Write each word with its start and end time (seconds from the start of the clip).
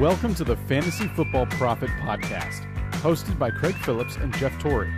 Welcome 0.00 0.34
to 0.34 0.44
the 0.44 0.56
Fantasy 0.56 1.08
Football 1.08 1.46
Profit 1.46 1.88
Podcast, 1.88 2.70
hosted 2.96 3.38
by 3.38 3.50
Craig 3.50 3.74
Phillips 3.76 4.16
and 4.16 4.30
Jeff 4.36 4.58
Torrey. 4.58 4.92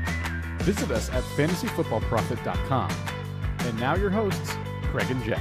Visit 0.63 0.91
us 0.91 1.09
at 1.11 1.23
fantasyfootballprofit.com. 1.23 2.91
And 3.61 3.79
now 3.79 3.95
your 3.95 4.11
hosts, 4.11 4.57
Craig 4.87 5.09
and 5.09 5.23
Jeff. 5.23 5.41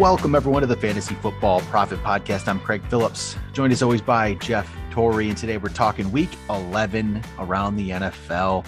Welcome, 0.00 0.34
everyone, 0.34 0.62
to 0.62 0.66
the 0.66 0.76
Fantasy 0.76 1.14
Football 1.14 1.60
Profit 1.60 2.00
Podcast. 2.00 2.48
I'm 2.48 2.58
Craig 2.58 2.82
Phillips, 2.90 3.36
joined 3.52 3.72
as 3.72 3.80
always 3.80 4.02
by 4.02 4.34
Jeff 4.34 4.68
Torrey. 4.90 5.28
And 5.28 5.38
today 5.38 5.56
we're 5.56 5.68
talking 5.68 6.10
week 6.10 6.30
11 6.50 7.22
around 7.38 7.76
the 7.76 7.90
NFL. 7.90 8.66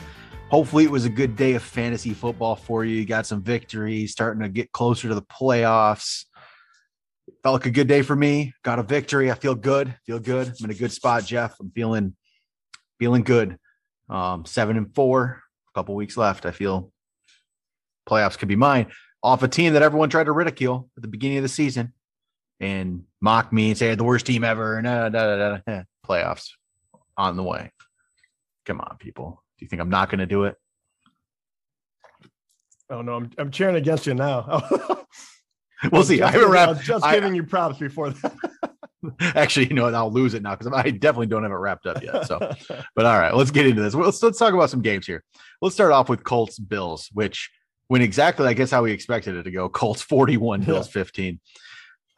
Hopefully, 0.50 0.84
it 0.84 0.90
was 0.92 1.04
a 1.04 1.10
good 1.10 1.34
day 1.34 1.54
of 1.54 1.64
fantasy 1.64 2.14
football 2.14 2.54
for 2.54 2.84
you. 2.84 2.94
You 2.94 3.06
got 3.06 3.26
some 3.26 3.42
victories, 3.42 4.12
starting 4.12 4.44
to 4.44 4.48
get 4.48 4.70
closer 4.70 5.08
to 5.08 5.16
the 5.16 5.22
playoffs. 5.22 6.26
Felt 7.42 7.54
like 7.54 7.66
a 7.66 7.70
good 7.70 7.88
day 7.88 8.02
for 8.02 8.16
me. 8.16 8.52
Got 8.62 8.78
a 8.78 8.82
victory. 8.82 9.30
I 9.30 9.34
feel 9.34 9.54
good. 9.54 9.94
Feel 10.04 10.18
good. 10.18 10.48
I'm 10.48 10.64
in 10.64 10.70
a 10.70 10.74
good 10.74 10.92
spot, 10.92 11.24
Jeff. 11.24 11.54
I'm 11.60 11.70
feeling 11.70 12.16
feeling 12.98 13.22
good. 13.22 13.58
Um, 14.08 14.44
seven 14.44 14.76
and 14.76 14.94
four. 14.94 15.42
A 15.68 15.78
couple 15.78 15.94
weeks 15.94 16.16
left. 16.16 16.46
I 16.46 16.50
feel 16.50 16.92
playoffs 18.08 18.38
could 18.38 18.48
be 18.48 18.56
mine. 18.56 18.86
Off 19.22 19.42
a 19.42 19.48
team 19.48 19.72
that 19.74 19.82
everyone 19.82 20.10
tried 20.10 20.24
to 20.24 20.32
ridicule 20.32 20.88
at 20.96 21.02
the 21.02 21.08
beginning 21.08 21.38
of 21.38 21.42
the 21.42 21.48
season 21.48 21.92
and 22.60 23.04
mock 23.20 23.52
me 23.52 23.70
and 23.70 23.78
say 23.78 23.94
the 23.94 24.04
worst 24.04 24.26
team 24.26 24.44
ever. 24.44 24.78
And 24.78 24.86
uh, 24.86 25.08
da, 25.08 25.36
da, 25.36 25.58
da, 25.66 25.82
playoffs 26.06 26.50
on 27.16 27.36
the 27.36 27.42
way. 27.42 27.72
Come 28.64 28.80
on, 28.80 28.96
people. 28.98 29.42
Do 29.58 29.64
you 29.64 29.68
think 29.68 29.80
I'm 29.80 29.90
not 29.90 30.10
going 30.10 30.20
to 30.20 30.26
do 30.26 30.44
it? 30.44 30.56
Oh 32.88 33.02
no, 33.02 33.14
I'm 33.14 33.30
I'm 33.38 33.50
cheering 33.50 33.76
against 33.76 34.06
you 34.06 34.14
now. 34.14 34.62
we'll 35.92 36.04
see. 36.04 36.22
I 36.22 36.30
haven't 36.30 36.50
wrapped. 36.50 36.82
just 36.82 37.04
I, 37.04 37.14
giving 37.14 37.34
you 37.34 37.44
props 37.44 37.78
before 37.78 38.10
that. 38.10 38.34
actually, 39.20 39.68
you 39.68 39.74
know, 39.74 39.84
what? 39.84 39.94
I'll 39.94 40.10
lose 40.10 40.34
it 40.34 40.42
now 40.42 40.56
because 40.56 40.72
I 40.72 40.90
definitely 40.90 41.26
don't 41.26 41.42
have 41.42 41.52
it 41.52 41.56
wrapped 41.56 41.86
up 41.86 42.02
yet. 42.02 42.26
So, 42.26 42.38
but 42.94 43.06
all 43.06 43.18
right, 43.18 43.34
let's 43.34 43.50
get 43.50 43.66
into 43.66 43.82
this. 43.82 43.94
Let's 43.94 44.22
let's 44.22 44.38
talk 44.38 44.54
about 44.54 44.70
some 44.70 44.82
games 44.82 45.06
here. 45.06 45.22
Let's 45.60 45.74
start 45.74 45.92
off 45.92 46.08
with 46.08 46.24
Colts 46.24 46.58
Bills, 46.58 47.08
which 47.12 47.50
went 47.88 48.04
exactly, 48.04 48.46
I 48.46 48.54
guess, 48.54 48.70
how 48.70 48.82
we 48.82 48.92
expected 48.92 49.36
it 49.36 49.44
to 49.44 49.50
go. 49.50 49.68
Colts 49.68 50.02
41, 50.02 50.62
Bills 50.62 50.88
15. 50.88 51.40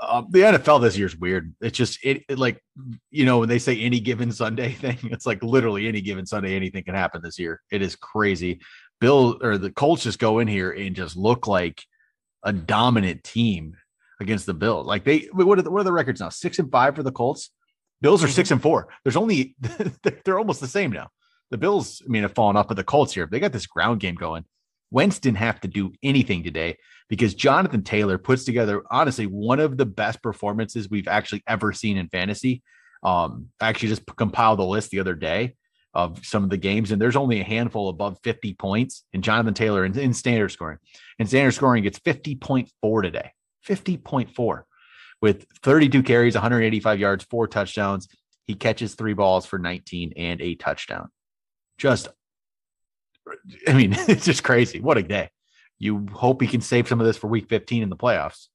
Um, 0.00 0.28
the 0.30 0.40
NFL 0.40 0.80
this 0.80 0.96
year 0.96 1.08
is 1.08 1.16
weird. 1.16 1.54
It's 1.60 1.76
just 1.76 1.98
it, 2.04 2.22
it, 2.28 2.38
like 2.38 2.62
you 3.10 3.24
know 3.24 3.40
when 3.40 3.48
they 3.48 3.58
say 3.58 3.78
any 3.80 4.00
given 4.00 4.30
Sunday 4.30 4.72
thing, 4.72 4.98
it's 5.04 5.26
like 5.26 5.42
literally 5.42 5.88
any 5.88 6.00
given 6.00 6.26
Sunday 6.26 6.54
anything 6.54 6.84
can 6.84 6.94
happen 6.94 7.20
this 7.22 7.38
year. 7.38 7.60
It 7.70 7.82
is 7.82 7.96
crazy. 7.96 8.60
Bill 9.00 9.38
or 9.42 9.58
the 9.58 9.70
Colts 9.70 10.04
just 10.04 10.18
go 10.18 10.38
in 10.38 10.48
here 10.48 10.70
and 10.70 10.94
just 10.94 11.16
look 11.16 11.46
like 11.46 11.84
a 12.42 12.52
dominant 12.52 13.24
team 13.24 13.76
against 14.20 14.46
the 14.46 14.54
Bills. 14.54 14.86
Like 14.86 15.04
they 15.04 15.28
what 15.32 15.58
are 15.58 15.62
the, 15.62 15.70
what 15.70 15.80
are 15.80 15.84
the 15.84 15.92
records 15.92 16.20
now? 16.20 16.28
Six 16.28 16.58
and 16.58 16.70
five 16.70 16.96
for 16.96 17.02
the 17.02 17.12
Colts. 17.12 17.50
Bills 18.00 18.22
are 18.22 18.26
mm-hmm. 18.26 18.34
six 18.34 18.50
and 18.50 18.62
four. 18.62 18.88
There's 19.04 19.16
only 19.16 19.56
they're 20.24 20.38
almost 20.38 20.60
the 20.60 20.68
same 20.68 20.92
now. 20.92 21.08
The 21.50 21.58
Bills, 21.58 22.02
I 22.04 22.10
mean, 22.10 22.22
have 22.22 22.34
fallen 22.34 22.56
off 22.56 22.70
of 22.70 22.76
the 22.76 22.84
Colts 22.84 23.14
here. 23.14 23.26
They 23.30 23.40
got 23.40 23.52
this 23.52 23.66
ground 23.66 24.00
game 24.00 24.14
going. 24.14 24.44
Wentz 24.90 25.18
didn't 25.18 25.38
have 25.38 25.60
to 25.60 25.68
do 25.68 25.92
anything 26.02 26.42
today 26.42 26.76
because 27.08 27.34
Jonathan 27.34 27.82
Taylor 27.82 28.18
puts 28.18 28.44
together 28.44 28.82
honestly 28.90 29.26
one 29.26 29.60
of 29.60 29.76
the 29.76 29.86
best 29.86 30.22
performances 30.22 30.88
we've 30.88 31.08
actually 31.08 31.42
ever 31.46 31.72
seen 31.72 31.96
in 31.96 32.08
fantasy. 32.08 32.62
Um, 33.02 33.48
I 33.60 33.68
actually 33.68 33.90
just 33.90 34.02
compiled 34.16 34.58
the 34.58 34.64
list 34.64 34.90
the 34.90 35.00
other 35.00 35.14
day 35.14 35.56
of 35.98 36.24
some 36.24 36.44
of 36.44 36.50
the 36.50 36.56
games, 36.56 36.92
and 36.92 37.00
there's 37.00 37.16
only 37.16 37.40
a 37.40 37.44
handful 37.44 37.88
above 37.88 38.18
50 38.22 38.54
points 38.54 39.04
in 39.12 39.22
Jonathan 39.22 39.54
Taylor 39.54 39.84
in, 39.84 39.98
in 39.98 40.14
standard 40.14 40.50
scoring. 40.50 40.78
And 41.18 41.28
standard 41.28 41.52
scoring 41.52 41.82
gets 41.82 41.98
50.4 41.98 43.02
today, 43.02 43.32
50.4 43.66 44.62
with 45.20 45.46
32 45.62 46.02
carries, 46.02 46.34
185 46.34 47.00
yards, 47.00 47.24
four 47.24 47.48
touchdowns. 47.48 48.08
He 48.46 48.54
catches 48.54 48.94
three 48.94 49.14
balls 49.14 49.44
for 49.44 49.58
19 49.58 50.14
and 50.16 50.40
a 50.40 50.54
touchdown. 50.54 51.08
Just, 51.76 52.08
I 53.66 53.72
mean, 53.72 53.92
it's 53.96 54.24
just 54.24 54.44
crazy. 54.44 54.80
What 54.80 54.98
a 54.98 55.02
day 55.02 55.30
you 55.78 56.06
hope 56.12 56.42
he 56.42 56.48
can 56.48 56.60
save 56.60 56.88
some 56.88 57.00
of 57.00 57.06
this 57.06 57.16
for 57.16 57.28
week 57.28 57.48
15 57.48 57.82
in 57.82 57.88
the 57.88 57.96
playoffs. 57.96 58.48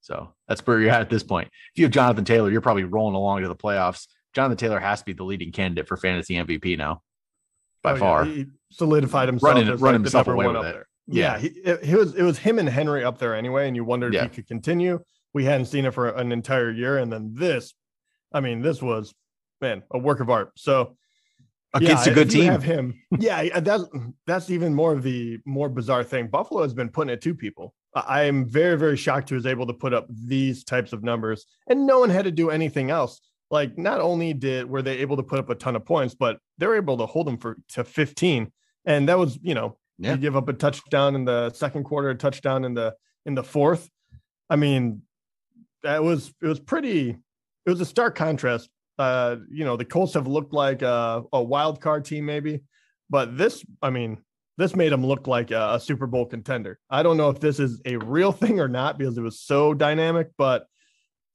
So 0.00 0.34
that's 0.48 0.64
where 0.66 0.80
you're 0.80 0.90
at 0.90 1.00
at 1.00 1.10
this 1.10 1.22
point. 1.22 1.48
If 1.48 1.78
you 1.78 1.84
have 1.84 1.92
Jonathan 1.92 2.24
Taylor, 2.24 2.50
you're 2.50 2.60
probably 2.60 2.84
rolling 2.84 3.14
along 3.14 3.42
to 3.42 3.48
the 3.48 3.56
playoffs. 3.56 4.06
Jonathan 4.36 4.58
Taylor 4.58 4.78
has 4.78 4.98
to 4.98 5.06
be 5.06 5.14
the 5.14 5.24
leading 5.24 5.50
candidate 5.50 5.88
for 5.88 5.96
fantasy 5.96 6.34
MVP 6.34 6.76
now, 6.76 7.00
by 7.82 7.92
oh, 7.92 7.96
far. 7.96 8.26
Yeah. 8.26 8.34
He 8.34 8.46
solidified 8.70 9.28
himself, 9.28 9.54
running, 9.54 9.66
running 9.66 9.80
like 9.80 9.94
himself 9.94 10.28
away 10.28 10.46
with 10.46 10.56
it. 10.56 10.62
There. 10.62 10.88
Yeah, 11.06 11.32
yeah 11.32 11.38
he, 11.38 11.46
it, 11.48 11.80
it, 11.82 11.96
was 11.96 12.14
it 12.14 12.22
was 12.22 12.36
him 12.36 12.58
and 12.58 12.68
Henry 12.68 13.02
up 13.02 13.16
there 13.16 13.34
anyway, 13.34 13.66
and 13.66 13.74
you 13.74 13.82
wondered 13.82 14.12
yeah. 14.12 14.24
if 14.24 14.32
he 14.32 14.36
could 14.36 14.46
continue. 14.46 15.00
We 15.32 15.46
hadn't 15.46 15.66
seen 15.66 15.86
it 15.86 15.94
for 15.94 16.10
an 16.10 16.32
entire 16.32 16.70
year, 16.70 16.98
and 16.98 17.10
then 17.10 17.32
this, 17.34 17.72
I 18.30 18.40
mean, 18.40 18.60
this 18.60 18.82
was 18.82 19.14
man 19.62 19.82
a 19.90 19.98
work 19.98 20.20
of 20.20 20.28
art. 20.28 20.52
So 20.56 20.98
against 21.72 22.04
yeah, 22.04 22.12
a 22.12 22.14
good 22.14 22.30
team. 22.30 22.52
Have 22.52 22.62
him. 22.62 23.00
yeah, 23.18 23.58
that's 23.60 23.84
that's 24.26 24.50
even 24.50 24.74
more 24.74 24.92
of 24.92 25.02
the 25.02 25.38
more 25.46 25.70
bizarre 25.70 26.04
thing. 26.04 26.26
Buffalo 26.26 26.60
has 26.60 26.74
been 26.74 26.90
putting 26.90 27.14
it 27.14 27.22
to 27.22 27.34
people. 27.34 27.72
I 27.94 28.24
am 28.24 28.44
very 28.44 28.76
very 28.76 28.98
shocked 28.98 29.30
he 29.30 29.34
was 29.34 29.46
able 29.46 29.66
to 29.66 29.72
put 29.72 29.94
up 29.94 30.06
these 30.10 30.62
types 30.62 30.92
of 30.92 31.02
numbers, 31.02 31.46
and 31.70 31.86
no 31.86 32.00
one 32.00 32.10
had 32.10 32.26
to 32.26 32.30
do 32.30 32.50
anything 32.50 32.90
else. 32.90 33.18
Like 33.50 33.78
not 33.78 34.00
only 34.00 34.32
did 34.32 34.68
were 34.68 34.82
they 34.82 34.98
able 34.98 35.16
to 35.16 35.22
put 35.22 35.38
up 35.38 35.50
a 35.50 35.54
ton 35.54 35.76
of 35.76 35.84
points, 35.84 36.14
but 36.14 36.38
they 36.58 36.66
were 36.66 36.76
able 36.76 36.98
to 36.98 37.06
hold 37.06 37.26
them 37.26 37.38
for 37.38 37.56
to 37.70 37.84
15, 37.84 38.50
and 38.84 39.08
that 39.08 39.18
was 39.18 39.38
you 39.42 39.54
know 39.54 39.76
yeah. 39.98 40.12
you 40.12 40.16
give 40.18 40.36
up 40.36 40.48
a 40.48 40.52
touchdown 40.52 41.14
in 41.14 41.24
the 41.24 41.50
second 41.52 41.84
quarter, 41.84 42.10
a 42.10 42.14
touchdown 42.14 42.64
in 42.64 42.74
the 42.74 42.94
in 43.24 43.34
the 43.34 43.44
fourth. 43.44 43.88
I 44.50 44.56
mean, 44.56 45.02
that 45.82 46.02
was 46.02 46.32
it 46.42 46.46
was 46.46 46.60
pretty. 46.60 47.10
It 47.10 47.70
was 47.70 47.80
a 47.80 47.86
stark 47.86 48.14
contrast 48.14 48.70
uh, 48.98 49.36
you 49.50 49.64
know, 49.64 49.76
the 49.76 49.84
Colts 49.84 50.14
have 50.14 50.26
looked 50.26 50.52
like 50.52 50.82
a, 50.82 51.22
a, 51.32 51.42
wild 51.42 51.80
card 51.80 52.04
team, 52.04 52.24
maybe, 52.24 52.62
but 53.10 53.36
this, 53.36 53.64
I 53.82 53.90
mean, 53.90 54.18
this 54.56 54.74
made 54.74 54.90
them 54.90 55.04
look 55.04 55.26
like 55.26 55.50
a, 55.50 55.74
a, 55.74 55.80
Super 55.80 56.06
Bowl 56.06 56.24
contender. 56.24 56.78
I 56.88 57.02
don't 57.02 57.18
know 57.18 57.28
if 57.28 57.38
this 57.38 57.60
is 57.60 57.80
a 57.84 57.96
real 57.96 58.32
thing 58.32 58.58
or 58.58 58.68
not 58.68 58.96
because 58.96 59.18
it 59.18 59.22
was 59.22 59.40
so 59.40 59.74
dynamic, 59.74 60.30
but 60.38 60.66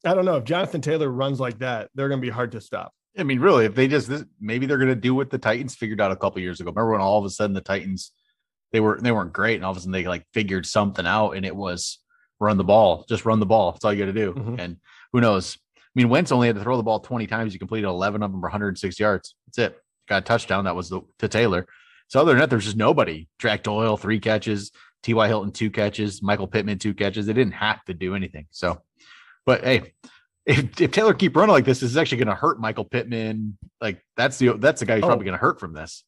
I 0.03 0.13
don't 0.13 0.25
know 0.25 0.38
if 0.38 0.44
Jonathan 0.44 0.81
Taylor 0.81 1.09
runs 1.09 1.39
like 1.39 1.59
that, 1.59 1.89
they're 1.94 2.09
going 2.09 2.22
to 2.22 2.25
be 2.25 2.31
hard 2.31 2.51
to 2.53 2.62
stop. 2.62 2.94
I 3.17 3.23
mean, 3.23 3.39
really, 3.39 3.66
if 3.66 3.75
they 3.75 3.88
just 3.88 4.07
this, 4.07 4.23
maybe 4.39 4.66
they're 4.66 4.78
going 4.78 4.88
to 4.89 4.95
do 4.95 5.13
what 5.13 5.29
the 5.29 5.38
Titans 5.38 5.75
figured 5.75 6.00
out 6.00 6.12
a 6.12 6.16
couple 6.16 6.41
years 6.41 6.59
ago. 6.59 6.72
Remember 6.72 6.91
when 6.91 7.01
all 7.01 7.19
of 7.19 7.25
a 7.25 7.29
sudden 7.29 7.53
the 7.53 7.62
Titans 7.62 8.13
they 8.72 8.79
were 8.79 9.00
they 9.01 9.12
weren't 9.12 9.34
great, 9.34 9.56
and 9.56 9.66
all 9.66 9.72
of 9.72 9.78
a 9.78 9.81
sudden 9.81 9.91
they 9.91 10.06
like 10.06 10.25
figured 10.34 10.66
something 10.66 11.06
out, 11.06 11.31
and 11.31 11.45
it 11.45 11.56
was 11.56 12.00
run 12.39 12.57
the 12.57 12.63
ball, 12.63 13.06
just 13.07 13.25
run 13.25 13.39
the 13.39 13.45
ball. 13.45 13.72
That's 13.72 13.85
all 13.85 13.94
you 13.94 14.00
got 14.00 14.12
to 14.12 14.13
do. 14.13 14.34
Mm-hmm. 14.34 14.59
And 14.59 14.78
who 15.13 15.22
knows? 15.22 15.57
I 15.75 15.81
mean, 15.95 16.09
Wentz 16.09 16.31
only 16.31 16.47
had 16.47 16.56
to 16.56 16.63
throw 16.63 16.78
the 16.78 16.83
ball 16.83 17.00
20 17.00 17.28
times. 17.28 17.53
He 17.53 17.59
completed 17.59 17.88
11 17.88 18.23
of 18.23 18.31
them 18.31 18.39
for 18.39 18.45
106 18.45 19.00
yards. 19.00 19.35
That's 19.45 19.57
it. 19.57 19.79
Got 20.07 20.23
a 20.23 20.25
touchdown. 20.25 20.63
That 20.63 20.75
was 20.75 20.89
the, 20.89 21.01
to 21.19 21.28
Taylor. 21.28 21.68
So 22.07 22.19
other 22.19 22.31
than 22.31 22.39
that, 22.39 22.50
there's 22.50 22.66
just 22.66 22.78
nobody. 22.78 23.28
Jack 23.39 23.63
Doyle, 23.63 23.97
three 23.97 24.19
catches. 24.19 24.72
T.Y. 25.03 25.28
Hilton, 25.28 25.51
two 25.51 25.69
catches. 25.69 26.22
Michael 26.22 26.47
Pittman, 26.47 26.79
two 26.79 26.94
catches. 26.94 27.25
They 27.25 27.33
didn't 27.33 27.53
have 27.53 27.83
to 27.85 27.94
do 27.94 28.16
anything. 28.16 28.47
So, 28.51 28.81
but 29.46 29.63
hey, 29.63 29.94
if, 30.46 30.81
if 30.81 30.91
Taylor 30.91 31.13
keep 31.13 31.35
running 31.35 31.52
like 31.52 31.66
this, 31.66 31.79
this 31.79 31.91
is 31.91 31.97
actually 31.97 32.19
going 32.19 32.28
to 32.28 32.35
hurt 32.35 32.59
Michael 32.59 32.85
Pittman. 32.85 33.57
Like 33.79 34.03
that's 34.18 34.38
the 34.38 34.53
that's 34.53 34.79
the 34.79 34.85
guy 34.85 34.96
who's 34.96 35.03
oh, 35.03 35.07
probably 35.07 35.25
going 35.25 35.38
to 35.38 35.41
hurt 35.41 35.59
from 35.59 35.74
this. 35.74 36.03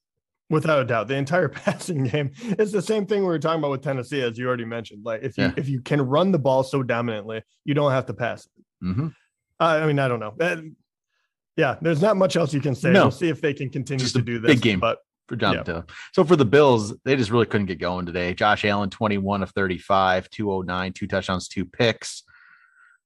Without 0.50 0.80
a 0.80 0.86
doubt, 0.86 1.08
the 1.08 1.16
entire 1.16 1.50
passing 1.50 2.04
game 2.04 2.32
is 2.60 2.72
the 2.72 2.82
same 2.82 3.06
thing 3.06 3.22
we 3.22 3.28
were 3.28 3.40
talking 3.40 3.60
about 3.60 3.72
with 3.72 3.82
Tennessee, 3.82 4.22
as 4.22 4.38
you 4.38 4.48
already 4.48 4.66
mentioned. 4.66 5.04
Like 5.06 5.24
if 5.24 5.38
you 5.38 5.46
yeah. 5.46 5.54
if 5.58 5.70
you 5.70 5.82
can 5.82 6.02
run 6.02 6.32
the 6.32 6.40
ball 6.40 6.64
so 6.64 6.84
dominantly, 6.84 7.44
you 7.66 7.74
don't 7.74 7.92
have 7.92 8.06
to 8.08 8.14
pass. 8.14 8.48
Mm-hmm. 8.84 9.08
I 9.60 9.86
mean, 9.86 10.00
I 10.00 10.08
don't 10.08 10.20
know. 10.20 10.34
Uh, 10.40 10.58
yeah, 11.56 11.78
there's 11.82 12.02
not 12.02 12.18
much 12.18 12.36
else 12.36 12.54
you 12.54 12.60
can 12.60 12.76
say. 12.76 12.92
No. 12.92 13.04
We'll 13.04 13.12
see 13.12 13.30
if 13.30 13.40
they 13.40 13.54
can 13.54 13.70
continue 13.70 14.04
just 14.04 14.16
to 14.16 14.22
do 14.22 14.40
this. 14.40 14.56
Big 14.56 14.62
game, 14.62 14.80
but 14.80 15.00
for 15.28 15.36
Jonathan. 15.36 15.76
Yeah. 15.76 15.96
So 16.14 16.24
for 16.24 16.36
the 16.36 16.46
Bills, 16.46 16.94
they 17.06 17.16
just 17.16 17.32
really 17.32 17.46
couldn't 17.46 17.68
get 17.68 17.80
going 17.80 18.06
today. 18.06 18.34
Josh 18.34 18.66
Allen, 18.66 18.90
21 18.90 19.44
of 19.44 19.52
35, 19.52 20.30
209, 20.30 20.94
two 20.94 21.07
touchdowns, 21.07 21.48
two 21.48 21.66
picks. 21.66 22.24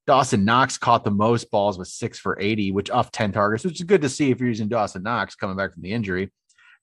Dawson 0.07 0.45
Knox 0.45 0.77
caught 0.77 1.03
the 1.03 1.11
most 1.11 1.51
balls 1.51 1.77
with 1.77 1.89
six 1.89 2.17
for 2.17 2.39
80, 2.39 2.71
which 2.71 2.89
off 2.89 3.11
10 3.11 3.33
targets, 3.33 3.65
which 3.65 3.81
is 3.81 3.83
good 3.83 4.01
to 4.01 4.09
see 4.09 4.31
if 4.31 4.39
you're 4.39 4.47
using 4.47 4.69
Dawson 4.69 5.03
Knox 5.03 5.35
coming 5.35 5.57
back 5.57 5.73
from 5.73 5.83
the 5.83 5.91
injury. 5.91 6.31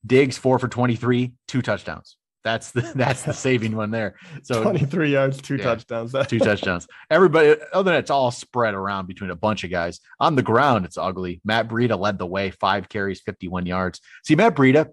Diggs, 0.05 0.37
four 0.37 0.59
for 0.59 0.67
23, 0.67 1.33
two 1.47 1.61
touchdowns. 1.63 2.17
That's 2.43 2.69
the 2.69 2.81
that's 2.95 3.23
the 3.23 3.33
saving 3.33 3.75
one 3.75 3.89
there. 3.89 4.15
So 4.43 4.61
23 4.61 5.11
yards, 5.11 5.41
two 5.41 5.55
yeah, 5.55 5.63
touchdowns. 5.63 6.15
two 6.27 6.37
touchdowns. 6.37 6.87
Everybody, 7.09 7.55
other 7.73 7.91
than 7.91 7.99
it's 7.99 8.11
all 8.11 8.29
spread 8.29 8.75
around 8.75 9.07
between 9.07 9.31
a 9.31 9.35
bunch 9.35 9.63
of 9.63 9.71
guys. 9.71 9.99
On 10.19 10.35
the 10.35 10.43
ground, 10.43 10.85
it's 10.85 10.97
ugly. 10.97 11.41
Matt 11.43 11.67
Breida 11.67 11.99
led 11.99 12.19
the 12.19 12.27
way, 12.27 12.51
five 12.51 12.87
carries, 12.87 13.21
51 13.21 13.65
yards. 13.65 13.99
See, 14.23 14.35
Matt 14.35 14.55
Breida, 14.55 14.91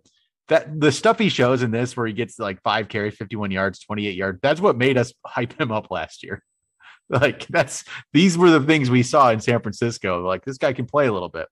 that 0.48 0.80
the 0.80 0.90
stuff 0.90 1.18
he 1.18 1.28
shows 1.28 1.62
in 1.62 1.70
this 1.70 1.94
where 1.94 2.06
he 2.06 2.14
gets 2.14 2.38
like 2.38 2.62
five 2.62 2.88
carries, 2.88 3.14
51 3.16 3.50
yards, 3.50 3.80
28 3.80 4.16
yards, 4.16 4.38
that's 4.42 4.60
what 4.60 4.78
made 4.78 4.96
us 4.96 5.12
hype 5.24 5.60
him 5.60 5.70
up 5.70 5.90
last 5.90 6.22
year. 6.22 6.42
Like 7.10 7.46
that's 7.48 7.84
these 8.14 8.38
were 8.38 8.48
the 8.48 8.60
things 8.60 8.90
we 8.90 9.02
saw 9.02 9.30
in 9.30 9.40
San 9.40 9.60
Francisco. 9.60 10.26
Like 10.26 10.46
this 10.46 10.56
guy 10.56 10.72
can 10.72 10.86
play 10.86 11.08
a 11.08 11.12
little 11.12 11.28
bit. 11.28 11.46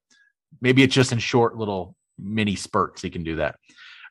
Maybe 0.62 0.82
it's 0.82 0.94
just 0.94 1.12
in 1.12 1.18
short 1.18 1.56
little 1.56 1.94
mini 2.18 2.56
spurts 2.56 3.02
he 3.02 3.10
can 3.10 3.24
do 3.24 3.36
that. 3.36 3.56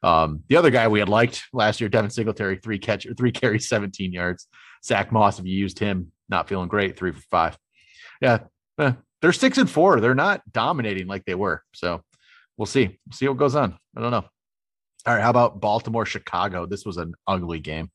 Um, 0.03 0.43
the 0.47 0.57
other 0.57 0.69
guy 0.69 0.87
we 0.87 0.99
had 0.99 1.09
liked 1.09 1.43
last 1.51 1.81
year, 1.81 1.89
Devin 1.89 2.11
Singletary, 2.11 2.57
three 2.57 2.77
catch 2.77 3.07
three 3.17 3.31
carries, 3.31 3.67
17 3.67 4.13
yards. 4.13 4.47
Zach 4.83 5.11
Moss, 5.11 5.39
if 5.39 5.45
you 5.45 5.55
used 5.55 5.79
him, 5.79 6.11
not 6.29 6.47
feeling 6.47 6.69
great, 6.69 6.97
three 6.97 7.11
for 7.11 7.21
five. 7.31 7.57
Yeah, 8.21 8.39
eh, 8.77 8.93
they're 9.21 9.33
six 9.33 9.57
and 9.57 9.69
four. 9.69 9.99
They're 9.99 10.15
not 10.15 10.41
dominating 10.51 11.07
like 11.07 11.25
they 11.25 11.35
were. 11.35 11.63
So 11.73 12.01
we'll 12.57 12.65
see. 12.65 12.85
We'll 12.85 13.13
see 13.13 13.27
what 13.27 13.37
goes 13.37 13.55
on. 13.55 13.77
I 13.95 14.01
don't 14.01 14.11
know. 14.11 14.25
All 15.05 15.15
right. 15.15 15.23
How 15.23 15.29
about 15.29 15.59
Baltimore, 15.59 16.05
Chicago? 16.05 16.65
This 16.65 16.85
was 16.85 16.97
an 16.97 17.13
ugly 17.27 17.59
game. 17.59 17.89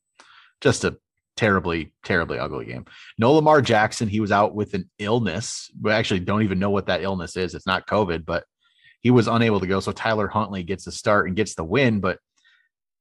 Just 0.61 0.83
a 0.83 0.97
terribly, 1.35 1.93
terribly 2.03 2.39
ugly 2.39 2.65
game. 2.65 2.85
No 3.17 3.33
Lamar 3.33 3.61
Jackson. 3.61 4.07
He 4.07 4.19
was 4.19 4.31
out 4.31 4.55
with 4.55 4.73
an 4.73 4.89
illness. 4.99 5.69
We 5.81 5.91
actually 5.91 6.21
don't 6.21 6.43
even 6.43 6.59
know 6.59 6.69
what 6.69 6.87
that 6.87 7.03
illness 7.03 7.35
is. 7.37 7.53
It's 7.55 7.67
not 7.67 7.87
COVID, 7.87 8.25
but 8.25 8.45
he 9.01 9.11
was 9.11 9.27
unable 9.27 9.59
to 9.59 9.67
go. 9.67 9.79
So 9.79 9.91
Tyler 9.91 10.27
Huntley 10.27 10.63
gets 10.63 10.85
the 10.85 10.91
start 10.91 11.27
and 11.27 11.35
gets 11.35 11.55
the 11.55 11.63
win, 11.63 11.99
but 11.99 12.17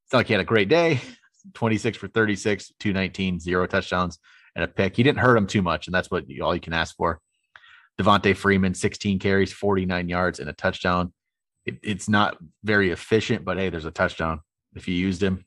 it's 0.05 0.13
not 0.13 0.21
like 0.21 0.27
he 0.27 0.35
had 0.35 0.41
a 0.41 0.45
great 0.45 0.69
day. 0.69 1.01
26 1.53 1.99
for 1.99 2.09
36, 2.09 2.73
219, 2.79 3.39
zero 3.39 3.67
touchdowns 3.67 4.19
and 4.55 4.65
a 4.65 4.69
pick. 4.69 4.97
He 4.97 5.03
didn't 5.03 5.19
hurt 5.19 5.37
him 5.37 5.47
too 5.47 5.63
much, 5.63 5.87
and 5.87 5.95
that's 5.95 6.11
what 6.11 6.29
you, 6.29 6.43
all 6.45 6.55
you 6.55 6.61
can 6.61 6.73
ask 6.73 6.97
for. 6.97 7.21
Devonta 8.01 8.37
Freeman, 8.37 8.75
16 8.75 9.19
carries, 9.19 9.53
49 9.53 10.09
yards, 10.09 10.41
and 10.41 10.49
a 10.49 10.53
touchdown. 10.53 11.13
It, 11.65 11.79
it's 11.83 12.09
not 12.09 12.37
very 12.63 12.91
efficient, 12.91 13.45
but 13.45 13.59
hey, 13.59 13.71
there's 13.71 13.85
a 13.85 13.91
touchdown. 13.91 14.41
If 14.75 14.89
you 14.89 14.95
used 14.95 15.23
him, 15.23 15.45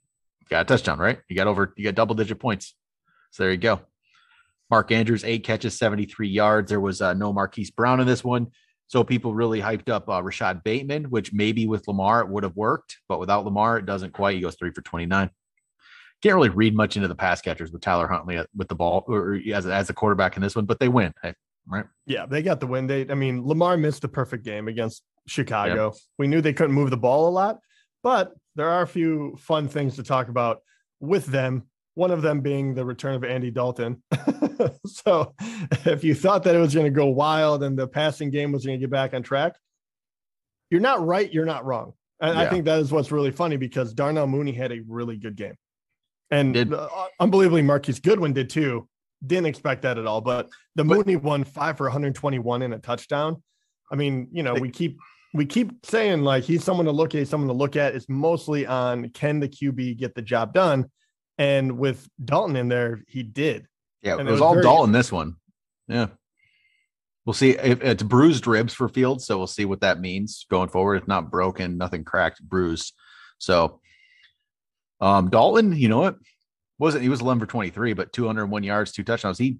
got 0.49 0.61
a 0.61 0.65
touchdown, 0.65 0.99
right? 0.99 1.19
You 1.27 1.35
got 1.35 1.47
over, 1.47 1.73
you 1.77 1.83
got 1.85 1.95
double 1.95 2.15
digit 2.15 2.39
points. 2.39 2.75
So 3.31 3.43
there 3.43 3.51
you 3.51 3.57
go. 3.57 3.81
Mark 4.69 4.91
Andrews, 4.91 5.23
eight 5.23 5.43
catches, 5.43 5.77
73 5.77 6.27
yards. 6.27 6.69
There 6.69 6.79
was 6.79 7.01
uh, 7.01 7.13
no 7.13 7.31
Marquise 7.31 7.71
Brown 7.71 7.99
in 7.99 8.07
this 8.07 8.23
one. 8.23 8.47
So 8.87 9.03
people 9.03 9.33
really 9.33 9.59
hyped 9.59 9.89
up 9.89 10.09
uh, 10.09 10.23
Rashod 10.23 10.63
Bateman, 10.63 11.05
which 11.05 11.33
maybe 11.33 11.67
with 11.67 11.87
Lamar 11.87 12.21
it 12.21 12.29
would 12.29 12.43
have 12.43 12.55
worked, 12.55 12.97
but 13.09 13.19
without 13.19 13.43
Lamar, 13.43 13.77
it 13.77 13.85
doesn't 13.85 14.13
quite. 14.13 14.35
He 14.35 14.41
goes 14.41 14.55
three 14.55 14.71
for 14.71 14.81
29. 14.81 15.29
Can't 16.23 16.35
really 16.35 16.49
read 16.49 16.75
much 16.75 16.95
into 16.95 17.07
the 17.07 17.15
pass 17.15 17.41
catchers 17.41 17.71
with 17.71 17.81
Tyler 17.81 18.07
Huntley 18.07 18.41
with 18.55 18.69
the 18.69 18.75
ball 18.75 19.03
or 19.07 19.39
as, 19.53 19.67
as 19.67 19.89
a 19.89 19.93
quarterback 19.93 20.35
in 20.35 20.41
this 20.41 20.55
one, 20.55 20.65
but 20.65 20.79
they 20.79 20.87
win. 20.87 21.13
Right? 21.67 21.85
Yeah, 22.05 22.25
they 22.25 22.41
got 22.41 22.59
the 22.61 22.67
win. 22.67 22.87
They, 22.87 23.07
I 23.09 23.13
mean, 23.13 23.45
Lamar 23.45 23.75
missed 23.75 24.01
the 24.01 24.07
perfect 24.07 24.45
game 24.45 24.67
against 24.69 25.03
Chicago. 25.27 25.91
Yep. 25.91 26.01
We 26.17 26.27
knew 26.27 26.41
they 26.41 26.53
couldn't 26.53 26.73
move 26.73 26.89
the 26.89 26.97
ball 26.97 27.27
a 27.27 27.29
lot, 27.29 27.59
but 28.03 28.33
there 28.57 28.69
are 28.69 28.81
a 28.81 28.87
few 28.87 29.37
fun 29.37 29.69
things 29.69 29.95
to 29.95 30.03
talk 30.03 30.27
about 30.27 30.61
with 30.99 31.27
them. 31.27 31.63
One 31.93 32.11
of 32.11 32.21
them 32.21 32.41
being 32.41 32.75
the 32.75 32.85
return 32.85 33.15
of 33.15 33.23
Andy 33.23 33.49
Dalton. 33.49 34.03
so, 34.85 35.33
if 35.85 36.03
you 36.03 36.13
thought 36.13 36.43
that 36.43 36.53
it 36.53 36.59
was 36.59 36.73
going 36.73 36.85
to 36.85 36.91
go 36.91 37.07
wild 37.07 37.63
and 37.63 37.77
the 37.77 37.87
passing 37.87 38.29
game 38.29 38.51
was 38.51 38.65
going 38.65 38.77
to 38.77 38.83
get 38.83 38.91
back 38.91 39.13
on 39.13 39.23
track, 39.23 39.55
you're 40.69 40.81
not 40.81 41.05
right. 41.05 41.31
You're 41.31 41.45
not 41.45 41.65
wrong. 41.65 41.93
And 42.19 42.37
yeah. 42.37 42.43
I 42.43 42.49
think 42.49 42.65
that 42.65 42.79
is 42.79 42.91
what's 42.91 43.11
really 43.11 43.31
funny 43.31 43.57
because 43.57 43.93
Darnell 43.93 44.27
Mooney 44.27 44.51
had 44.51 44.71
a 44.71 44.81
really 44.87 45.17
good 45.17 45.35
game. 45.35 45.55
And 46.29 46.53
did, 46.53 46.73
uh, 46.73 46.89
unbelievably, 47.19 47.61
Marquise 47.61 47.99
Goodwin 47.99 48.33
did 48.33 48.49
too. 48.49 48.87
Didn't 49.25 49.45
expect 49.47 49.83
that 49.83 49.97
at 49.97 50.05
all. 50.05 50.21
But 50.21 50.49
the 50.75 50.83
but, 50.83 50.97
Mooney 50.97 51.15
won 51.15 51.43
five 51.43 51.77
for 51.77 51.85
121 51.85 52.61
in 52.63 52.73
a 52.73 52.79
touchdown. 52.79 53.41
I 53.91 53.95
mean, 53.95 54.27
you 54.31 54.43
know, 54.43 54.53
we 54.55 54.69
keep 54.69 54.99
we 55.33 55.45
keep 55.45 55.85
saying 55.85 56.21
like 56.21 56.43
he's 56.43 56.63
someone 56.63 56.85
to 56.85 56.91
look 56.91 57.15
at, 57.15 57.27
someone 57.27 57.47
to 57.47 57.53
look 57.53 57.75
at. 57.75 57.95
It's 57.95 58.09
mostly 58.09 58.65
on 58.65 59.09
can 59.09 59.39
the 59.39 59.49
QB 59.49 59.97
get 59.97 60.15
the 60.15 60.21
job 60.21 60.53
done? 60.53 60.85
And 61.37 61.77
with 61.77 62.07
Dalton 62.23 62.55
in 62.55 62.67
there, 62.67 63.03
he 63.07 63.23
did. 63.23 63.67
Yeah, 64.01 64.13
it 64.13 64.17
was, 64.17 64.27
it 64.27 64.31
was, 64.31 64.41
all 64.41 64.53
very, 64.53 64.63
Dalton 64.63 64.91
this 64.91 65.11
one. 65.11 65.35
Yeah. 65.87 66.07
We'll 67.25 67.33
see. 67.33 67.51
If 67.51 67.81
It's 67.83 68.03
bruised 68.03 68.47
ribs 68.47 68.73
for 68.73 68.87
Fields, 68.87 69.25
so 69.25 69.37
we'll 69.37 69.47
see 69.47 69.65
what 69.65 69.81
that 69.81 69.99
means 69.99 70.45
going 70.49 70.69
forward. 70.69 70.95
If 70.95 71.07
not 71.07 71.29
broken, 71.29 71.77
nothing 71.77 72.03
cracked, 72.03 72.41
bruised. 72.41 72.93
So 73.37 73.81
um, 75.01 75.29
Dalton, 75.29 75.73
you 75.73 75.89
know 75.89 75.99
what? 75.99 76.17
Wasn't 76.79 77.03
he 77.03 77.09
was 77.09 77.21
11 77.21 77.41
for 77.41 77.45
23, 77.45 77.93
but 77.93 78.13
201 78.13 78.63
yards, 78.63 78.91
two 78.91 79.03
touchdowns. 79.03 79.37
He, 79.37 79.57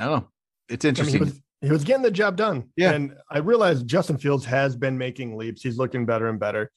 I 0.00 0.04
don't 0.04 0.20
know. 0.20 0.28
It's 0.68 0.84
interesting. 0.84 1.22
I 1.22 1.24
mean, 1.26 1.42
he, 1.60 1.70
was, 1.70 1.84
getting 1.84 2.02
the 2.02 2.10
job 2.10 2.36
done. 2.36 2.70
Yeah. 2.76 2.92
And 2.92 3.16
I 3.30 3.38
realized 3.38 3.86
Justin 3.86 4.18
Fields 4.18 4.44
has 4.44 4.76
been 4.76 4.98
making 4.98 5.36
leaps. 5.36 5.62
He's 5.62 5.78
looking 5.78 6.06
better 6.06 6.28
and 6.28 6.38
better. 6.38 6.70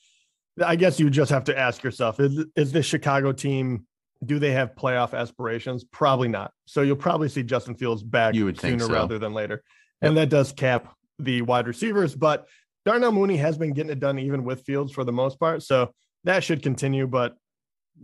I 0.64 0.76
guess 0.76 1.00
you 1.00 1.10
just 1.10 1.32
have 1.32 1.46
to 1.46 1.58
ask 1.58 1.84
yourself 1.84 2.20
is, 2.20 2.46
is 2.56 2.72
this 2.72 2.86
Chicago 2.86 3.32
team, 3.32 3.86
do 4.26 4.40
they 4.40 4.52
have 4.52 4.76
playoff 4.76 5.14
aspirations? 5.14 5.84
Probably 5.84 6.28
not. 6.28 6.52
So 6.66 6.82
you'll 6.82 6.98
probably 6.98 7.30
see 7.30 7.44
Justin 7.44 7.76
Fields 7.76 8.04
back 8.04 8.36
you 8.36 8.46
would 8.46 8.60
sooner 8.60 8.86
so. 8.86 8.92
rather 8.92 9.20
than 9.20 9.34
later. 9.34 9.64
Yep. 10.02 10.10
And 10.10 10.18
that 10.18 10.30
does 10.30 10.52
cap 10.52 10.94
the 11.20 11.42
wide 11.42 11.68
receivers. 11.68 12.16
But 12.16 12.48
Darnell 12.86 13.12
Mooney 13.12 13.38
has 13.38 13.58
been 13.58 13.74
getting 13.74 13.92
it 13.92 14.00
done 14.00 14.20
even 14.20 14.44
with 14.44 14.62
Fields 14.66 14.92
for 14.92 15.04
the 15.04 15.12
most 15.14 15.40
part. 15.40 15.64
So 15.64 15.94
that 16.24 16.44
should 16.44 16.64
continue. 16.64 17.08
But 17.08 17.36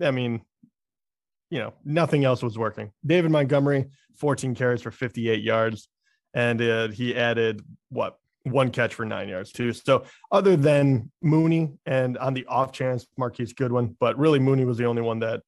I 0.02 0.12
mean, 0.12 0.42
you 1.50 1.60
know, 1.60 1.74
nothing 1.84 2.24
else 2.24 2.42
was 2.44 2.58
working. 2.58 2.92
David 3.06 3.32
Montgomery, 3.32 3.86
14 4.18 4.56
carries 4.56 4.82
for 4.82 4.92
58 4.92 5.42
yards, 5.44 5.90
and 6.36 6.62
uh, 6.62 6.90
he 6.90 7.16
added 7.16 7.64
what 7.90 8.18
one 8.44 8.70
catch 8.70 8.94
for 8.94 9.06
nine 9.06 9.28
yards 9.28 9.52
too. 9.52 9.74
So 9.74 10.04
other 10.32 10.56
than 10.56 11.12
Mooney 11.24 11.74
and 11.88 12.16
on 12.20 12.36
the 12.36 12.46
off 12.46 12.72
chance 12.72 13.08
Marquise 13.18 13.54
Goodwin, 13.54 13.98
but 14.00 14.20
really 14.20 14.38
Mooney 14.38 14.66
was 14.66 14.78
the 14.78 14.86
only 14.86 15.02
one 15.02 15.20
that 15.20 15.42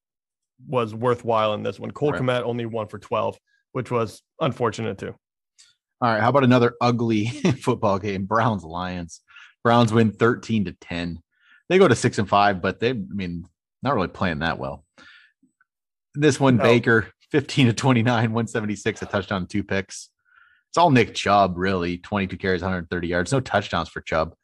was 0.66 0.92
worthwhile 0.92 1.54
in 1.54 1.62
this 1.62 1.78
one. 1.78 1.92
Cole 1.92 2.10
right. 2.10 2.20
Kmet 2.20 2.42
only 2.42 2.66
one 2.66 2.88
for 2.88 2.98
12, 2.98 3.38
which 3.70 3.92
was 3.92 4.22
unfortunate 4.40 4.98
too. 4.98 5.14
All 6.00 6.10
right. 6.10 6.20
How 6.20 6.30
about 6.30 6.42
another 6.42 6.74
ugly 6.80 7.26
football 7.62 8.00
game? 8.00 8.24
Browns 8.24 8.64
Lions. 8.64 9.20
Browns 9.62 9.92
win 9.92 10.10
13 10.10 10.64
to 10.64 10.72
10 10.72 11.20
they 11.68 11.78
go 11.78 11.88
to 11.88 11.94
six 11.94 12.18
and 12.18 12.28
five, 12.28 12.60
but 12.62 12.80
they, 12.80 12.90
I 12.90 12.94
mean, 12.94 13.46
not 13.82 13.94
really 13.94 14.08
playing 14.08 14.40
that 14.40 14.58
well. 14.58 14.84
This 16.14 16.40
one, 16.40 16.56
no. 16.56 16.64
Baker, 16.64 17.08
15 17.30 17.68
to 17.68 17.72
29, 17.72 18.14
176, 18.14 19.02
a 19.02 19.06
touchdown, 19.06 19.46
two 19.46 19.62
picks. 19.62 20.08
It's 20.70 20.78
all 20.78 20.90
Nick 20.90 21.14
Chubb, 21.14 21.56
really. 21.56 21.98
22 21.98 22.36
carries, 22.36 22.62
130 22.62 23.08
yards. 23.08 23.32
No 23.32 23.40
touchdowns 23.40 23.88
for 23.88 24.00
Chubb, 24.00 24.34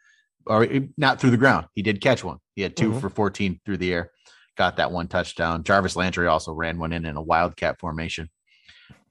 or 0.46 0.64
eh, 0.64 0.80
not 0.96 1.20
through 1.20 1.30
the 1.30 1.36
ground. 1.36 1.66
He 1.74 1.82
did 1.82 2.00
catch 2.00 2.24
one. 2.24 2.38
He 2.54 2.62
had 2.62 2.76
2 2.76 2.90
mm-hmm. 2.90 2.98
for 3.00 3.10
14 3.10 3.60
through 3.64 3.76
the 3.78 3.92
air. 3.92 4.10
Got 4.56 4.76
that 4.76 4.92
one 4.92 5.08
touchdown. 5.08 5.64
Jarvis 5.64 5.96
Landry 5.96 6.26
also 6.26 6.52
ran 6.52 6.78
one 6.78 6.92
in 6.92 7.04
in 7.04 7.16
a 7.16 7.22
wildcat 7.22 7.78
formation. 7.80 8.30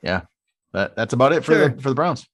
Yeah, 0.02 0.22
but 0.72 0.96
that's 0.96 1.14
about 1.14 1.34
it 1.34 1.44
for 1.44 1.54
sure. 1.54 1.70
the 1.70 1.82
for 1.82 1.90
the 1.90 1.96
Browns. 1.96 2.26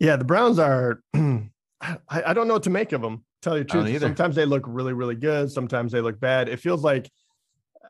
Yeah, 0.00 0.16
the 0.16 0.24
Browns 0.24 0.58
are. 0.58 1.00
I, 1.14 1.98
I 2.08 2.32
don't 2.32 2.48
know 2.48 2.54
what 2.54 2.62
to 2.62 2.70
make 2.70 2.92
of 2.92 3.02
them. 3.02 3.24
Tell 3.42 3.58
you 3.58 3.64
the 3.64 3.68
truth, 3.68 4.00
sometimes 4.00 4.34
they 4.34 4.46
look 4.46 4.64
really, 4.66 4.94
really 4.94 5.16
good. 5.16 5.52
Sometimes 5.52 5.92
they 5.92 6.00
look 6.00 6.18
bad. 6.18 6.48
It 6.48 6.58
feels 6.58 6.82
like 6.82 7.10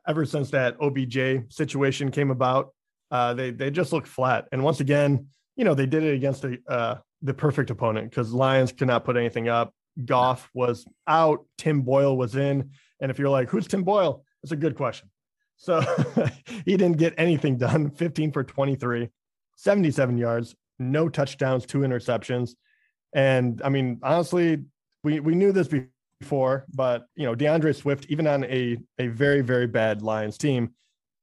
ever 0.09 0.25
since 0.25 0.51
that 0.51 0.77
OBJ 0.81 1.53
situation 1.53 2.11
came 2.11 2.33
about, 2.33 2.75
uh, 3.13 3.35
they 3.35 3.53
they 3.53 3.71
just 3.71 3.93
look 3.93 4.07
flat. 4.07 4.49
And 4.51 4.65
once 4.65 4.81
again, 4.81 5.29
you 5.57 5.65
know, 5.65 5.75
they 5.75 5.87
did 5.87 6.03
it 6.03 6.15
against 6.15 6.43
the 6.43 6.59
uh, 6.69 6.97
the 7.23 7.35
perfect 7.35 7.71
opponent 7.71 8.11
because 8.11 8.33
Lions 8.33 8.73
could 8.73 8.89
not 8.89 9.05
put 9.05 9.17
anything 9.17 9.49
up. 9.49 9.73
Goff 10.05 10.51
was 10.55 10.87
out. 11.07 11.47
Tim 11.59 11.83
Boyle 11.83 12.17
was 12.17 12.37
in. 12.37 12.71
And 13.01 13.11
if 13.11 13.19
you're 13.19 13.29
like, 13.29 13.49
who's 13.49 13.67
Tim 13.67 13.85
Boyle? 13.85 14.25
It's 14.43 14.53
a 14.53 14.57
good 14.57 14.77
question. 14.77 15.11
So 15.57 15.81
he 16.65 16.77
didn't 16.77 16.99
get 16.99 17.15
anything 17.17 17.57
done. 17.57 17.91
15 17.91 18.33
for 18.33 18.45
23, 18.45 19.09
77 19.57 20.19
yards, 20.19 20.55
no 20.79 21.09
touchdowns, 21.09 21.65
two 21.65 21.79
interceptions. 21.79 22.55
And 23.15 23.63
I 23.65 23.69
mean, 23.69 24.01
honestly, 24.03 24.65
we 25.05 25.21
we 25.21 25.35
knew 25.35 25.53
this 25.53 25.69
before, 26.21 26.67
but 26.75 27.07
you 27.15 27.25
know, 27.25 27.35
D'Andre 27.35 27.73
Swift, 27.73 28.07
even 28.09 28.27
on 28.27 28.45
a 28.45 28.79
a 28.99 29.07
very 29.09 29.41
very 29.41 29.69
bad 29.69 30.03
Lions 30.03 30.37
team, 30.37 30.75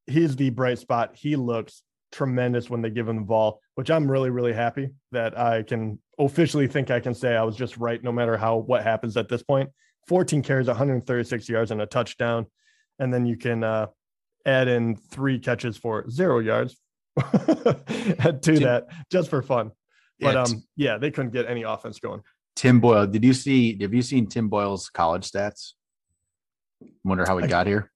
he's 0.08 0.36
the 0.36 0.50
bright 0.52 0.80
spot. 0.80 1.16
He 1.16 1.36
looks 1.36 1.84
tremendous 2.12 2.70
when 2.70 2.82
they 2.82 2.90
give 2.90 3.08
him 3.08 3.16
the 3.18 3.22
ball, 3.22 3.62
which 3.76 3.90
I'm 3.90 4.10
really 4.10 4.30
really 4.30 4.54
happy 4.54 4.90
that 5.12 5.38
I 5.38 5.64
can 5.64 6.00
officially 6.20 6.68
think 6.68 6.92
I 6.92 7.00
can 7.00 7.14
say 7.14 7.36
I 7.36 7.44
was 7.44 7.56
just 7.56 7.78
right, 7.78 8.02
no 8.04 8.12
matter 8.12 8.38
how 8.38 8.58
what 8.58 8.84
happens 8.84 9.18
at 9.18 9.30
this 9.30 9.44
point. 9.44 9.70
14 10.08 10.42
carries, 10.42 10.68
136 10.68 11.48
yards, 11.48 11.72
and 11.72 11.82
a 11.82 11.86
touchdown, 11.86 12.48
and 13.00 13.14
then 13.14 13.26
you 13.26 13.38
can 13.38 13.64
uh, 13.64 13.88
add 14.46 14.68
in 14.68 14.96
three 14.96 15.40
catches 15.40 15.78
for 15.78 16.10
zero 16.10 16.40
yards 16.40 16.76
to 17.18 18.60
that 18.60 18.88
just 19.12 19.30
for 19.30 19.42
fun. 19.42 19.72
But 20.20 20.36
um, 20.36 20.64
yeah, 20.76 20.98
they 20.98 21.12
couldn't 21.12 21.32
get 21.32 21.48
any 21.48 21.64
offense 21.64 22.00
going. 22.00 22.22
Tim 22.56 22.80
Boyle. 22.80 23.08
Did 23.08 23.24
you 23.24 23.34
see? 23.34 23.78
Have 23.82 23.94
you 23.94 24.02
seen 24.02 24.28
Tim 24.28 24.50
Boyle's 24.50 24.90
college 24.90 25.30
stats? 25.30 25.74
Wonder 27.04 27.26
how 27.28 27.38
he 27.38 27.48
got 27.48 27.68
here. 27.68 27.92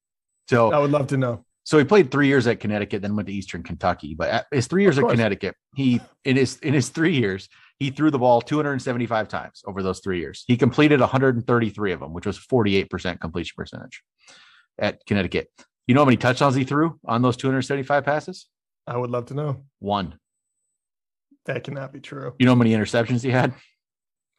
So 0.50 0.72
I 0.72 0.80
would 0.80 0.92
love 0.92 1.08
to 1.08 1.18
know. 1.18 1.46
So 1.66 1.80
he 1.80 1.84
played 1.84 2.12
three 2.12 2.28
years 2.28 2.46
at 2.46 2.60
Connecticut, 2.60 3.02
then 3.02 3.16
went 3.16 3.28
to 3.28 3.34
Eastern 3.34 3.64
Kentucky. 3.64 4.14
But 4.14 4.30
at 4.30 4.46
his 4.52 4.68
three 4.68 4.84
years 4.84 5.00
at 5.00 5.08
Connecticut, 5.08 5.56
he 5.76 6.00
in 6.24 6.38
his 6.38 6.58
in 6.60 6.76
his 6.76 6.90
three 6.90 7.16
years, 7.16 7.50
he 7.80 7.90
threw 7.90 8.12
the 8.12 8.20
ball 8.20 8.40
275 8.40 9.28
times 9.28 9.64
over 9.66 9.82
those 9.82 10.00
three 10.00 10.20
years. 10.20 10.44
He 10.48 10.58
completed 10.58 11.00
133 11.00 11.92
of 11.92 12.00
them, 12.00 12.14
which 12.14 12.28
was 12.28 12.38
48% 12.38 13.20
completion 13.20 13.56
percentage 13.58 14.04
at 14.78 15.04
Connecticut. 15.08 15.50
You 15.88 15.96
know 15.96 16.02
how 16.02 16.06
many 16.06 16.18
touchdowns 16.18 16.54
he 16.54 16.66
threw 16.66 17.00
on 17.04 17.24
those 17.24 17.36
275 17.36 18.06
passes? 18.06 18.48
I 18.86 18.98
would 18.98 19.10
love 19.10 19.26
to 19.28 19.34
know. 19.34 19.66
One. 19.80 20.20
That 21.46 21.64
cannot 21.64 21.92
be 21.92 22.00
true. 22.00 22.34
You 22.38 22.46
know 22.46 22.54
how 22.54 22.60
many 22.60 22.74
interceptions 22.74 23.24
he 23.24 23.32
had? 23.32 23.54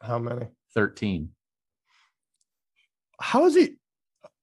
How 0.00 0.18
many? 0.18 0.46
13. 0.74 1.30
How 3.20 3.46
is 3.46 3.56
he? 3.56 3.76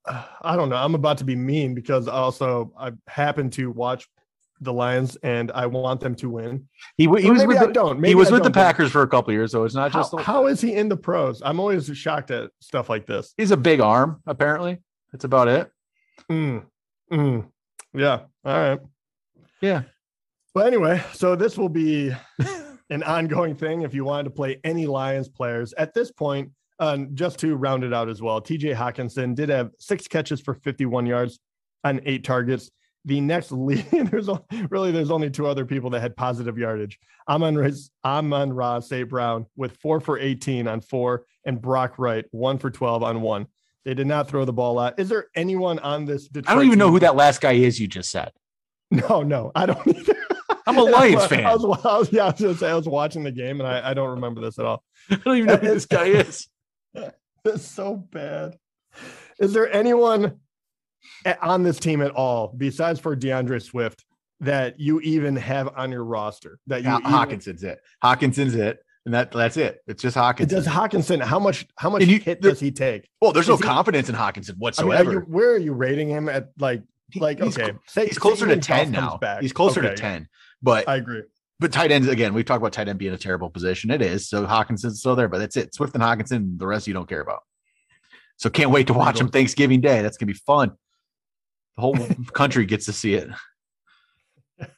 I 0.42 0.56
don't 0.56 0.70
know. 0.70 0.76
I'm 0.76 0.96
about 0.96 1.18
to 1.20 1.24
be 1.24 1.36
mean 1.36 1.74
because 1.74 2.08
also 2.08 2.74
I 2.78 2.92
happen 3.08 3.50
to 3.52 3.72
watch 3.72 4.08
the 4.62 4.74
Lions, 4.74 5.18
and 5.24 5.52
I 5.52 5.66
want 5.66 6.00
them 6.00 6.16
to 6.16 6.30
win. 6.30 6.68
He, 6.96 7.04
he 7.04 7.08
was 7.08 7.46
with 7.46 7.58
I 7.58 7.66
the, 7.66 7.74
don't. 7.74 8.04
he 8.04 8.16
was 8.16 8.30
I 8.30 8.34
with 8.34 8.44
the 8.44 8.52
Packers 8.52 8.92
for 8.92 9.02
a 9.02 9.08
couple 9.08 9.34
years, 9.34 9.52
so 9.52 9.66
it's 9.66 9.76
not 9.76 9.92
How, 9.92 10.00
just. 10.00 10.20
how 10.22 10.48
is 10.48 10.62
he 10.62 10.74
in 10.74 10.88
the 10.88 10.96
pros? 10.96 11.42
I'm 11.44 11.60
always 11.60 11.86
shocked 11.98 12.32
at 12.32 12.50
stuff 12.60 12.90
like 12.90 13.06
this. 13.06 13.34
he's 13.36 13.52
a 13.52 13.58
big 13.58 13.82
arm, 13.82 14.22
apparently. 14.26 14.78
That's 15.12 15.26
about 15.26 15.48
it. 15.48 15.70
Mm, 16.32 16.66
mm. 17.12 17.48
Yeah. 17.94 18.22
All 18.46 18.58
right. 18.58 18.80
Yeah. 19.62 19.84
But 20.54 20.68
anyway, 20.68 21.04
so 21.14 21.36
this 21.36 21.58
will 21.58 21.70
be 21.70 22.12
an 22.90 23.04
ongoing 23.04 23.56
thing 23.56 23.82
if 23.82 23.94
you 23.94 24.06
wanted 24.06 24.26
to 24.26 24.30
play 24.30 24.60
any 24.64 24.86
Lions 24.86 25.28
players 25.30 25.74
at 25.74 25.94
this 25.94 26.12
point. 26.12 26.52
Um, 26.80 27.10
just 27.14 27.40
to 27.40 27.56
round 27.56 27.84
it 27.84 27.94
out 27.94 28.10
as 28.10 28.22
well, 28.22 28.42
TJ 28.42 28.76
Hockenson 28.76 29.36
did 29.36 29.50
have 29.50 29.72
six 29.80 30.08
catches 30.08 30.42
for 30.42 30.56
51 30.56 31.06
yards 31.06 31.40
on 31.84 32.02
eight 32.06 32.24
targets. 32.24 32.72
The 33.06 33.22
next 33.22 33.52
lead, 33.52 33.86
there's 33.92 34.30
really 34.70 34.92
there's 34.92 35.12
only 35.12 35.30
two 35.30 35.46
other 35.46 35.66
people 35.66 35.90
that 35.92 36.02
had 36.02 36.16
positive 36.16 36.58
yardage. 36.58 37.00
Amon 37.30 37.58
Raz, 37.58 37.92
Amon 38.04 38.52
Ra 38.54 38.80
St. 38.80 39.08
Brown 39.08 39.46
with 39.56 39.78
four 39.78 40.00
for 40.00 40.18
18 40.18 40.68
on 40.68 40.82
four, 40.82 41.26
and 41.46 41.62
Brock 41.62 42.00
Wright 42.00 42.26
one 42.32 42.58
for 42.58 42.72
12 42.72 43.04
on 43.04 43.22
one. 43.22 43.48
They 43.86 43.94
did 43.94 44.08
not 44.08 44.30
throw 44.30 44.46
the 44.46 44.54
ball 44.54 44.80
out. 44.80 44.98
Is 45.00 45.10
there 45.10 45.28
anyone 45.36 45.80
on 45.80 46.06
this? 46.06 46.28
Detroit 46.28 46.50
I 46.50 46.56
don't 46.56 46.66
even 46.66 46.80
know 46.80 46.90
who 46.90 47.00
that 47.00 47.16
last 47.16 47.42
guy 47.42 47.54
is 47.54 47.80
you 47.80 47.88
just 47.88 48.10
said. 48.12 48.32
No, 48.92 49.24
no, 49.24 49.52
I 49.56 49.66
don't 49.66 49.88
either. 49.88 50.14
I'm 50.68 50.78
a 50.78 50.84
Lions 50.84 51.24
I 51.24 51.28
fan. 51.28 51.44
was, 51.46 51.64
I 51.84 51.98
was, 51.98 52.14
yeah, 52.14 52.26
I 52.26 52.30
was 52.30 52.60
gonna 52.60 52.72
I 52.72 52.76
was 52.76 52.88
watching 52.88 53.24
the 53.24 53.32
game 53.32 53.60
and 53.60 53.68
I, 53.68 53.90
I 53.90 53.94
don't 53.96 54.12
remember 54.12 54.40
this 54.40 54.60
at 54.60 54.66
all. 54.66 54.84
I 55.10 55.16
don't 55.16 55.38
even 55.38 55.48
know 55.48 55.58
who 55.58 55.68
this 55.68 55.88
guy 55.88 56.06
is. 56.06 56.48
It's 57.46 57.66
so 57.66 57.96
bad. 57.98 58.58
Is 59.40 59.52
there 59.54 59.70
anyone 59.74 60.40
on 61.42 61.64
this 61.64 61.78
team 61.78 62.02
at 62.02 62.12
all 62.12 62.54
besides 62.56 63.00
for 63.02 63.16
D'Andre 63.18 63.60
Swift 63.60 64.06
that 64.40 64.80
you 64.80 65.02
even 65.02 65.36
have 65.36 65.70
on 65.76 65.92
your 65.92 66.06
roster? 66.06 66.60
That 66.68 66.84
you 66.84 66.90
even- 66.90 67.02
Hockenson's 67.04 67.64
it. 67.64 67.80
Hockenson's 68.02 68.56
it, 68.56 68.80
and 69.06 69.14
that 69.14 69.32
that's 69.32 69.58
it. 69.58 69.80
It's 69.88 70.02
just 70.02 70.16
It 70.16 70.20
Hockenson. 70.22 70.48
does 70.48 70.68
Hockenson. 70.68 71.22
How 71.22 71.38
much? 71.40 71.66
How 71.78 71.90
much 71.90 72.04
you- 72.06 72.20
hit 72.20 72.40
does 72.42 72.62
he 72.62 72.72
take? 72.72 73.10
well, 73.22 73.34
there's 73.34 73.50
no 73.50 73.58
he- 73.58 73.64
confidence 73.64 74.08
in 74.08 74.16
Hockenson 74.16 74.52
I 74.52 74.54
mean, 74.54 74.60
whatsoever. 74.60 75.10
are 75.10 75.14
you, 75.14 75.20
where 75.22 75.52
are 75.52 75.58
you 75.58 75.74
rating 75.74 76.08
him 76.08 76.30
at? 76.30 76.52
Like, 76.60 76.84
like 77.18 77.42
he's 77.42 77.58
okay, 77.58 77.66
cl- 77.72 77.80
say, 77.88 78.06
he's 78.08 78.18
closer 78.18 78.48
to 78.48 78.56
ten 78.58 78.92
now. 78.92 79.18
back. 79.18 79.42
He's 79.42 79.52
closer 79.52 79.82
to 79.82 79.96
ten, 79.96 80.30
but 80.62 80.88
I 80.88 80.96
agree. 80.96 81.24
But 81.64 81.72
tight 81.72 81.94
ends 81.94 82.10
again. 82.10 82.34
We've 82.34 82.44
talked 82.44 82.58
about 82.62 82.74
tight 82.74 82.90
end 82.90 83.00
being 83.00 83.14
a 83.14 83.18
terrible 83.18 83.50
position. 83.50 83.90
It 83.90 84.02
is. 84.02 84.28
So 84.28 84.46
Hockenson's 84.46 85.00
still 85.00 85.16
there, 85.16 85.30
but 85.30 85.38
that's 85.38 85.56
it. 85.56 85.74
Swift 85.74 85.94
and 85.96 86.04
Hockenson. 86.04 86.60
The 86.60 86.68
rest 86.68 86.88
you 86.88 86.94
don't 86.94 87.08
care 87.08 87.22
about. 87.22 87.40
So 88.36 88.50
can't 88.50 88.70
wait 88.70 88.88
to 88.88 88.94
watch 88.94 89.18
them 89.18 89.30
Thanksgiving 89.30 89.80
Day. 89.80 90.02
That's 90.02 90.18
gonna 90.18 90.34
be 90.34 90.38
fun. 90.46 90.72
The 91.78 91.82
whole 91.82 91.96
country 92.34 92.66
gets 92.66 92.88
to 92.88 92.92
see 92.92 93.14
it. 93.14 93.30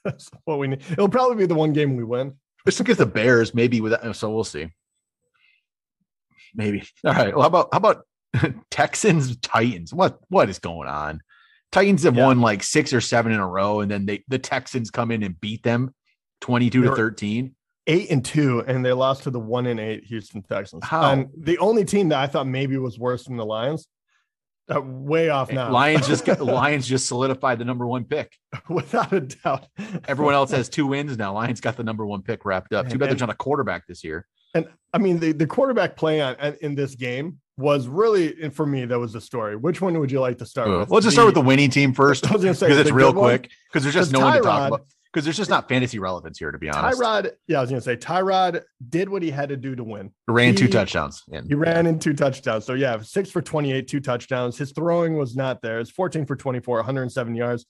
That's 0.03 0.29
what 0.45 0.59
we 0.59 0.67
need. 0.67 0.83
It'll 0.91 1.09
probably 1.09 1.37
be 1.37 1.47
the 1.47 1.55
one 1.55 1.73
game 1.73 1.95
we 1.95 2.03
win. 2.03 2.35
Just 2.67 2.79
against 2.79 2.99
the 2.99 3.07
Bears, 3.07 3.55
maybe 3.55 3.81
with 3.81 3.93
that. 3.93 4.15
So 4.15 4.29
we'll 4.31 4.43
see. 4.43 4.69
Maybe. 6.53 6.83
All 7.03 7.13
right. 7.13 7.33
Well, 7.35 7.41
how 7.41 7.47
about 7.47 7.69
how 7.71 7.77
about 7.79 8.05
Texans 8.69 9.37
Titans? 9.37 9.91
What 9.91 10.19
what 10.29 10.51
is 10.51 10.59
going 10.59 10.87
on? 10.87 11.21
Titans 11.71 12.03
have 12.03 12.15
Yeah. 12.15 12.27
won 12.27 12.41
like 12.41 12.61
six 12.61 12.93
or 12.93 13.01
seven 13.01 13.31
in 13.31 13.39
a 13.39 13.47
row, 13.47 13.79
and 13.79 13.89
then 13.89 14.05
they 14.05 14.23
the 14.27 14.37
Texans 14.37 14.91
come 14.91 15.09
in 15.09 15.23
and 15.23 15.41
beat 15.41 15.63
them 15.63 15.95
twenty 16.41 16.69
two 16.69 16.81
They 16.81 16.85
to 16.85 16.91
were- 16.91 16.95
thirteen. 16.97 17.55
eight 17.87 18.09
and 18.09 18.23
two, 18.25 18.63
and 18.65 18.83
they 18.83 18.93
lost 18.93 19.23
to 19.23 19.29
the 19.31 19.39
one 19.39 19.65
and 19.67 19.79
eight 19.79 20.05
Houston 20.05 20.41
Texans. 20.41 20.83
How? 20.83 21.11
And 21.11 21.29
the 21.37 21.57
only 21.59 21.85
team 21.85 22.09
that 22.09 22.19
I 22.19 22.27
thought 22.27 22.47
maybe 22.47 22.77
was 22.77 22.97
worse 22.97 23.25
than 23.25 23.37
the 23.37 23.45
Lions, 23.45 23.87
uh, 24.73 24.81
way 24.81 25.29
off 25.29 25.51
now. 25.51 25.69
Lions 25.71 26.07
just 26.07 26.25
got 26.25 26.41
Lions 26.43 26.87
just 26.87 27.07
solidified 27.07 27.59
the 27.59 27.65
number 27.65 27.85
one 27.85 28.03
pick. 28.05 28.33
without 28.69 29.13
a 29.13 29.21
doubt. 29.21 29.67
Everyone 30.07 30.33
else 30.33 30.49
has 30.51 30.67
two 30.77 30.87
wins 30.87 31.15
now. 31.17 31.33
Lions 31.33 31.61
got 31.61 31.77
the 31.77 31.83
number 31.83 32.05
one 32.05 32.23
pick 32.23 32.43
wrapped 32.45 32.73
up. 32.73 32.89
Too 32.89 32.97
bad 32.97 33.09
there's 33.11 33.19
not 33.21 33.29
a 33.29 33.35
quarterback 33.35 33.85
this 33.87 34.03
year. 34.03 34.25
And 34.55 34.67
I 34.93 34.97
mean, 34.97 35.19
the, 35.19 35.33
the 35.33 35.45
quarterback 35.45 35.95
play 35.97 36.21
on 36.21 36.35
in 36.61 36.73
this 36.75 36.95
game 36.95 37.39
was 37.57 37.87
really, 37.87 38.49
for 38.49 38.65
me, 38.65 38.85
that 38.85 38.97
was 38.97 39.13
the 39.13 39.21
story. 39.21 39.55
Which 39.57 39.81
one 39.81 39.99
would 39.99 40.11
you 40.11 40.19
like 40.21 40.37
to 40.39 40.45
start 40.45 40.69
with? 40.69 40.89
Let's 40.89 41.03
just 41.05 41.15
start 41.15 41.25
with 41.27 41.35
the 41.35 41.41
winning 41.41 41.69
team 41.69 41.93
first 41.93 42.25
I 42.29 42.33
was 42.33 42.41
gonna 42.41 42.55
say 42.55 42.67
because 42.67 42.79
it's 42.79 42.91
real 42.91 43.13
quick. 43.13 43.51
Because 43.71 43.83
there's 43.83 43.93
just 43.95 44.11
no 44.11 44.21
one 44.21 44.33
to 44.37 44.41
talk 44.41 44.67
about. 44.69 44.85
Because 45.15 45.23
there's 45.23 45.37
just 45.37 45.49
not 45.49 45.69
fantasy 45.69 45.97
relevance 45.97 46.37
here, 46.37 46.51
to 46.51 46.57
be 46.57 46.69
honest. 46.69 46.99
Tyrod, 46.99 47.31
yeah, 47.47 47.59
I 47.59 47.61
was 47.61 47.69
gonna 47.69 47.79
say 47.79 47.95
Tyrod 47.95 48.63
did 48.89 49.07
what 49.07 49.23
he 49.23 49.31
had 49.31 49.47
to 49.47 49.55
do 49.55 49.73
to 49.73 49.81
win. 49.81 50.11
He 50.27 50.33
ran 50.33 50.55
two 50.55 50.67
touchdowns. 50.67 51.23
And 51.31 51.47
He 51.47 51.55
ran 51.55 51.87
in 51.87 51.99
two 51.99 52.13
touchdowns. 52.13 52.65
So 52.65 52.73
yeah, 52.73 52.99
six 53.01 53.31
for 53.31 53.41
28, 53.41 53.87
two 53.87 54.01
touchdowns. 54.01 54.57
His 54.57 54.73
throwing 54.73 55.15
was 55.15 55.37
not 55.37 55.61
there. 55.61 55.79
It's 55.79 55.89
14 55.89 56.25
for 56.25 56.35
24, 56.35 56.79
107 56.79 57.33
yards, 57.33 57.65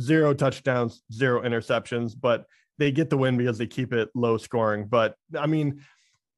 zero 0.00 0.32
touchdowns, 0.32 1.02
zero 1.12 1.42
interceptions, 1.42 2.14
but 2.18 2.46
they 2.78 2.90
get 2.90 3.10
the 3.10 3.18
win 3.18 3.36
because 3.36 3.58
they 3.58 3.66
keep 3.66 3.92
it 3.92 4.08
low 4.14 4.38
scoring. 4.38 4.86
But 4.86 5.14
I 5.38 5.46
mean, 5.46 5.82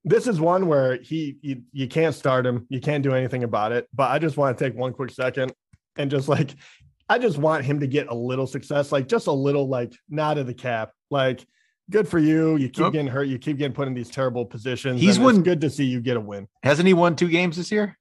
this 0.03 0.27
is 0.27 0.41
one 0.41 0.67
where 0.67 1.01
he 1.01 1.37
you, 1.41 1.61
you 1.71 1.87
can't 1.87 2.13
start 2.13 2.45
him, 2.45 2.65
you 2.67 2.81
can't 2.81 3.03
do 3.03 3.13
anything 3.13 3.45
about 3.45 3.71
it. 3.71 3.87
But 3.93 4.11
I 4.11 4.19
just 4.19 4.35
want 4.35 4.57
to 4.57 4.61
take 4.61 4.77
one 4.77 4.91
quick 4.91 5.11
second 5.11 5.53
and 5.95 6.11
just 6.11 6.27
like 6.27 6.55
I 7.11 7.17
just 7.17 7.37
want 7.37 7.65
him 7.65 7.81
to 7.81 7.87
get 7.87 8.07
a 8.07 8.13
little 8.15 8.47
success, 8.47 8.91
like 8.91 9.07
just 9.07 9.27
a 9.27 9.31
little 9.33 9.67
like 9.67 9.93
nod 10.09 10.37
of 10.37 10.47
the 10.47 10.53
cap. 10.53 10.91
Like 11.09 11.45
good 11.89 12.07
for 12.07 12.19
you. 12.19 12.55
You 12.55 12.69
keep 12.69 12.83
Yep. 12.85 12.91
getting 12.93 13.07
hurt, 13.07 13.23
you 13.25 13.37
keep 13.37 13.57
getting 13.57 13.73
put 13.73 13.87
in 13.87 13.93
these 13.93 14.09
terrible 14.09 14.45
positions. 14.45 15.01
He's 15.01 15.19
won- 15.19 15.43
good 15.43 15.59
to 15.61 15.69
see 15.69 15.83
you 15.83 15.99
get 15.99 16.15
a 16.15 16.21
win. 16.21 16.47
Hasn't 16.63 16.87
he 16.87 16.93
won 16.93 17.17
two 17.17 17.27
games 17.27 17.57
this 17.57 17.69
year? 17.71 17.97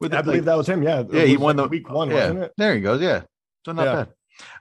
With 0.00 0.14
I 0.14 0.22
believe 0.22 0.46
that 0.46 0.56
was 0.56 0.66
him. 0.68 0.82
Yeah. 0.82 1.04
Yeah, 1.10 1.24
he 1.24 1.36
won 1.36 1.56
like 1.56 1.66
the 1.66 1.68
week 1.70 1.90
one, 1.90 2.08
yeah, 2.08 2.14
wasn't 2.16 2.38
it? 2.44 2.52
There 2.56 2.74
he 2.74 2.80
goes. 2.80 3.02
Yeah. 3.02 3.22
So 3.66 3.72
not 3.72 3.84
Yeah. 3.84 3.94
bad. 3.94 4.08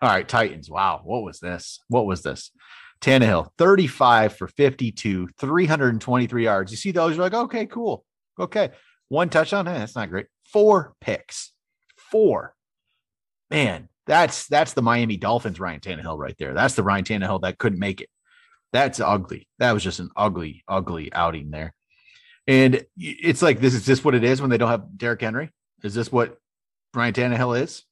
All 0.01 0.09
right, 0.09 0.27
Titans. 0.27 0.69
Wow. 0.69 1.01
What 1.05 1.23
was 1.23 1.39
this? 1.39 1.79
What 1.87 2.05
was 2.05 2.23
this? 2.23 2.51
Tannehill, 2.99 3.49
35 3.57 4.35
for 4.35 4.47
52, 4.47 5.29
323 5.39 6.43
yards. 6.43 6.71
You 6.71 6.77
see 6.77 6.91
those? 6.91 7.15
You're 7.15 7.23
like, 7.23 7.33
okay, 7.33 7.65
cool. 7.65 8.05
Okay. 8.37 8.71
One 9.07 9.29
touchdown. 9.29 9.67
Eh, 9.67 9.73
that's 9.79 9.95
not 9.95 10.09
great. 10.09 10.27
Four 10.43 10.93
picks. 11.01 11.53
Four. 11.97 12.53
Man, 13.51 13.89
that's 14.07 14.47
that's 14.47 14.73
the 14.73 14.81
Miami 14.81 15.17
Dolphins 15.17 15.59
Ryan 15.59 15.81
Tannehill 15.81 16.17
right 16.17 16.35
there. 16.39 16.53
That's 16.53 16.75
the 16.75 16.83
Ryan 16.83 17.03
Tannehill 17.03 17.41
that 17.41 17.57
couldn't 17.57 17.79
make 17.79 18.01
it. 18.01 18.09
That's 18.73 18.99
ugly. 18.99 19.47
That 19.59 19.73
was 19.73 19.83
just 19.83 19.99
an 19.99 20.09
ugly, 20.15 20.63
ugly 20.67 21.11
outing 21.13 21.51
there. 21.51 21.73
And 22.47 22.85
it's 22.97 23.41
like 23.41 23.59
this 23.59 23.73
is 23.73 23.85
just 23.85 24.05
what 24.05 24.15
it 24.15 24.23
is 24.23 24.41
when 24.41 24.49
they 24.49 24.57
don't 24.57 24.69
have 24.69 24.97
Derrick 24.97 25.21
Henry. 25.21 25.51
Is 25.83 25.93
this 25.93 26.11
what 26.11 26.37
Ryan 26.93 27.13
Tannehill 27.13 27.61
is? 27.61 27.83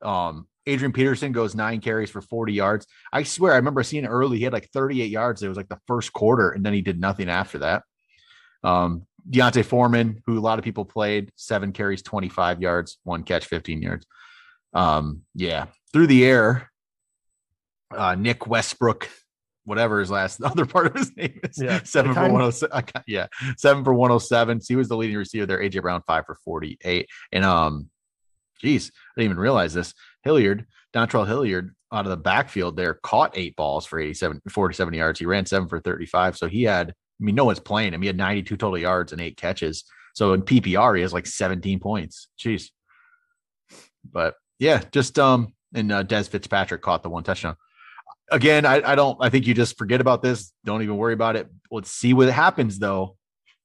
Um, 0.00 0.48
Adrian 0.66 0.92
Peterson 0.92 1.32
goes 1.32 1.54
nine 1.54 1.80
carries 1.80 2.10
for 2.10 2.20
40 2.20 2.52
yards. 2.52 2.86
I 3.12 3.24
swear, 3.24 3.52
I 3.52 3.56
remember 3.56 3.82
seeing 3.82 4.06
early. 4.06 4.38
He 4.38 4.44
had 4.44 4.52
like 4.52 4.70
38 4.70 5.10
yards. 5.10 5.42
It 5.42 5.48
was 5.48 5.56
like 5.56 5.68
the 5.68 5.80
first 5.86 6.12
quarter, 6.12 6.50
and 6.50 6.64
then 6.64 6.72
he 6.72 6.82
did 6.82 7.00
nothing 7.00 7.28
after 7.28 7.58
that. 7.58 7.82
Um, 8.64 9.06
D'Onta 9.28 9.64
Foreman, 9.64 10.22
who 10.26 10.38
a 10.38 10.40
lot 10.40 10.58
of 10.58 10.64
people 10.64 10.84
played, 10.84 11.30
seven 11.36 11.72
carries, 11.72 12.02
25 12.02 12.62
yards, 12.62 12.98
one 13.04 13.22
catch, 13.22 13.46
15 13.46 13.82
yards. 13.82 14.06
Um, 14.72 15.22
yeah, 15.34 15.66
through 15.92 16.06
the 16.08 16.24
air. 16.24 16.70
Uh, 17.94 18.14
Nick 18.14 18.46
Westbrook, 18.46 19.08
whatever 19.64 20.00
his 20.00 20.10
last 20.10 20.42
other 20.44 20.64
part 20.64 20.86
of 20.86 20.94
his 20.94 21.14
name 21.16 21.40
is, 21.42 21.60
Yeah, 21.60 21.82
seven 21.84 22.14
for 22.14 22.22
107. 22.22 22.84
Yeah, 23.06 23.26
seven 23.56 23.84
for 23.84 23.92
107. 23.92 24.60
So 24.60 24.66
he 24.68 24.76
was 24.76 24.88
the 24.88 24.96
leading 24.96 25.16
receiver 25.16 25.46
there. 25.46 25.60
AJ 25.60 25.82
Brown, 25.82 26.02
five 26.06 26.24
for 26.24 26.36
48. 26.44 27.08
And 27.32 27.44
um, 27.44 27.90
geez, 28.60 28.90
I 28.94 29.20
didn't 29.20 29.32
even 29.32 29.40
realize 29.42 29.74
this. 29.74 29.92
Hilliard, 30.22 30.66
Dontrell 30.94 31.26
Hilliard 31.26 31.74
out 31.92 32.06
of 32.06 32.10
the 32.10 32.16
backfield 32.16 32.76
there 32.76 32.94
caught 32.94 33.36
eight 33.36 33.54
balls 33.56 33.84
for 33.84 33.98
87, 33.98 34.40
47 34.48 34.94
yards. 34.94 35.18
He 35.18 35.26
ran 35.26 35.44
seven 35.44 35.68
for 35.68 35.80
35. 35.80 36.38
So 36.38 36.48
he 36.48 36.62
had, 36.62 36.90
I 36.90 36.94
mean, 37.24 37.34
no 37.34 37.44
one's 37.44 37.60
playing 37.60 37.92
him. 37.92 38.00
He 38.00 38.06
had 38.06 38.16
92 38.16 38.56
total 38.56 38.78
yards 38.78 39.12
and 39.12 39.20
eight 39.20 39.36
catches. 39.36 39.84
So 40.14 40.32
in 40.32 40.42
PPR, 40.42 40.96
he 40.96 41.02
has 41.02 41.12
like 41.12 41.26
17 41.26 41.80
points. 41.80 42.28
Jeez. 42.38 42.70
But 44.10 44.34
yeah, 44.62 44.80
just 44.92 45.18
um, 45.18 45.52
and 45.74 45.90
uh, 45.90 46.04
Dez 46.04 46.28
Fitzpatrick 46.28 46.82
caught 46.82 47.02
the 47.02 47.10
one 47.10 47.24
touchdown. 47.24 47.56
Again, 48.30 48.64
I, 48.64 48.92
I 48.92 48.94
don't. 48.94 49.18
I 49.20 49.28
think 49.28 49.46
you 49.46 49.54
just 49.54 49.76
forget 49.76 50.00
about 50.00 50.22
this. 50.22 50.52
Don't 50.64 50.82
even 50.82 50.96
worry 50.96 51.14
about 51.14 51.34
it. 51.34 51.48
Let's 51.70 51.90
see 51.90 52.14
what 52.14 52.28
happens 52.28 52.78
though. 52.78 53.16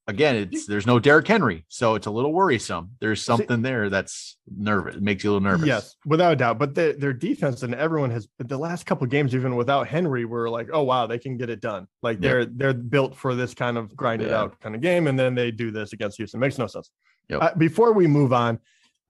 Again, 0.08 0.36
it's 0.38 0.66
there's 0.66 0.88
no 0.88 0.98
Derrick 1.00 1.28
Henry, 1.28 1.66
so 1.68 1.94
it's 1.96 2.08
a 2.08 2.12
little 2.12 2.34
worrisome. 2.34 2.92
There's 3.00 3.24
something 3.24 3.62
there 3.62 3.90
that's 3.92 4.38
nervous. 4.48 4.96
It 4.96 5.04
makes 5.04 5.24
you 5.24 5.30
a 5.30 5.34
little 5.34 5.48
nervous. 5.48 5.68
Yes, 5.68 5.96
without 6.06 6.34
a 6.34 6.36
doubt. 6.36 6.58
But 6.58 6.74
their 6.74 6.94
their 6.94 7.14
defense 7.14 7.62
and 7.62 7.76
everyone 7.76 8.10
has 8.10 8.28
the 8.40 8.58
last 8.58 8.88
couple 8.88 9.04
of 9.04 9.12
games, 9.12 9.36
even 9.36 9.56
without 9.56 9.88
Henry, 9.88 10.26
were 10.26 10.50
like, 10.50 10.70
oh 10.74 10.82
wow, 10.82 11.06
they 11.06 11.20
can 11.20 11.38
get 11.38 11.50
it 11.52 11.62
done. 11.62 11.88
Like 12.02 12.20
they're 12.20 12.46
they're 12.46 12.74
built 12.74 13.16
for 13.16 13.36
this 13.36 13.54
kind 13.54 13.78
of 13.78 13.96
grind 13.96 14.24
it 14.24 14.30
Yeah. 14.30 14.40
out 14.40 14.60
kind 14.62 14.74
of 14.74 14.82
game, 14.82 15.06
and 15.06 15.20
then 15.20 15.36
they 15.36 15.52
do 15.52 15.70
this 15.70 15.94
against 15.94 16.18
Houston. 16.18 16.40
Makes 16.40 16.58
no 16.58 16.66
sense. 16.68 16.90
Yep. 17.30 17.42
Uh, 17.42 17.54
before 17.56 17.92
we 17.92 18.08
move 18.08 18.34
on, 18.34 18.60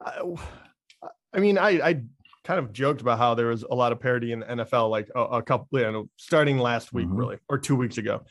I, 0.04 0.22
I 1.34 1.40
mean, 1.40 1.58
I 1.58 1.70
I 1.90 2.02
kind 2.44 2.60
of 2.60 2.72
joked 2.72 3.02
about 3.02 3.18
how 3.18 3.36
there 3.36 3.48
was 3.48 3.64
a 3.64 3.76
lot 3.76 3.92
of 3.92 4.00
parity 4.00 4.32
in 4.32 4.40
the 4.40 4.46
NFL, 4.46 4.90
like 4.90 5.10
a, 5.16 5.20
a 5.22 5.42
couple, 5.44 5.80
you 5.80 5.92
know, 5.92 6.10
starting 6.16 6.58
last 6.58 6.94
week, 6.94 7.08
Mhm. 7.08 7.18
really, 7.18 7.38
or 7.50 7.58
two 7.58 7.76
weeks 7.76 7.98
ago. 7.98 8.24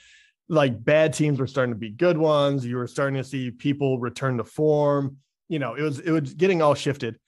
Like 0.49 0.83
bad 0.83 1.13
teams 1.13 1.39
were 1.39 1.47
starting 1.47 1.75
to 1.75 1.79
be 1.79 1.91
good 1.91 2.17
ones. 2.17 2.65
You 2.65 2.77
were 2.77 2.87
starting 2.87 3.17
to 3.17 3.25
see 3.25 3.51
people 3.51 3.99
return 3.99 4.39
to 4.39 4.45
form. 4.45 5.19
You 5.49 5.59
know, 5.59 5.75
it 5.75 5.83
was 5.83 5.99
it 5.99 6.11
was 6.11 6.35
getting 6.35 6.63
all 6.63 6.75
shifted. 6.75 7.19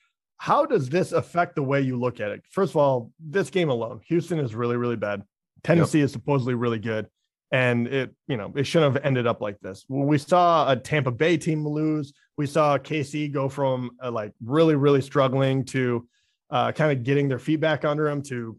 how 0.41 0.65
does 0.65 0.89
this 0.89 1.11
affect 1.11 1.57
the 1.57 1.63
way 1.65 1.81
you 1.81 1.99
look 1.99 2.21
at 2.21 2.31
it? 2.31 2.43
First 2.51 2.71
of 2.71 2.77
all, 2.77 3.11
this 3.19 3.51
game 3.51 3.71
alone, 3.71 4.01
Houston 4.07 4.39
is 4.39 4.55
really, 4.55 4.77
really 4.77 4.95
bad. 4.95 5.25
Tennessee 5.65 5.99
yep. 5.99 6.05
is 6.07 6.13
supposedly 6.13 6.55
really 6.55 6.79
good. 6.79 7.09
And 7.51 7.87
it, 7.89 8.15
you 8.27 8.37
know, 8.37 8.53
it 8.57 8.65
shouldn't 8.65 8.95
have 8.95 9.05
ended 9.05 9.27
up 9.27 9.41
like 9.41 9.59
this. 9.61 9.85
We 9.89 10.19
saw 10.19 10.71
a 10.71 10.77
Tampa 10.77 11.11
Bay 11.11 11.39
team 11.39 11.67
lose, 11.67 12.13
we 12.37 12.47
saw 12.47 12.79
KC 12.79 13.33
go 13.33 13.49
from 13.49 13.91
uh, 14.03 14.11
like 14.11 14.33
really, 14.45 14.77
really 14.77 15.01
struggling 15.01 15.65
to 15.67 16.07
uh, 16.51 16.73
kind 16.73 16.93
of 16.93 17.05
getting 17.05 17.29
their 17.29 17.39
feet 17.39 17.61
back 17.61 17.85
under 17.85 18.05
them 18.05 18.23
to 18.23 18.59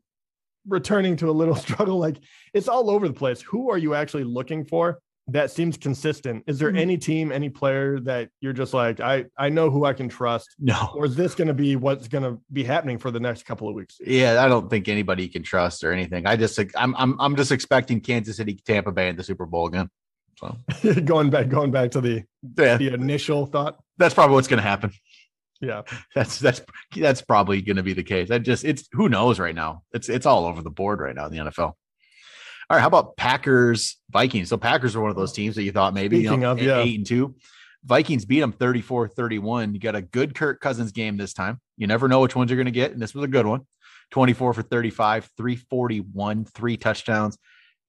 returning 0.67 1.15
to 1.17 1.29
a 1.29 1.31
little 1.31 1.55
struggle. 1.67 1.98
Like 1.98 2.17
it's 2.53 2.67
all 2.67 2.89
over 2.89 3.08
the 3.08 3.13
place. 3.13 3.41
Who 3.41 3.72
are 3.72 3.77
you 3.77 3.96
actually 3.96 4.25
looking 4.25 4.65
for? 4.65 5.00
That 5.31 5.51
seems 5.51 5.77
consistent. 5.77 6.43
Is 6.48 6.59
there 6.59 6.69
mm-hmm. 6.69 6.77
any 6.77 6.98
team, 6.98 7.31
any 7.31 7.50
player 7.50 8.00
that 8.01 8.29
you're 8.41 8.53
just 8.53 8.74
like, 8.74 9.00
I 9.00 9.25
I 9.38 9.50
know 9.50 9.69
who 9.69 9.86
I 9.86 9.93
can 9.93 10.09
trust? 10.09 10.55
No. 10.59 10.91
Or 10.95 11.05
is 11.05 11.15
this 11.15 11.36
going 11.36 11.48
to 11.48 11.53
be 11.53 11.75
what's 11.75 12.07
going 12.07 12.24
to 12.24 12.41
be 12.51 12.63
happening 12.63 12.98
for 12.98 13.12
the 13.12 13.19
next 13.19 13.43
couple 13.45 13.67
of 13.67 13.75
weeks? 13.75 13.98
Yeah, 14.00 14.43
I 14.43 14.48
don't 14.48 14.69
think 14.69 14.88
anybody 14.88 15.27
can 15.27 15.43
trust 15.43 15.83
or 15.83 15.91
anything. 15.91 16.25
I 16.25 16.36
just 16.36 16.59
I'm 16.75 16.95
I'm 16.98 17.19
I'm 17.19 17.36
just 17.36 17.51
expecting 17.51 18.01
Kansas 18.01 18.38
City, 18.38 18.59
Tampa 18.65 18.91
Bay 18.91 19.09
in 19.09 19.15
the 19.15 19.24
Super 19.24 19.45
Bowl 19.45 19.67
again. 19.67 19.89
So 20.38 20.57
going 21.05 21.29
back 21.29 21.50
going 21.50 21.71
back 21.71 21.91
to 21.91 22.01
the 22.01 22.24
yeah. 22.57 22.77
the 22.77 22.93
initial 22.93 23.45
thought. 23.45 23.79
That's 23.98 24.13
probably 24.13 24.36
what's 24.36 24.48
going 24.48 24.62
to 24.62 24.67
happen. 24.67 24.91
Yeah. 25.62 25.81
That's 26.15 26.39
that's 26.39 26.62
that's 26.95 27.21
probably 27.21 27.62
going 27.62 27.75
to 27.75 27.83
be 27.83 27.93
the 27.93 28.03
case. 28.03 28.31
I 28.31 28.39
just 28.39 28.63
it's 28.63 28.88
who 28.93 29.09
knows 29.09 29.39
right 29.39 29.55
now. 29.55 29.83
It's 29.93 30.07
it's 30.07 30.25
all 30.25 30.45
over 30.45 30.62
the 30.62 30.69
board 30.69 31.01
right 31.01 31.13
now 31.13 31.25
in 31.25 31.33
the 31.33 31.51
NFL. 31.51 31.74
All 32.70 32.76
right, 32.76 32.82
how 32.82 32.88
about 32.88 33.18
Packers 33.18 33.98
Vikings? 34.12 34.50
So 34.50 34.58
Packers 34.58 34.96
were 34.96 35.02
one 35.02 35.10
of 35.10 35.18
those 35.18 35.34
teams 35.34 35.56
that 35.56 35.64
you 35.64 35.72
thought 35.72 35.96
maybe 35.96 36.18
Speaking 36.18 36.34
you 36.34 36.40
know, 36.40 36.52
of, 36.52 36.62
yeah. 36.62 36.80
eight 36.80 36.98
and 36.98 37.06
two. 37.06 37.36
Vikings 37.84 38.26
beat 38.26 38.42
them 38.42 38.52
34 38.52 39.08
31. 39.08 39.74
You 39.74 39.80
got 39.80 39.96
a 39.96 40.02
good 40.02 40.36
Kirk 40.36 40.60
Cousins 40.60 40.92
game 40.92 41.18
this 41.18 41.34
time. 41.34 41.60
You 41.78 41.88
never 41.88 42.08
know 42.08 42.20
which 42.20 42.36
ones 42.36 42.52
you're 42.52 42.58
going 42.58 42.66
to 42.66 42.72
get. 42.72 42.92
And 42.92 43.02
this 43.02 43.16
was 43.16 43.24
a 43.24 43.28
good 43.28 43.48
one 43.48 43.62
24 44.12 44.54
for 44.54 44.62
35, 44.62 45.30
341, 45.36 46.46
three 46.46 46.78
touchdowns. 46.78 47.38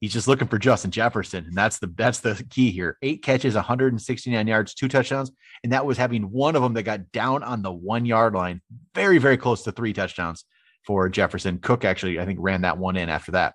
He's 0.01 0.15
just 0.15 0.29
looking 0.29 0.49
for 0.49 0.59
Justin 0.59 0.91
Jefferson. 0.91 1.45
And 1.45 1.55
that's 1.55 1.79
the 1.79 1.93
that's 1.95 2.21
the 2.21 2.43
key 2.49 2.71
here. 2.71 2.97
Eight 3.03 3.23
catches, 3.23 3.55
169 3.57 4.47
yards, 4.47 4.73
two 4.73 4.89
touchdowns. 4.89 5.31
And 5.63 5.73
that 5.73 5.85
was 5.85 5.99
having 5.99 6.31
one 6.31 6.57
of 6.57 6.63
them 6.63 6.73
that 6.75 6.85
got 6.85 7.13
down 7.13 7.43
on 7.43 7.61
the 7.61 7.73
one 7.73 8.07
yard 8.07 8.33
line, 8.33 8.63
very, 8.95 9.19
very 9.19 9.37
close 9.37 9.63
to 9.65 9.73
three 9.73 9.93
touchdowns 9.93 10.47
for 10.87 11.11
Jefferson. 11.11 11.59
Cook 11.59 11.85
actually, 11.85 12.19
I 12.19 12.25
think, 12.25 12.39
ran 12.41 12.63
that 12.63 12.79
one 12.79 12.97
in 12.97 13.11
after 13.11 13.33
that. 13.33 13.55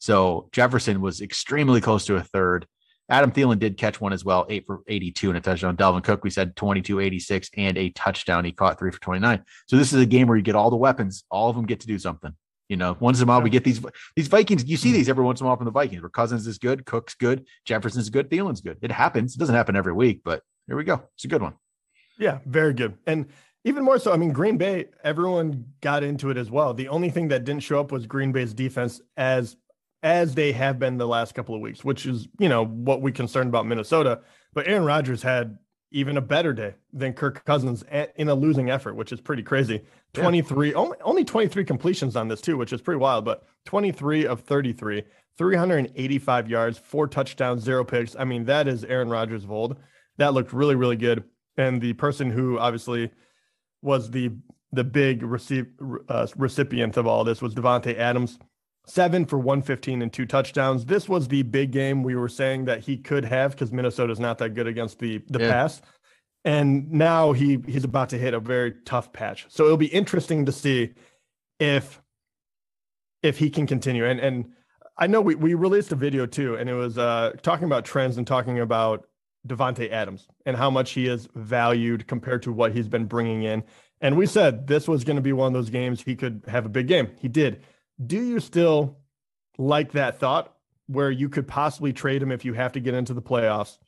So 0.00 0.48
Jefferson 0.50 1.00
was 1.00 1.20
extremely 1.20 1.80
close 1.80 2.06
to 2.06 2.16
a 2.16 2.22
third. 2.22 2.66
Adam 3.08 3.32
Thielen 3.32 3.58
did 3.58 3.76
catch 3.76 4.00
one 4.00 4.12
as 4.12 4.24
well, 4.24 4.46
eight 4.48 4.64
for 4.66 4.80
82 4.86 5.28
and 5.28 5.38
a 5.38 5.40
touchdown. 5.40 5.76
Dalvin 5.76 6.02
Cook, 6.02 6.24
we 6.24 6.30
said 6.30 6.56
22, 6.56 7.00
86 7.00 7.50
and 7.56 7.76
a 7.76 7.90
touchdown. 7.90 8.44
He 8.44 8.52
caught 8.52 8.78
three 8.78 8.90
for 8.90 9.00
29. 9.00 9.44
So 9.66 9.76
this 9.76 9.92
is 9.92 10.00
a 10.00 10.06
game 10.06 10.26
where 10.26 10.36
you 10.36 10.42
get 10.42 10.54
all 10.54 10.70
the 10.70 10.76
weapons. 10.76 11.24
All 11.30 11.50
of 11.50 11.56
them 11.56 11.66
get 11.66 11.80
to 11.80 11.86
do 11.86 11.98
something. 11.98 12.32
You 12.68 12.76
know, 12.76 12.96
once 13.00 13.20
in 13.20 13.24
a 13.24 13.26
while 13.28 13.42
we 13.42 13.50
get 13.50 13.64
these 13.64 13.84
these 14.14 14.28
Vikings. 14.28 14.64
You 14.64 14.76
see 14.76 14.90
mm-hmm. 14.90 14.98
these 14.98 15.08
every 15.08 15.24
once 15.24 15.40
in 15.40 15.44
a 15.44 15.48
while 15.48 15.56
from 15.56 15.64
the 15.64 15.72
Vikings 15.72 16.02
where 16.02 16.08
Cousins 16.08 16.46
is 16.46 16.58
good, 16.58 16.86
Cook's 16.86 17.14
good, 17.14 17.46
Jefferson's 17.64 18.10
good, 18.10 18.30
Thielen's 18.30 18.60
good. 18.60 18.78
It 18.80 18.92
happens. 18.92 19.34
It 19.34 19.38
doesn't 19.38 19.56
happen 19.56 19.74
every 19.74 19.92
week, 19.92 20.20
but 20.24 20.42
here 20.68 20.76
we 20.76 20.84
go. 20.84 21.02
It's 21.16 21.24
a 21.24 21.28
good 21.28 21.42
one. 21.42 21.54
Yeah, 22.16 22.38
very 22.46 22.72
good. 22.72 22.96
And 23.08 23.26
even 23.64 23.82
more 23.82 23.98
so, 23.98 24.12
I 24.12 24.16
mean, 24.16 24.32
Green 24.32 24.56
Bay, 24.56 24.86
everyone 25.02 25.66
got 25.80 26.04
into 26.04 26.30
it 26.30 26.36
as 26.36 26.48
well. 26.48 26.72
The 26.72 26.88
only 26.88 27.10
thing 27.10 27.28
that 27.28 27.44
didn't 27.44 27.64
show 27.64 27.80
up 27.80 27.90
was 27.90 28.06
Green 28.06 28.30
Bay's 28.30 28.54
defense 28.54 29.00
as 29.16 29.56
as 30.02 30.34
they 30.34 30.52
have 30.52 30.78
been 30.78 30.96
the 30.96 31.06
last 31.06 31.34
couple 31.34 31.54
of 31.54 31.60
weeks, 31.60 31.84
which 31.84 32.06
is, 32.06 32.28
you 32.38 32.48
know, 32.48 32.64
what 32.64 33.02
we 33.02 33.12
concerned 33.12 33.48
about 33.48 33.66
Minnesota. 33.66 34.20
But 34.52 34.66
Aaron 34.66 34.84
Rodgers 34.84 35.22
had 35.22 35.58
even 35.92 36.16
a 36.16 36.20
better 36.20 36.52
day 36.52 36.74
than 36.92 37.12
Kirk 37.12 37.44
Cousins 37.44 37.84
in 38.16 38.28
a 38.28 38.34
losing 38.34 38.70
effort, 38.70 38.94
which 38.94 39.12
is 39.12 39.20
pretty 39.20 39.42
crazy. 39.42 39.82
23, 40.14 40.70
yeah. 40.70 40.74
only, 40.74 40.96
only 41.02 41.24
23 41.24 41.64
completions 41.64 42.16
on 42.16 42.28
this, 42.28 42.40
too, 42.40 42.56
which 42.56 42.72
is 42.72 42.80
pretty 42.80 42.98
wild, 42.98 43.24
but 43.24 43.44
23 43.66 44.26
of 44.26 44.40
33, 44.40 45.02
385 45.36 46.48
yards, 46.48 46.78
four 46.78 47.06
touchdowns, 47.06 47.62
zero 47.62 47.84
picks. 47.84 48.16
I 48.16 48.24
mean, 48.24 48.44
that 48.44 48.68
is 48.68 48.84
Aaron 48.84 49.08
Rodgers 49.08 49.44
of 49.44 49.50
old. 49.50 49.76
That 50.16 50.32
looked 50.32 50.52
really, 50.52 50.76
really 50.76 50.96
good. 50.96 51.24
And 51.56 51.80
the 51.80 51.92
person 51.94 52.30
who 52.30 52.58
obviously 52.58 53.10
was 53.82 54.10
the 54.10 54.30
the 54.72 54.84
big 54.84 55.24
receive, 55.24 55.66
uh, 56.08 56.28
recipient 56.36 56.96
of 56.96 57.04
all 57.04 57.24
this 57.24 57.42
was 57.42 57.56
Davante 57.56 57.98
Adams 57.98 58.38
seven 58.90 59.24
for 59.24 59.38
115 59.38 60.02
and 60.02 60.12
two 60.12 60.26
touchdowns. 60.26 60.84
This 60.84 61.08
was 61.08 61.28
the 61.28 61.42
big 61.42 61.70
game 61.70 62.02
we 62.02 62.16
were 62.16 62.28
saying 62.28 62.64
that 62.64 62.80
he 62.80 62.96
could 62.96 63.24
have 63.24 63.52
because 63.52 63.72
Minnesota's 63.72 64.20
not 64.20 64.38
that 64.38 64.50
good 64.50 64.66
against 64.66 64.98
the 64.98 65.22
the 65.28 65.40
yeah. 65.40 65.50
pass. 65.50 65.80
And 66.44 66.90
now 66.90 67.32
he 67.32 67.58
he's 67.66 67.84
about 67.84 68.08
to 68.10 68.18
hit 68.18 68.34
a 68.34 68.40
very 68.40 68.74
tough 68.84 69.12
patch. 69.12 69.46
So 69.48 69.64
it'll 69.64 69.76
be 69.76 69.86
interesting 69.86 70.46
to 70.46 70.52
see 70.52 70.94
if 71.58 72.00
if 73.22 73.38
he 73.38 73.50
can 73.50 73.66
continue. 73.66 74.04
And 74.04 74.20
and 74.20 74.52
I 74.98 75.06
know 75.06 75.20
we, 75.20 75.34
we 75.34 75.54
released 75.54 75.92
a 75.92 75.96
video 75.96 76.26
too, 76.26 76.56
and 76.56 76.68
it 76.68 76.74
was 76.74 76.98
uh 76.98 77.32
talking 77.42 77.64
about 77.64 77.84
trends 77.84 78.16
and 78.16 78.26
talking 78.26 78.58
about 78.60 79.06
Davante 79.46 79.90
Adams 79.90 80.26
and 80.44 80.56
how 80.56 80.70
much 80.70 80.92
he 80.92 81.06
is 81.06 81.28
valued 81.34 82.06
compared 82.06 82.42
to 82.42 82.52
what 82.52 82.72
he's 82.72 82.88
been 82.88 83.06
bringing 83.06 83.42
in. 83.42 83.62
And 84.00 84.16
we 84.16 84.26
said 84.26 84.66
this 84.66 84.88
was 84.88 85.04
going 85.04 85.16
to 85.16 85.22
be 85.22 85.32
one 85.32 85.48
of 85.48 85.52
those 85.52 85.70
games 85.70 86.02
he 86.02 86.16
could 86.16 86.42
have 86.48 86.66
a 86.66 86.70
big 86.70 86.88
game. 86.88 87.10
He 87.20 87.28
did 87.28 87.62
do 88.04 88.22
you 88.22 88.40
still 88.40 88.98
like 89.58 89.92
that 89.92 90.18
thought 90.18 90.54
where 90.86 91.10
you 91.10 91.28
could 91.28 91.46
possibly 91.46 91.92
trade 91.92 92.22
him 92.22 92.32
if 92.32 92.44
you 92.44 92.54
have 92.54 92.72
to 92.72 92.80
get 92.80 92.94
into 92.94 93.14
the 93.14 93.22
playoffs? 93.22 93.78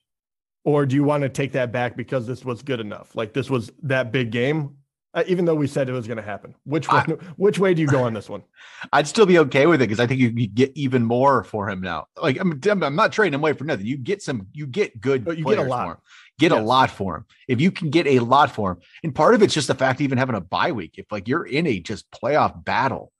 Or 0.64 0.87
do 0.87 0.94
you 0.94 1.03
want 1.03 1.22
to 1.22 1.29
take 1.29 1.53
that 1.53 1.72
back 1.72 1.96
because 1.96 2.27
this 2.27 2.44
was 2.44 2.62
good 2.62 2.79
enough? 2.79 3.16
Like 3.16 3.33
this 3.33 3.51
was 3.51 3.72
that 3.83 4.12
big 4.12 4.31
game, 4.31 4.77
uh, 5.12 5.25
even 5.27 5.44
though 5.44 5.57
we 5.57 5.66
said 5.66 5.88
it 5.88 5.92
was 5.92 6.07
going 6.07 6.18
to 6.18 6.22
happen. 6.22 6.55
Which 6.64 6.88
way, 6.88 6.98
I, 6.98 7.03
which 7.37 7.59
way 7.59 7.75
do 7.75 7.83
you 7.83 7.88
go 7.88 8.05
on 8.05 8.14
this 8.14 8.29
one? 8.29 8.44
I'd 8.92 9.09
still 9.09 9.27
be 9.27 9.40
okay 9.40 9.66
with 9.66 9.83
it 9.83 9.87
because 9.87 9.98
I 9.98 10.07
think 10.07 10.20
you, 10.20 10.29
you, 10.29 10.46
get 10.46 10.70
even 10.77 11.05
more 11.05 11.42
for 11.42 11.68
him 11.68 11.81
now. 11.81 12.07
Like 12.20 12.38
I'm, 12.38 12.61
I'm 12.64 12.94
not 12.94 13.11
trading 13.11 13.35
him 13.35 13.40
away 13.40 13.55
for 13.55 13.64
nothing. 13.64 13.87
You 13.87 13.96
get 13.96 14.22
some, 14.22 14.46
you 14.53 14.68
get 14.68 15.01
good. 15.01 15.25
But 15.25 15.37
you 15.37 15.44
get 15.44 15.59
a 15.59 15.64
lot. 15.64 16.01
Get 16.38 16.53
a 16.53 16.61
lot 16.61 16.90
for 16.90 17.16
him. 17.16 17.27
If 17.48 17.61
you 17.61 17.70
can 17.70 17.90
get 17.90 18.07
a 18.07 18.20
lot 18.20 18.53
for 18.53 18.72
him, 18.72 18.79
and 19.03 19.14
part 19.14 19.35
of 19.35 19.42
it's 19.42 19.55
just 19.55 19.68
the 19.68 19.75
fact 19.75 20.01
even 20.01 20.18
having 20.18 20.35
a 20.35 20.40
bye 20.40 20.72
week. 20.72 20.94
If 20.96 21.11
like 21.11 21.29
you're 21.29 21.44
in 21.44 21.66
a 21.66 21.81
just 21.81 22.11
playoff 22.11 22.64
battle 22.64 23.12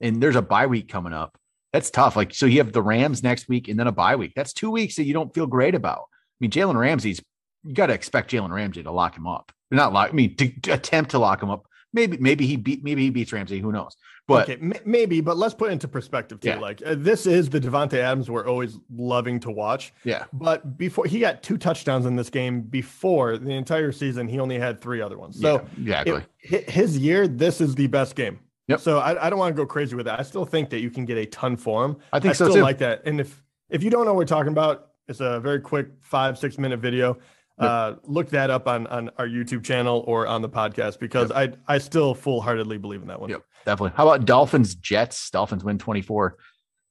and 0.00 0.22
there's 0.22 0.36
a 0.36 0.42
bye 0.42 0.66
week 0.66 0.88
coming 0.88 1.12
up. 1.12 1.38
That's 1.72 1.90
tough. 1.90 2.16
Like, 2.16 2.34
so 2.34 2.46
you 2.46 2.58
have 2.58 2.72
the 2.72 2.82
Rams 2.82 3.22
next 3.22 3.48
week 3.48 3.68
and 3.68 3.78
then 3.78 3.86
a 3.86 3.92
bye 3.92 4.16
week. 4.16 4.32
That's 4.34 4.52
two 4.52 4.70
weeks 4.70 4.96
that 4.96 5.04
you 5.04 5.12
don't 5.12 5.34
feel 5.34 5.46
great 5.46 5.74
about. 5.74 6.02
I 6.10 6.36
mean, 6.40 6.50
Jalen 6.50 6.78
Ramsey's, 6.78 7.20
you 7.64 7.74
got 7.74 7.86
to 7.86 7.94
expect 7.94 8.30
Jalen 8.30 8.50
Ramsey 8.50 8.82
to 8.82 8.90
lock 8.90 9.16
him 9.16 9.26
up. 9.26 9.52
Not 9.70 9.92
lock, 9.92 10.10
I 10.10 10.12
mean, 10.12 10.34
to, 10.36 10.48
to, 10.60 10.72
attempt 10.72 11.10
to 11.10 11.18
lock 11.18 11.42
him 11.42 11.50
up. 11.50 11.66
Maybe, 11.92 12.16
maybe 12.18 12.46
he 12.46 12.56
beat, 12.56 12.84
maybe 12.84 13.02
he 13.02 13.10
beats 13.10 13.32
Ramsey. 13.32 13.58
Who 13.58 13.72
knows? 13.72 13.96
But 14.26 14.48
okay, 14.48 14.72
maybe, 14.84 15.22
but 15.22 15.38
let's 15.38 15.54
put 15.54 15.72
into 15.72 15.88
perspective 15.88 16.40
too. 16.40 16.50
Yeah. 16.50 16.58
Like, 16.58 16.82
uh, 16.84 16.96
this 16.98 17.26
is 17.26 17.48
the 17.48 17.58
Davante 17.58 17.94
Adams 17.94 18.30
we're 18.30 18.46
always 18.46 18.78
loving 18.94 19.40
to 19.40 19.50
watch. 19.50 19.94
Yeah. 20.04 20.24
But 20.34 20.76
before 20.76 21.06
he 21.06 21.18
got 21.18 21.42
two 21.42 21.56
touchdowns 21.56 22.04
in 22.04 22.14
this 22.14 22.28
game, 22.28 22.60
before 22.60 23.38
the 23.38 23.52
entire 23.52 23.90
season, 23.90 24.28
he 24.28 24.38
only 24.38 24.58
had 24.58 24.82
three 24.82 25.00
other 25.00 25.18
ones. 25.18 25.40
So, 25.40 25.66
yeah, 25.78 26.02
exactly. 26.02 26.24
It, 26.40 26.70
his 26.70 26.98
year, 26.98 27.26
this 27.26 27.62
is 27.62 27.74
the 27.74 27.86
best 27.86 28.16
game 28.16 28.38
Yep. 28.68 28.80
So 28.80 28.98
I, 28.98 29.26
I 29.26 29.30
don't 29.30 29.38
want 29.38 29.54
to 29.54 29.60
go 29.60 29.66
crazy 29.66 29.96
with 29.96 30.06
that. 30.06 30.20
I 30.20 30.22
still 30.22 30.44
think 30.44 30.70
that 30.70 30.80
you 30.80 30.90
can 30.90 31.04
get 31.04 31.16
a 31.16 31.26
ton 31.26 31.56
for 31.56 31.84
him. 31.84 31.96
I 32.12 32.20
think 32.20 32.30
I 32.30 32.34
so 32.34 32.44
still 32.44 32.56
too. 32.56 32.62
like 32.62 32.78
that. 32.78 33.02
And 33.06 33.20
if 33.20 33.42
if 33.70 33.82
you 33.82 33.90
don't 33.90 34.04
know 34.04 34.12
what 34.12 34.18
we're 34.18 34.24
talking 34.26 34.52
about, 34.52 34.88
it's 35.08 35.20
a 35.20 35.40
very 35.40 35.60
quick 35.60 35.88
five 36.00 36.38
six 36.38 36.58
minute 36.58 36.78
video. 36.78 37.14
Yep. 37.60 37.70
Uh, 37.70 37.94
look 38.04 38.28
that 38.30 38.50
up 38.50 38.68
on 38.68 38.86
on 38.86 39.10
our 39.16 39.26
YouTube 39.26 39.64
channel 39.64 40.04
or 40.06 40.26
on 40.26 40.42
the 40.42 40.48
podcast 40.48 40.98
because 40.98 41.30
yep. 41.34 41.58
I 41.68 41.74
I 41.74 41.78
still 41.78 42.14
full 42.14 42.40
heartedly 42.40 42.78
believe 42.78 43.02
in 43.02 43.08
that 43.08 43.20
one. 43.20 43.30
Yep, 43.30 43.42
definitely. 43.64 43.96
How 43.96 44.06
about 44.08 44.26
Dolphins 44.26 44.74
Jets? 44.74 45.30
Dolphins 45.30 45.64
win 45.64 45.78
24 45.78 46.36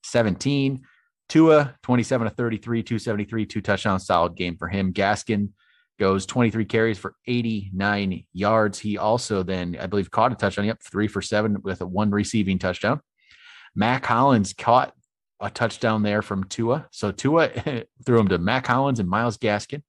17. 0.03 0.83
Tua 1.29 1.75
27 1.83 2.29
to 2.29 2.33
33, 2.33 2.83
273, 2.83 3.45
two 3.45 3.61
touchdowns, 3.61 4.05
solid 4.05 4.35
game 4.35 4.55
for 4.55 4.69
him. 4.69 4.93
Gaskin 4.93 5.49
goes 5.97 6.25
23 6.25 6.65
carries 6.65 6.97
for 6.97 7.15
89 7.27 8.25
yards. 8.33 8.79
He 8.79 8.97
also 8.97 9.43
then, 9.43 9.77
I 9.79 9.87
believe, 9.87 10.11
caught 10.11 10.31
a 10.31 10.35
touchdown. 10.35 10.65
Yep, 10.65 10.81
three 10.83 11.07
for 11.07 11.21
seven 11.21 11.61
with 11.63 11.81
a 11.81 11.85
one 11.85 12.11
receiving 12.11 12.59
touchdown. 12.59 13.01
Mack 13.75 14.05
Hollins 14.05 14.53
caught 14.53 14.93
a 15.39 15.49
touchdown 15.49 16.03
there 16.03 16.21
from 16.21 16.43
Tua. 16.45 16.87
So 16.91 17.11
Tua 17.11 17.49
threw 18.05 18.19
him 18.19 18.27
to 18.29 18.37
Mack 18.37 18.67
Hollins 18.67 18.99
and 18.99 19.09
Myles 19.09 19.37
Gaskin. 19.37 19.83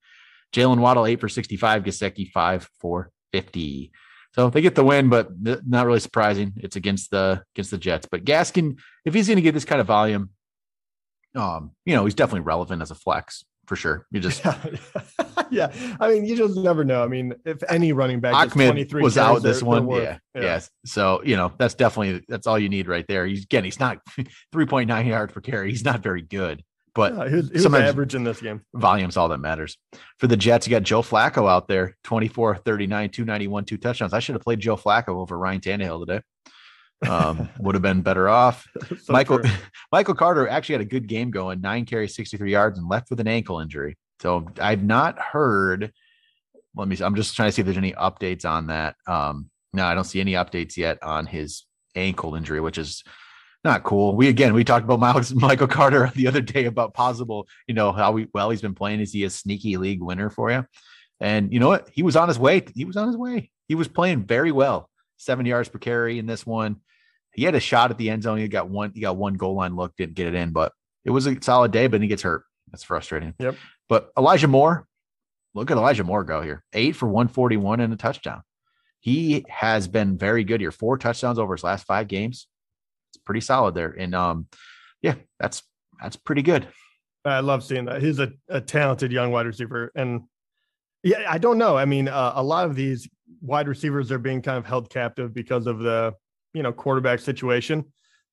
Jaylen 0.52 0.78
Waddle, 0.78 1.06
eight 1.06 1.20
for 1.20 1.28
65. 1.28 1.84
Gesicki, 1.84 2.30
five 2.30 2.68
for 2.80 3.10
50. 3.32 3.92
So 4.34 4.50
they 4.50 4.60
get 4.60 4.74
the 4.74 4.84
win, 4.84 5.08
but 5.08 5.30
not 5.66 5.86
really 5.86 6.00
surprising. 6.00 6.52
It's 6.56 6.76
against 6.76 7.10
the 7.10 7.42
against 7.54 7.70
the 7.70 7.78
Jets. 7.78 8.06
But 8.10 8.24
Gaskin, 8.24 8.78
if 9.04 9.14
he's 9.14 9.26
going 9.26 9.36
to 9.36 9.42
get 9.42 9.52
this 9.52 9.64
kind 9.64 9.80
of 9.80 9.86
volume, 9.86 10.30
um, 11.34 11.72
you 11.84 11.94
know, 11.94 12.04
he's 12.04 12.14
definitely 12.14 12.40
relevant 12.40 12.82
as 12.82 12.90
a 12.90 12.94
flex 12.94 13.44
for 13.68 13.76
sure. 13.76 14.06
You 14.10 14.20
just 14.20 14.42
yeah. 15.50 15.72
I 16.00 16.10
mean, 16.10 16.24
you 16.24 16.34
just 16.36 16.56
never 16.56 16.84
know. 16.84 17.04
I 17.04 17.06
mean, 17.06 17.34
if 17.44 17.62
any 17.68 17.92
running 17.92 18.18
back 18.20 18.34
Ahmed 18.34 18.92
was 18.94 19.18
out 19.18 19.42
this 19.42 19.62
one, 19.62 19.88
yeah, 19.90 20.18
yeah, 20.34 20.40
yes. 20.40 20.70
So 20.86 21.22
you 21.22 21.36
know 21.36 21.52
that's 21.58 21.74
definitely 21.74 22.24
that's 22.28 22.46
all 22.46 22.58
you 22.58 22.70
need 22.70 22.88
right 22.88 23.04
there. 23.06 23.26
He's 23.26 23.44
again, 23.44 23.64
he's 23.64 23.78
not 23.78 23.98
three 24.52 24.66
point 24.66 24.88
nine 24.88 25.06
yards 25.06 25.32
per 25.32 25.40
carry. 25.40 25.70
He's 25.70 25.84
not 25.84 26.02
very 26.02 26.22
good, 26.22 26.64
but 26.94 27.14
Yeah, 27.14 27.28
he 27.28 27.34
was, 27.36 27.48
he 27.50 27.54
was 27.56 27.66
average 27.66 28.14
in 28.14 28.24
this 28.24 28.40
game. 28.40 28.62
volume's 28.74 29.16
all 29.18 29.28
that 29.28 29.38
matters. 29.38 29.76
For 30.18 30.26
the 30.26 30.36
Jets, 30.36 30.66
you 30.66 30.70
got 30.70 30.82
Joe 30.82 31.02
Flacco 31.02 31.48
out 31.48 31.68
there, 31.68 31.96
24, 32.04 32.56
39, 32.56 33.10
291, 33.10 33.64
two 33.66 33.76
touchdowns. 33.76 34.14
I 34.14 34.20
should 34.20 34.34
have 34.34 34.42
played 34.42 34.60
Joe 34.60 34.76
Flacco 34.76 35.10
over 35.10 35.38
Ryan 35.38 35.60
Tannehill 35.60 36.06
today. 36.06 36.22
Um, 37.06 37.48
would 37.60 37.74
have 37.74 37.82
been 37.82 38.02
better 38.02 38.28
off. 38.28 38.66
So 39.02 39.12
Michael 39.12 39.38
true. 39.38 39.50
Michael 39.92 40.14
Carter 40.14 40.48
actually 40.48 40.74
had 40.74 40.80
a 40.82 40.86
good 40.86 41.06
game 41.06 41.30
going, 41.30 41.60
nine 41.60 41.84
carries, 41.84 42.14
63 42.14 42.50
yards, 42.50 42.78
and 42.78 42.88
left 42.88 43.10
with 43.10 43.20
an 43.20 43.28
ankle 43.28 43.60
injury. 43.60 43.96
So 44.20 44.48
I've 44.60 44.82
not 44.82 45.18
heard. 45.18 45.92
Let 46.74 46.88
me. 46.88 46.96
See. 46.96 47.04
I'm 47.04 47.14
just 47.14 47.36
trying 47.36 47.48
to 47.48 47.52
see 47.52 47.62
if 47.62 47.66
there's 47.66 47.78
any 47.78 47.92
updates 47.92 48.44
on 48.44 48.66
that. 48.66 48.96
Um, 49.06 49.50
no, 49.72 49.84
I 49.84 49.94
don't 49.94 50.04
see 50.04 50.20
any 50.20 50.32
updates 50.32 50.76
yet 50.76 51.02
on 51.02 51.26
his 51.26 51.64
ankle 51.94 52.34
injury, 52.34 52.60
which 52.60 52.78
is 52.78 53.04
not 53.64 53.82
cool. 53.82 54.14
We 54.14 54.28
again 54.28 54.54
we 54.54 54.64
talked 54.64 54.84
about 54.84 55.00
Miles, 55.00 55.34
Michael 55.34 55.66
Carter 55.66 56.10
the 56.14 56.26
other 56.26 56.40
day 56.40 56.64
about 56.64 56.94
possible, 56.94 57.46
you 57.66 57.74
know, 57.74 57.92
how 57.92 58.12
we, 58.12 58.28
well 58.32 58.50
he's 58.50 58.62
been 58.62 58.74
playing. 58.74 59.00
Is 59.00 59.12
he 59.12 59.24
a 59.24 59.30
sneaky 59.30 59.76
league 59.76 60.02
winner 60.02 60.30
for 60.30 60.50
you? 60.50 60.64
And 61.20 61.52
you 61.52 61.60
know 61.60 61.68
what? 61.68 61.88
He 61.92 62.02
was 62.02 62.16
on 62.16 62.28
his 62.28 62.38
way. 62.38 62.64
He 62.74 62.84
was 62.84 62.96
on 62.96 63.08
his 63.08 63.16
way. 63.16 63.50
He 63.66 63.74
was 63.74 63.88
playing 63.88 64.24
very 64.24 64.52
well. 64.52 64.88
Seven 65.16 65.46
yards 65.46 65.68
per 65.68 65.78
carry 65.78 66.18
in 66.18 66.26
this 66.26 66.46
one. 66.46 66.76
He 67.38 67.44
had 67.44 67.54
a 67.54 67.60
shot 67.60 67.92
at 67.92 67.98
the 67.98 68.10
end 68.10 68.24
zone. 68.24 68.38
He 68.38 68.48
got 68.48 68.68
one. 68.68 68.90
He 68.92 69.00
got 69.00 69.16
one 69.16 69.34
goal 69.34 69.54
line 69.54 69.76
look. 69.76 69.94
Didn't 69.94 70.16
get 70.16 70.26
it 70.26 70.34
in, 70.34 70.50
but 70.50 70.72
it 71.04 71.10
was 71.10 71.28
a 71.28 71.40
solid 71.40 71.70
day. 71.70 71.86
But 71.86 72.02
he 72.02 72.08
gets 72.08 72.22
hurt. 72.22 72.42
That's 72.72 72.82
frustrating. 72.82 73.32
Yep. 73.38 73.54
But 73.88 74.10
Elijah 74.18 74.48
Moore, 74.48 74.88
look 75.54 75.70
at 75.70 75.76
Elijah 75.76 76.02
Moore 76.02 76.24
go 76.24 76.42
here. 76.42 76.64
Eight 76.72 76.96
for 76.96 77.06
141 77.06 77.78
and 77.78 77.92
a 77.92 77.96
touchdown. 77.96 78.42
He 78.98 79.46
has 79.48 79.86
been 79.86 80.18
very 80.18 80.42
good 80.42 80.60
here. 80.60 80.72
Four 80.72 80.98
touchdowns 80.98 81.38
over 81.38 81.54
his 81.54 81.62
last 81.62 81.86
five 81.86 82.08
games. 82.08 82.48
It's 83.10 83.22
pretty 83.22 83.42
solid 83.42 83.76
there. 83.76 83.94
And 83.96 84.16
um, 84.16 84.48
yeah, 85.00 85.14
that's 85.38 85.62
that's 86.02 86.16
pretty 86.16 86.42
good. 86.42 86.66
I 87.24 87.38
love 87.38 87.62
seeing 87.62 87.84
that. 87.84 88.02
He's 88.02 88.18
a, 88.18 88.32
a 88.48 88.60
talented 88.60 89.12
young 89.12 89.30
wide 89.30 89.46
receiver. 89.46 89.92
And 89.94 90.22
yeah, 91.04 91.22
I 91.28 91.38
don't 91.38 91.58
know. 91.58 91.76
I 91.76 91.84
mean, 91.84 92.08
uh, 92.08 92.32
a 92.34 92.42
lot 92.42 92.64
of 92.64 92.74
these 92.74 93.08
wide 93.40 93.68
receivers 93.68 94.10
are 94.10 94.18
being 94.18 94.42
kind 94.42 94.58
of 94.58 94.66
held 94.66 94.90
captive 94.90 95.32
because 95.32 95.68
of 95.68 95.78
the, 95.78 96.14
you 96.58 96.64
know, 96.64 96.72
quarterback 96.72 97.20
situation. 97.20 97.84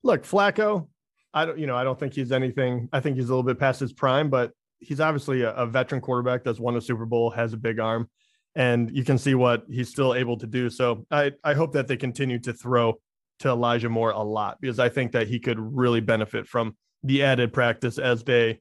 Look, 0.04 0.24
Flacco, 0.24 0.88
I 1.32 1.46
don't, 1.46 1.60
you 1.60 1.68
know, 1.68 1.76
I 1.76 1.84
don't 1.84 2.00
think 2.00 2.16
he's 2.16 2.32
anything. 2.32 2.90
I 2.92 3.00
think 3.00 3.18
he's 3.18 3.26
a 3.26 3.28
little 3.28 3.44
bit 3.44 3.60
past 3.60 3.80
his 3.80 3.94
prime, 3.94 4.32
but 4.32 4.52
he's 4.80 5.00
obviously 5.00 5.44
a, 5.44 5.52
a 5.52 5.68
veteran 5.68 6.02
quarterback 6.02 6.44
that's 6.44 6.60
won 6.60 6.76
a 6.76 6.82
Super 6.82 7.06
Bowl, 7.06 7.30
has 7.30 7.54
a 7.54 7.58
big 7.58 7.80
arm, 7.80 8.10
and 8.56 8.90
you 8.98 9.04
can 9.04 9.20
see 9.20 9.36
what 9.36 9.64
he's 9.70 9.90
still 9.90 10.16
able 10.16 10.38
to 10.40 10.48
do. 10.48 10.72
So 10.72 11.06
I, 11.12 11.34
I 11.44 11.54
hope 11.54 11.72
that 11.74 11.88
they 11.88 11.98
continue 11.98 12.40
to 12.40 12.52
throw 12.52 12.96
to 13.42 13.50
Elijah 13.50 13.90
Moore 13.90 14.10
a 14.10 14.24
lot 14.24 14.58
because 14.60 14.80
I 14.80 14.90
think 14.90 15.12
that 15.12 15.28
he 15.28 15.40
could 15.40 15.60
really 15.60 16.02
benefit 16.02 16.48
from 16.48 16.76
the 17.04 17.22
added 17.22 17.54
practice 17.54 18.00
as 18.00 18.24
they, 18.24 18.60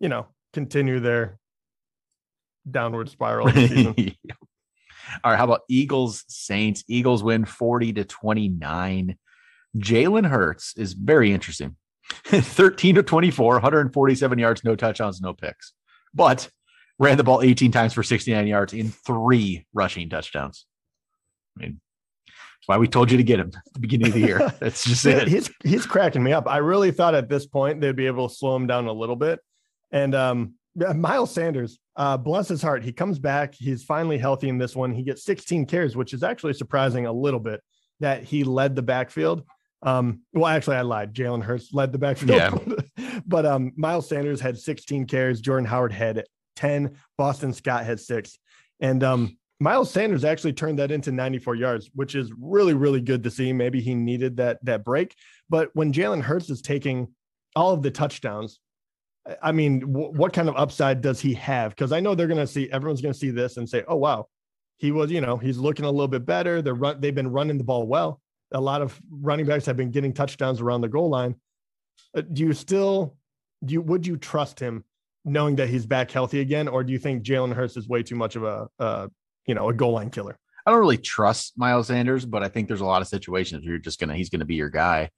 you 0.00 0.08
know, 0.08 0.28
continue 0.54 0.98
their 0.98 1.38
downward 2.70 3.10
spiral. 3.10 3.50
All 5.22 5.30
right. 5.30 5.38
How 5.38 5.44
about 5.44 5.62
Eagles 5.68 6.24
Saints? 6.28 6.84
Eagles 6.88 7.22
win 7.22 7.44
40 7.44 7.92
to 7.94 8.04
29. 8.04 9.16
Jalen 9.76 10.26
Hurts 10.26 10.74
is 10.76 10.92
very 10.92 11.32
interesting. 11.32 11.76
13 12.24 12.96
to 12.96 13.02
24, 13.02 13.54
147 13.54 14.38
yards, 14.38 14.64
no 14.64 14.76
touchdowns, 14.76 15.20
no 15.20 15.32
picks, 15.32 15.72
but 16.12 16.48
ran 16.98 17.16
the 17.16 17.24
ball 17.24 17.42
18 17.42 17.72
times 17.72 17.92
for 17.92 18.02
69 18.02 18.46
yards 18.46 18.72
in 18.72 18.90
three 18.90 19.66
rushing 19.72 20.08
touchdowns. 20.08 20.66
I 21.56 21.62
mean, 21.62 21.80
that's 22.26 22.68
why 22.68 22.78
we 22.78 22.88
told 22.88 23.10
you 23.10 23.16
to 23.16 23.22
get 23.22 23.40
him 23.40 23.52
at 23.54 23.72
the 23.74 23.80
beginning 23.80 24.08
of 24.08 24.14
the 24.14 24.20
year. 24.20 24.52
That's 24.60 24.84
just 24.84 25.04
it. 25.04 25.28
he's 25.28 25.50
he's 25.62 25.84
cracking 25.84 26.22
me 26.22 26.32
up. 26.32 26.48
I 26.48 26.58
really 26.58 26.92
thought 26.92 27.14
at 27.14 27.28
this 27.28 27.46
point 27.46 27.80
they'd 27.80 27.94
be 27.94 28.06
able 28.06 28.28
to 28.28 28.34
slow 28.34 28.56
him 28.56 28.66
down 28.66 28.86
a 28.86 28.92
little 28.92 29.16
bit. 29.16 29.38
And 29.92 30.14
um, 30.14 30.54
Miles 30.76 31.32
Sanders, 31.32 31.78
uh, 31.96 32.16
bless 32.16 32.48
his 32.48 32.62
heart, 32.62 32.82
he 32.82 32.92
comes 32.92 33.18
back. 33.18 33.54
He's 33.54 33.84
finally 33.84 34.18
healthy 34.18 34.48
in 34.48 34.58
this 34.58 34.74
one. 34.74 34.92
He 34.92 35.02
gets 35.02 35.24
16 35.24 35.66
carries, 35.66 35.96
which 35.96 36.12
is 36.12 36.22
actually 36.22 36.54
surprising 36.54 37.06
a 37.06 37.12
little 37.12 37.40
bit 37.40 37.60
that 38.00 38.24
he 38.24 38.44
led 38.44 38.74
the 38.74 38.82
backfield. 38.82 39.44
Um, 39.82 40.22
well, 40.32 40.46
actually, 40.46 40.76
I 40.76 40.82
lied. 40.82 41.14
Jalen 41.14 41.42
Hurts 41.42 41.72
led 41.72 41.92
the 41.92 41.98
backfield, 41.98 42.30
Yeah. 42.96 43.20
but 43.26 43.46
um, 43.46 43.72
Miles 43.76 44.08
Sanders 44.08 44.40
had 44.40 44.58
16 44.58 45.06
carries. 45.06 45.40
Jordan 45.40 45.66
Howard 45.66 45.92
had 45.92 46.24
10. 46.56 46.96
Boston 47.18 47.52
Scott 47.52 47.84
had 47.84 48.00
six, 48.00 48.38
and 48.80 49.02
um, 49.04 49.36
Miles 49.60 49.90
Sanders 49.90 50.24
actually 50.24 50.52
turned 50.54 50.78
that 50.78 50.90
into 50.90 51.12
94 51.12 51.54
yards, 51.54 51.90
which 51.94 52.14
is 52.14 52.32
really, 52.38 52.74
really 52.74 53.00
good 53.00 53.22
to 53.24 53.30
see. 53.30 53.52
Maybe 53.52 53.80
he 53.80 53.94
needed 53.94 54.38
that 54.38 54.58
that 54.64 54.84
break. 54.84 55.14
But 55.48 55.70
when 55.74 55.92
Jalen 55.92 56.22
Hurts 56.22 56.50
is 56.50 56.62
taking 56.62 57.08
all 57.54 57.72
of 57.72 57.82
the 57.82 57.90
touchdowns, 57.90 58.58
I 59.42 59.52
mean, 59.52 59.80
wh- 59.80 60.12
what 60.12 60.32
kind 60.32 60.48
of 60.48 60.56
upside 60.56 61.00
does 61.00 61.20
he 61.20 61.34
have? 61.34 61.70
Because 61.70 61.92
I 61.92 62.00
know 62.00 62.14
they're 62.14 62.26
going 62.26 62.38
to 62.38 62.46
see 62.46 62.70
everyone's 62.70 63.00
going 63.00 63.12
to 63.12 63.18
see 63.18 63.30
this 63.30 63.56
and 63.56 63.68
say, 63.68 63.82
"Oh 63.88 63.96
wow, 63.96 64.28
he 64.78 64.92
was," 64.92 65.10
you 65.10 65.20
know, 65.20 65.36
he's 65.36 65.58
looking 65.58 65.84
a 65.84 65.90
little 65.90 66.08
bit 66.08 66.26
better. 66.26 66.60
They're 66.62 66.74
run, 66.74 67.00
they've 67.00 67.14
been 67.14 67.30
running 67.30 67.58
the 67.58 67.64
ball 67.64 67.86
well. 67.86 68.20
A 68.52 68.60
lot 68.60 68.82
of 68.82 69.00
running 69.10 69.46
backs 69.46 69.66
have 69.66 69.76
been 69.76 69.90
getting 69.90 70.12
touchdowns 70.12 70.60
around 70.60 70.82
the 70.82 70.88
goal 70.88 71.08
line. 71.08 71.34
Uh, 72.16 72.20
Do 72.20 72.42
you 72.42 72.52
still 72.52 73.16
do 73.64 73.72
you 73.74 73.80
would 73.82 74.06
you 74.06 74.16
trust 74.16 74.60
him 74.60 74.84
knowing 75.24 75.56
that 75.56 75.68
he's 75.68 75.86
back 75.86 76.10
healthy 76.10 76.40
again, 76.40 76.68
or 76.68 76.84
do 76.84 76.92
you 76.92 76.98
think 76.98 77.22
Jalen 77.22 77.54
Hurts 77.54 77.76
is 77.76 77.88
way 77.88 78.02
too 78.02 78.16
much 78.16 78.36
of 78.36 78.44
a 78.44 78.68
uh, 78.78 79.08
you 79.46 79.54
know 79.54 79.68
a 79.70 79.74
goal 79.74 79.92
line 79.92 80.10
killer? 80.10 80.38
I 80.66 80.70
don't 80.70 80.80
really 80.80 80.98
trust 80.98 81.54
Miles 81.56 81.88
Sanders, 81.88 82.24
but 82.24 82.42
I 82.42 82.48
think 82.48 82.68
there's 82.68 82.80
a 82.80 82.86
lot 82.86 83.02
of 83.02 83.08
situations 83.08 83.64
where 83.64 83.70
you're 83.72 83.78
just 83.78 83.98
gonna 83.98 84.14
he's 84.16 84.28
gonna 84.30 84.44
be 84.44 84.54
your 84.54 84.70
guy. 84.70 85.10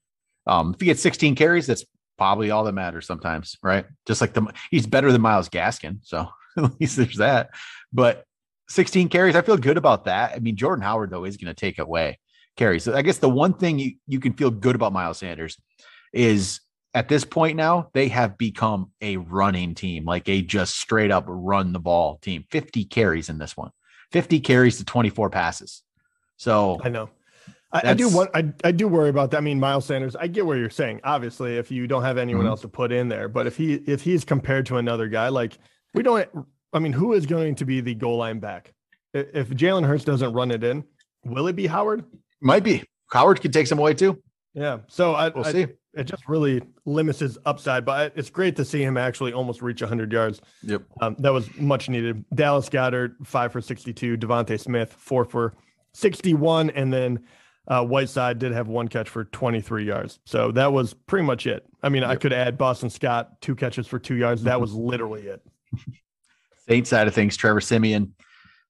Um, 0.47 0.75
if 0.75 0.81
he 0.81 0.87
gets 0.87 1.03
16 1.03 1.35
carries, 1.35 1.67
that's 1.67 1.85
probably 2.19 2.51
all 2.51 2.65
that 2.65 2.73
matters 2.73 3.07
sometimes, 3.07 3.57
right? 3.63 3.87
Just 4.07 4.21
like 4.21 4.35
the 4.35 4.53
he's 4.71 4.87
better 4.87 5.13
than 5.13 5.21
Myles 5.21 5.49
Gaskin, 5.49 5.99
so 6.03 6.29
at 6.57 6.81
least 6.81 6.97
there's 6.97 7.17
that. 7.17 7.51
But 7.93 8.25
16 8.69 9.09
carries, 9.09 9.37
I 9.37 9.43
feel 9.43 9.57
good 9.57 9.77
about 9.77 10.07
that. 10.07 10.33
I 10.35 10.39
mean, 10.39 10.57
Jordan 10.57 10.83
Howard 10.83 11.11
though 11.11 11.25
is 11.25 11.37
gonna 11.37 11.55
take 11.55 11.79
away 11.79 12.19
carries. 12.57 12.85
So 12.85 12.95
I 12.95 13.03
guess 13.03 13.19
the 13.19 13.29
one 13.29 13.55
thing 13.55 13.79
you, 13.79 13.93
you 14.07 14.21
can 14.21 14.33
feel 14.33 14.51
good 14.51 14.75
about 14.75 14.93
Miles 14.93 15.19
Sanders 15.19 15.59
is 16.13 16.61
at 16.95 17.09
this 17.09 17.25
point 17.25 17.57
now 17.57 17.91
they 17.93 18.09
have 18.09 18.39
become 18.39 18.91
a 19.01 19.19
running 19.19 19.75
team, 19.75 20.05
like 20.05 20.29
a 20.29 20.41
just 20.43 20.79
straight 20.79 21.11
up 21.11 21.25
run 21.29 21.73
the 21.73 21.79
ball 21.79 22.19
team. 22.23 22.45
50 22.51 22.85
carries 22.87 23.29
in 23.29 23.39
this 23.39 23.57
one. 23.57 23.71
50 24.13 24.41
carries 24.41 24.79
to 24.79 24.85
24 24.85 25.31
passes. 25.31 25.83
So 26.37 26.81
I 26.83 26.89
know. 26.89 27.11
I, 27.73 27.91
I 27.91 27.95
do 27.95 28.09
want. 28.09 28.31
I, 28.35 28.53
I 28.65 28.71
do 28.73 28.87
worry 28.89 29.09
about 29.09 29.31
that. 29.33 29.39
I 29.39 29.41
mean, 29.41 29.59
Miles 29.61 29.85
Sanders. 29.87 30.15
I 30.17 30.29
get 30.29 30.47
where 30.47 30.57
you're 30.57 30.71
saying. 30.71 31.01
Obviously, 31.05 31.57
if 31.57 31.71
you 31.71 31.87
don't 31.87 32.03
have 32.05 32.17
anyone 32.17 32.45
Mhm. 32.45 32.49
else 32.51 32.61
to 32.63 32.69
put 32.69 32.93
in 32.93 33.09
there, 33.09 33.29
but 33.29 33.47
if 33.47 33.57
he 33.57 33.75
if 33.75 34.03
he's 34.03 34.25
compared 34.25 34.67
to 34.67 34.77
another 34.77 35.09
guy, 35.09 35.29
like 35.29 35.59
we 35.95 36.03
don't. 36.03 36.29
I 36.73 36.79
mean, 36.79 36.93
who 36.93 37.13
is 37.13 37.27
going 37.27 37.55
to 37.57 37.65
be 37.65 37.81
the 37.81 37.95
goal 37.95 38.19
line 38.19 38.39
back? 38.39 38.73
If 39.15 39.49
Jalen 39.51 39.87
Hurts 39.87 40.05
doesn't 40.05 40.33
run 40.33 40.51
it 40.51 40.63
in, 40.63 40.85
will 41.25 41.49
it 41.49 41.57
be 41.57 41.67
Howard? 41.67 42.05
might 42.41 42.63
be 42.65 42.85
Howard 43.11 43.41
could 43.41 43.53
take 43.53 43.67
some 43.67 43.79
away 43.79 43.95
too. 43.95 44.23
Yeah. 44.55 44.79
So 44.89 45.15
I, 45.15 45.29
We'll 45.31 45.47
I- 45.47 45.53
see. 45.53 45.67
it 45.95 46.05
just 46.05 46.29
really 46.29 46.63
limits 46.85 47.19
his 47.21 47.39
upside, 47.47 47.85
but 47.85 48.13
it's 48.15 48.29
great 48.31 48.57
to 48.57 48.65
see 48.65 48.83
him 48.83 48.97
actually 48.99 49.33
almost 49.33 49.63
reach 49.63 49.81
100 49.81 50.13
yards. 50.13 50.41
Yep. 50.63 50.83
Um, 51.01 51.17
that 51.21 51.33
was 51.33 51.49
much 51.57 51.89
needed. 51.89 52.25
Dallas 52.35 52.69
Goedert, 52.69 53.15
five 53.27 53.53
for 53.53 53.61
62. 53.63 54.19
DeVonta 54.19 54.61
Smith, 54.61 54.93
four 54.93 55.25
for 55.25 55.55
61. 55.95 56.71
And 56.71 56.93
then 56.93 57.21
uh, 57.69 57.85
Whiteside 57.85 58.39
did 58.39 58.53
have 58.53 58.69
one 58.69 58.89
catch 58.89 59.09
for 59.09 59.25
23 59.25 59.85
yards. 59.85 60.19
So 60.25 60.53
that 60.53 60.73
was 60.73 60.95
pretty 60.95 61.25
much 61.27 61.47
it. 61.47 61.67
I 61.83 61.89
mean, 61.89 62.05
I 62.05 62.17
could 62.17 62.33
add 62.33 62.57
Boston 62.59 62.91
Scott, 62.91 63.41
two 63.41 63.55
catches 63.55 63.87
for 63.87 63.99
two 63.99 64.15
yards. 64.15 64.45
That 64.45 64.61
was 64.61 64.73
literally 64.75 65.23
it. 65.27 65.43
Saints 66.69 66.91
side 66.91 67.07
of 67.09 67.15
things, 67.15 67.37
Trevor 67.37 67.61
Siemian, 67.61 68.13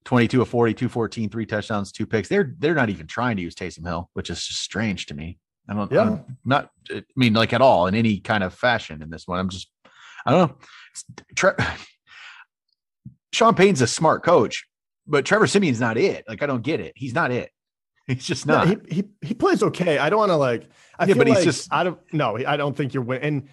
22 0.04 0.42
of 0.42 0.48
40, 0.48 0.74
214, 0.74 1.30
three 1.30 1.46
touchdowns, 1.46 1.92
two 1.92 2.06
picks. 2.06 2.28
They're 2.28 2.54
they're 2.59 2.74
not 2.74 2.90
even 2.90 3.06
trying 3.06 3.37
to 3.37 3.42
use 3.42 3.54
Taysom 3.54 3.85
Hill, 3.87 4.11
which 4.12 4.30
is 4.30 4.44
just 4.46 4.61
strange 4.61 5.06
to 5.06 5.14
me. 5.14 5.38
I 5.68 5.74
don't, 5.74 5.90
Yeah. 5.90 6.02
I'm 6.02 6.38
not, 6.44 6.70
I 6.90 7.02
mean, 7.16 7.32
like 7.32 7.52
at 7.52 7.61
all 7.61 7.87
in 7.87 7.94
any 7.94 8.20
kind 8.20 8.44
of 8.44 8.54
fashion 8.54 9.02
in 9.02 9.11
this 9.11 9.26
one. 9.26 9.38
I'm 9.38 9.48
just, 9.48 9.68
I 10.24 10.30
don't 10.30 10.50
know. 10.50 10.56
Tre- 11.35 11.54
Sean 13.32 13.54
Payne's 13.54 13.80
a 13.80 13.87
smart 13.87 14.22
coach, 14.22 14.66
but 15.06 15.24
Trevor 15.24 15.46
Siemian's 15.46 15.80
not 15.80 15.98
it. 15.98 16.24
Like, 16.28 16.42
I 16.42 16.46
don't 16.46 16.62
get 16.62 16.80
it. 16.80 16.92
He's 16.96 17.14
not 17.14 17.30
it. 17.30 17.50
He's 18.14 18.25
just 18.27 18.47
No, 18.47 18.64
not. 18.64 18.69
he, 18.69 18.77
he 18.95 19.05
he 19.23 19.35
plays 19.35 19.62
okay. 19.62 19.99
I 19.99 20.09
don't 20.11 20.19
want 20.19 20.31
to 20.31 20.37
like. 20.37 20.69
I 20.99 21.05
Yeah, 21.05 21.14
feel 21.14 21.19
but 21.19 21.27
he's 21.29 21.37
like 21.37 21.45
just- 21.45 21.73
out 21.73 21.87
of 21.87 21.99
no. 22.12 22.38
I 22.47 22.57
don't 22.57 22.77
think 22.77 22.95
you're 22.95 23.03
winning. 23.03 23.25
And 23.25 23.49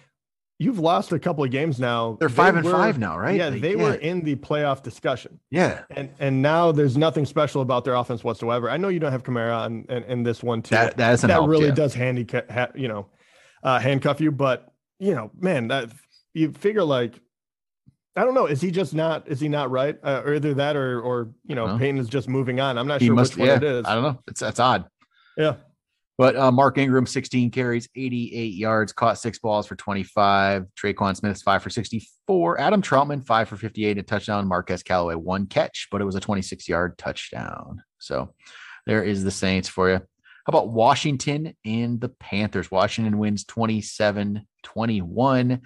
you've 0.60 0.78
lost 0.78 1.10
a 1.12 1.18
couple 1.18 1.42
of 1.42 1.50
games 1.50 1.80
now. 1.80 2.16
They're 2.20 2.28
They 2.28 2.34
five 2.34 2.54
and 2.56 2.64
were- 2.64 2.70
five 2.70 2.98
now, 2.98 3.18
right? 3.18 3.36
Yeah, 3.36 3.48
Like, 3.48 3.60
they 3.60 3.74
were 3.74 3.94
in 3.94 4.22
the 4.22 4.36
playoff 4.36 4.82
discussion. 4.82 5.40
Yeah. 5.50 5.82
And 5.90 6.10
and 6.20 6.40
now 6.40 6.70
there's 6.72 6.96
nothing 6.96 7.26
special 7.26 7.62
about 7.62 7.84
their 7.84 7.94
offense 7.94 8.22
whatsoever. 8.22 8.70
I 8.70 8.76
know 8.76 8.88
you 8.88 9.00
don't 9.00 9.12
have 9.12 9.24
Kamara 9.24 9.66
in, 9.66 9.84
in, 9.88 10.02
in 10.04 10.22
this 10.22 10.42
one 10.42 10.62
too. 10.62 10.76
That, 10.76 10.96
that 10.96 11.20
that 11.22 11.42
really 11.42 11.66
yeah. 11.66 11.74
does 11.74 11.92
handicap, 11.94 12.48
ha, 12.50 12.68
you 12.76 12.86
know, 12.88 13.06
uh, 13.64 13.80
handcuff 13.80 14.20
you. 14.20 14.30
But 14.30 14.72
you 15.00 15.14
know, 15.14 15.32
man, 15.38 15.68
that 15.68 15.90
you 16.32 16.52
figure 16.52 16.84
like, 16.84 17.20
I 18.16 18.24
don't 18.24 18.34
know, 18.34 18.46
is 18.46 18.60
he 18.60 18.70
just 18.70 18.94
not? 18.94 19.26
Is 19.26 19.40
he 19.40 19.48
not 19.48 19.70
right? 19.70 19.96
Uh, 20.02 20.22
or 20.24 20.34
either 20.34 20.54
that, 20.54 20.76
or 20.76 21.00
or 21.00 21.30
you 21.46 21.54
know, 21.54 21.66
No. 21.66 21.78
Payton 21.78 21.98
is 21.98 22.08
just 22.08 22.28
moving 22.28 22.60
on. 22.60 22.78
I'm 22.78 22.86
not 22.86 23.00
He 23.00 23.06
sure 23.08 23.14
must, 23.16 23.32
which 23.34 23.40
one 23.40 23.48
yeah, 23.48 23.56
it 23.56 23.64
is. 23.64 23.84
I 23.86 23.94
don't 23.94 24.04
know. 24.04 24.20
It's 24.28 24.40
that's 24.40 24.60
odd. 24.60 24.84
Yeah, 25.36 25.56
But 26.16 26.36
uh, 26.36 26.52
Mark 26.52 26.78
Ingram, 26.78 27.06
16 27.06 27.50
carries, 27.50 27.88
88 27.96 28.54
yards, 28.54 28.92
caught 28.92 29.18
six 29.18 29.40
balls 29.40 29.66
for 29.66 29.74
25. 29.74 30.66
Tre'Quan 30.80 31.16
Smith, 31.16 31.42
five 31.42 31.60
for 31.60 31.70
64. 31.70 32.60
Adam 32.60 32.80
Trautman, 32.80 33.26
five 33.26 33.48
for 33.48 33.56
58, 33.56 33.98
a 33.98 34.02
touchdown. 34.04 34.46
Marquez 34.46 34.84
Callaway, 34.84 35.16
one 35.16 35.46
catch, 35.46 35.88
but 35.90 36.00
it 36.00 36.04
was 36.04 36.14
a 36.14 36.20
26 36.20 36.68
yard 36.68 36.96
touchdown. 36.98 37.82
So 37.98 38.32
there 38.86 39.02
is 39.02 39.24
the 39.24 39.32
Saints 39.32 39.68
for 39.68 39.90
you. 39.90 39.96
How 39.96 40.50
about 40.50 40.68
Washington 40.68 41.56
and 41.64 42.00
the 42.00 42.10
Panthers? 42.10 42.70
Washington 42.70 43.18
wins 43.18 43.44
27 43.44 44.46
21. 44.62 45.62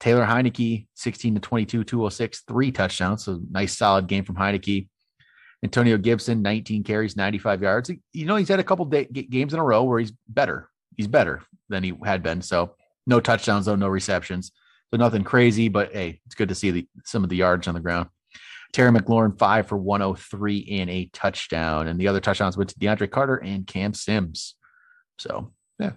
Taylor 0.00 0.24
Heinicke, 0.24 0.86
16 0.94 1.34
to 1.34 1.40
22, 1.40 1.84
206, 1.84 2.42
three 2.46 2.70
touchdowns. 2.70 3.24
So 3.24 3.40
nice 3.50 3.76
solid 3.76 4.06
game 4.06 4.24
from 4.24 4.36
Heinicke. 4.36 4.88
Antonio 5.64 5.98
Gibson, 5.98 6.40
19 6.40 6.84
carries, 6.84 7.16
95 7.16 7.62
yards. 7.62 7.90
You 8.12 8.26
know, 8.26 8.36
he's 8.36 8.48
had 8.48 8.60
a 8.60 8.64
couple 8.64 8.84
day, 8.84 9.06
games 9.06 9.52
in 9.52 9.58
a 9.58 9.64
row 9.64 9.82
where 9.82 9.98
he's 9.98 10.12
better. 10.28 10.68
He's 10.96 11.08
better 11.08 11.42
than 11.68 11.82
he 11.82 11.92
had 12.04 12.22
been. 12.22 12.42
So 12.42 12.74
no 13.06 13.18
touchdowns, 13.20 13.66
though, 13.66 13.74
no 13.74 13.88
receptions. 13.88 14.52
So 14.92 14.98
nothing 14.98 15.24
crazy, 15.24 15.68
but 15.68 15.92
hey, 15.92 16.20
it's 16.26 16.36
good 16.36 16.48
to 16.50 16.54
see 16.54 16.70
the, 16.70 16.86
some 17.04 17.24
of 17.24 17.30
the 17.30 17.36
yards 17.36 17.66
on 17.66 17.74
the 17.74 17.80
ground. 17.80 18.08
Terry 18.72 18.92
McLaurin, 18.92 19.36
five 19.38 19.66
for 19.66 19.76
103 19.76 20.58
in 20.58 20.88
a 20.88 21.06
touchdown. 21.12 21.88
And 21.88 21.98
the 21.98 22.08
other 22.08 22.20
touchdowns 22.20 22.56
went 22.56 22.70
to 22.70 22.78
DeAndre 22.78 23.10
Carter 23.10 23.36
and 23.36 23.66
Cam 23.66 23.94
Sims. 23.94 24.54
So, 25.18 25.52
yeah. 25.78 25.92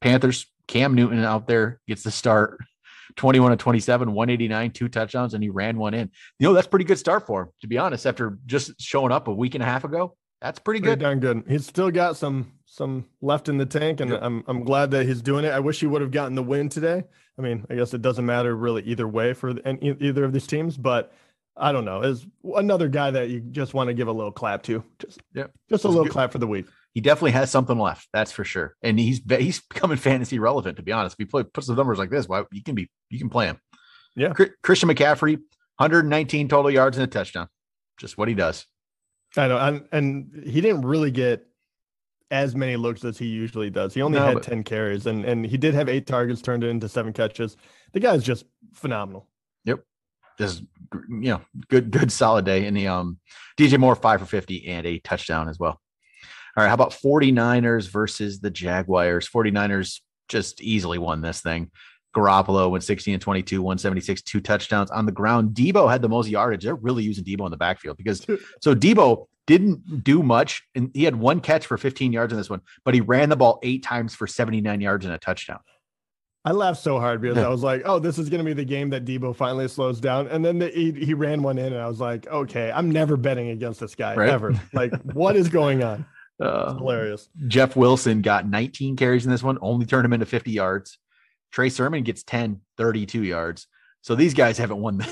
Panthers, 0.00 0.46
Cam 0.66 0.94
Newton 0.94 1.22
out 1.24 1.46
there 1.46 1.80
gets 1.86 2.02
the 2.02 2.10
start. 2.10 2.58
21 3.16 3.50
to 3.50 3.56
27, 3.56 4.12
189, 4.12 4.70
two 4.70 4.88
touchdowns, 4.88 5.34
and 5.34 5.42
he 5.42 5.50
ran 5.50 5.76
one 5.76 5.94
in. 5.94 6.10
You 6.38 6.48
know, 6.48 6.54
that's 6.54 6.66
pretty 6.66 6.84
good 6.84 6.98
start 6.98 7.26
for 7.26 7.42
him, 7.42 7.48
to 7.60 7.66
be 7.66 7.78
honest, 7.78 8.06
after 8.06 8.38
just 8.46 8.80
showing 8.80 9.12
up 9.12 9.28
a 9.28 9.34
week 9.34 9.54
and 9.54 9.62
a 9.62 9.66
half 9.66 9.84
ago. 9.84 10.16
That's 10.40 10.58
pretty, 10.58 10.80
pretty 10.80 10.96
good. 10.96 11.02
Darn 11.02 11.20
good. 11.20 11.44
He's 11.48 11.66
still 11.66 11.90
got 11.90 12.16
some 12.16 12.52
some 12.66 13.04
left 13.20 13.48
in 13.48 13.58
the 13.58 13.66
tank, 13.66 14.00
and. 14.00 14.12
I'm 14.12 14.44
I'm 14.46 14.64
glad 14.64 14.90
that 14.92 15.06
he's 15.06 15.22
doing 15.22 15.44
it. 15.44 15.50
I 15.50 15.60
wish 15.60 15.80
he 15.80 15.86
would 15.86 16.02
have 16.02 16.10
gotten 16.10 16.34
the 16.34 16.42
win 16.42 16.68
today. 16.68 17.04
I 17.38 17.42
mean, 17.42 17.64
I 17.70 17.74
guess 17.76 17.94
it 17.94 18.02
doesn't 18.02 18.26
matter 18.26 18.54
really 18.56 18.82
either 18.82 19.08
way 19.08 19.32
for 19.32 19.54
any, 19.64 19.96
either 20.00 20.24
of 20.24 20.32
these 20.32 20.46
teams, 20.46 20.76
but 20.76 21.12
I 21.56 21.72
don't 21.72 21.84
know. 21.84 22.02
Is 22.02 22.26
another 22.44 22.88
guy 22.88 23.10
that 23.10 23.28
you 23.28 23.40
just 23.40 23.72
want 23.72 23.88
to 23.88 23.94
give 23.94 24.08
a 24.08 24.12
little 24.12 24.32
clap 24.32 24.62
to. 24.64 24.82
Just 24.98 25.20
yeah, 25.34 25.46
just 25.68 25.84
a 25.84 25.88
little 25.88 26.04
good. 26.04 26.12
clap 26.12 26.32
for 26.32 26.38
the 26.38 26.46
week 26.46 26.66
he 26.92 27.00
definitely 27.00 27.32
has 27.32 27.50
something 27.50 27.78
left. 27.78 28.08
That's 28.12 28.32
for 28.32 28.44
sure. 28.44 28.76
And 28.82 28.98
he's 28.98 29.20
he's 29.38 29.60
becoming 29.60 29.96
fantasy 29.96 30.38
relevant. 30.38 30.76
To 30.76 30.82
be 30.82 30.92
honest, 30.92 31.14
if 31.14 31.18
he 31.18 31.24
play, 31.24 31.42
puts 31.42 31.66
the 31.66 31.74
numbers 31.74 31.98
like 31.98 32.10
this, 32.10 32.28
why 32.28 32.44
you 32.52 32.62
can 32.62 32.74
be 32.74 32.90
you 33.08 33.18
can 33.18 33.30
play 33.30 33.46
him. 33.46 33.58
Yeah. 34.14 34.32
Christian 34.62 34.88
McCaffrey, 34.88 35.36
119 35.78 36.48
total 36.48 36.70
yards 36.70 36.98
and 36.98 37.04
a 37.04 37.06
touchdown. 37.06 37.48
Just 37.98 38.18
what 38.18 38.28
he 38.28 38.34
does. 38.34 38.66
I 39.36 39.48
know, 39.48 39.56
and, 39.56 39.86
and 39.92 40.44
he 40.46 40.60
didn't 40.60 40.82
really 40.82 41.10
get 41.10 41.46
as 42.30 42.54
many 42.54 42.76
looks 42.76 43.04
as 43.04 43.18
he 43.18 43.26
usually 43.26 43.70
does. 43.70 43.94
He 43.94 44.02
only 44.02 44.18
no, 44.18 44.26
had 44.26 44.34
but, 44.34 44.42
10 44.42 44.64
carries, 44.64 45.06
and 45.06 45.24
and 45.24 45.46
he 45.46 45.56
did 45.56 45.74
have 45.74 45.88
eight 45.88 46.06
targets 46.06 46.42
turned 46.42 46.64
into 46.64 46.88
seven 46.88 47.12
catches. 47.12 47.56
The 47.92 48.00
guy's 48.00 48.22
just 48.22 48.44
phenomenal. 48.74 49.28
Yep. 49.64 49.80
Just 50.38 50.62
you 50.90 51.30
know, 51.30 51.40
good, 51.68 51.90
good 51.90 52.10
solid 52.10 52.44
day. 52.44 52.66
And 52.66 52.76
the 52.76 52.88
um 52.88 53.18
DJ 53.58 53.78
Moore, 53.78 53.94
five 53.94 54.20
for 54.20 54.26
50 54.26 54.66
and 54.66 54.86
a 54.86 54.98
touchdown 54.98 55.48
as 55.48 55.58
well. 55.58 55.81
All 56.56 56.62
right. 56.62 56.68
How 56.68 56.74
about 56.74 56.92
49ers 56.92 57.88
versus 57.88 58.40
the 58.40 58.50
Jaguars? 58.50 59.28
49ers 59.28 60.00
just 60.28 60.60
easily 60.60 60.98
won 60.98 61.20
this 61.20 61.40
thing. 61.40 61.70
Garoppolo 62.14 62.70
went 62.70 62.84
16 62.84 63.14
and 63.14 63.22
22, 63.22 63.62
176, 63.62 64.22
two 64.22 64.40
touchdowns 64.40 64.90
on 64.90 65.06
the 65.06 65.12
ground. 65.12 65.54
Deebo 65.54 65.90
had 65.90 66.02
the 66.02 66.08
most 66.08 66.28
yardage. 66.28 66.64
They're 66.64 66.74
really 66.74 67.04
using 67.04 67.24
Deebo 67.24 67.46
in 67.46 67.50
the 67.50 67.56
backfield 67.56 67.96
because 67.96 68.26
so 68.60 68.74
Deebo 68.74 69.26
didn't 69.46 70.04
do 70.04 70.22
much 70.22 70.62
and 70.74 70.90
he 70.94 71.04
had 71.04 71.16
one 71.16 71.40
catch 71.40 71.66
for 71.66 71.76
15 71.76 72.12
yards 72.12 72.32
in 72.32 72.36
this 72.38 72.50
one, 72.50 72.60
but 72.84 72.94
he 72.94 73.00
ran 73.00 73.28
the 73.28 73.36
ball 73.36 73.58
eight 73.62 73.82
times 73.82 74.14
for 74.14 74.26
79 74.26 74.80
yards 74.80 75.04
and 75.04 75.14
a 75.14 75.18
touchdown. 75.18 75.60
I 76.44 76.50
laughed 76.50 76.80
so 76.80 76.98
hard 76.98 77.20
because 77.20 77.38
I 77.38 77.48
was 77.48 77.62
like, 77.62 77.82
"Oh, 77.84 78.00
this 78.00 78.18
is 78.18 78.28
going 78.28 78.40
to 78.40 78.44
be 78.44 78.52
the 78.52 78.64
game 78.64 78.90
that 78.90 79.04
Deebo 79.04 79.36
finally 79.36 79.68
slows 79.68 80.00
down." 80.00 80.26
And 80.26 80.44
then 80.44 80.58
the, 80.58 80.70
he, 80.70 80.90
he 80.90 81.14
ran 81.14 81.40
one 81.40 81.56
in, 81.56 81.66
and 81.72 81.80
I 81.80 81.86
was 81.86 82.00
like, 82.00 82.26
"Okay, 82.26 82.72
I'm 82.72 82.90
never 82.90 83.16
betting 83.16 83.50
against 83.50 83.78
this 83.78 83.94
guy 83.94 84.16
right? 84.16 84.28
ever. 84.28 84.52
Like, 84.72 84.92
what 85.12 85.36
is 85.36 85.48
going 85.48 85.84
on?" 85.84 86.04
Uh, 86.42 86.74
hilarious. 86.74 87.28
Jeff 87.48 87.76
Wilson 87.76 88.22
got 88.22 88.48
19 88.48 88.96
carries 88.96 89.24
in 89.24 89.30
this 89.30 89.42
one, 89.42 89.58
only 89.60 89.86
turned 89.86 90.04
him 90.04 90.12
into 90.12 90.26
50 90.26 90.50
yards. 90.50 90.98
Trey 91.52 91.68
Sermon 91.68 92.02
gets 92.02 92.22
10, 92.22 92.60
32 92.78 93.22
yards. 93.22 93.66
So 94.00 94.14
these 94.14 94.34
guys 94.34 94.58
haven't 94.58 94.80
won. 94.80 95.04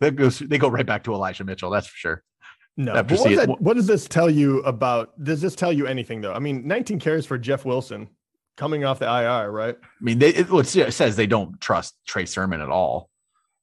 they, 0.00 0.10
go, 0.10 0.28
they 0.28 0.58
go 0.58 0.68
right 0.68 0.86
back 0.86 1.04
to 1.04 1.14
Elijah 1.14 1.44
Mitchell. 1.44 1.70
That's 1.70 1.86
for 1.86 1.96
sure. 1.96 2.24
No. 2.76 2.94
What, 2.94 3.08
that, 3.08 3.56
what, 3.58 3.74
does 3.74 3.86
this 3.86 4.06
tell 4.06 4.30
you 4.30 4.60
about? 4.60 5.22
Does 5.22 5.40
this 5.40 5.56
tell 5.56 5.72
you 5.72 5.86
anything 5.86 6.20
though? 6.20 6.32
I 6.32 6.38
mean, 6.38 6.66
19 6.66 7.00
carries 7.00 7.26
for 7.26 7.36
Jeff 7.36 7.64
Wilson 7.64 8.08
coming 8.56 8.84
off 8.84 9.00
the 9.00 9.06
IR, 9.06 9.50
right? 9.50 9.76
I 9.80 10.04
mean, 10.04 10.18
they, 10.18 10.30
it, 10.30 10.48
it 10.50 10.92
says 10.92 11.16
they 11.16 11.26
don't 11.26 11.60
trust 11.60 11.96
Trey 12.06 12.24
Sermon 12.24 12.60
at 12.60 12.68
all. 12.68 13.10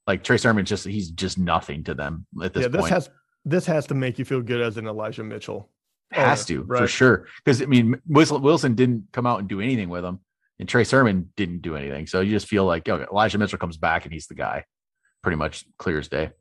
Like 0.06 0.24
Trey 0.24 0.38
Sermon, 0.38 0.66
just 0.66 0.86
he's 0.86 1.12
just 1.12 1.38
nothing 1.38 1.86
to 1.86 1.94
them 1.94 2.28
at 2.44 2.54
this 2.54 2.64
yeah, 2.64 2.68
this 2.68 2.82
point. 2.82 2.94
has 2.94 3.10
this 3.46 3.66
has 3.66 3.88
to 3.88 3.94
make 3.94 4.20
you 4.20 4.26
feel 4.26 4.42
good 4.42 4.62
as 4.62 4.78
an 4.78 4.88
Elijah 4.88 5.24
Mitchell 5.24 5.70
has 6.12 6.44
oh, 6.44 6.48
to 6.48 6.64
right. 6.64 6.80
for 6.82 6.88
sure. 6.88 7.28
Because 7.44 7.62
I 7.62 7.66
mean, 7.66 8.02
Wilson 8.08 8.76
didn't 8.76 9.08
come 9.12 9.26
out 9.26 9.40
and 9.40 9.48
do 9.48 9.62
anything 9.62 9.90
with 9.90 10.06
him, 10.06 10.20
and 10.60 10.68
Trey 10.68 10.84
Sermon 10.84 11.32
didn't 11.36 11.62
do 11.62 11.76
anything. 11.76 12.08
So 12.08 12.22
you 12.22 12.32
just 12.32 12.48
feel 12.48 12.66
like 12.66 12.88
okay, 12.88 13.06
Elijah 13.12 13.38
Mitchell 13.38 13.60
comes 13.60 13.78
back 13.78 14.06
and 14.06 14.14
he's 14.14 14.28
the 14.28 14.36
guy, 14.36 14.66
pretty 15.22 15.38
much 15.38 15.66
clear 15.78 16.00
as 16.00 16.08
day. 16.08 16.32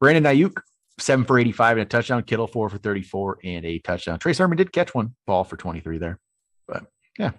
Brandon 0.00 0.24
Aiyuk, 0.24 0.60
seven 0.98 1.24
for 1.24 1.38
85 1.38 1.78
and 1.78 1.86
a 1.86 1.88
touchdown. 1.88 2.22
Kittle, 2.22 2.46
four 2.46 2.68
for 2.68 2.78
34 2.78 3.38
and 3.44 3.64
a 3.64 3.78
touchdown. 3.78 4.18
Trey 4.18 4.32
Sermon 4.32 4.56
did 4.56 4.72
catch 4.72 4.94
one 4.94 5.14
ball 5.26 5.44
for 5.44 5.56
23 5.56 5.98
there. 5.98 6.18
But 6.66 6.84
yeah, 7.18 7.32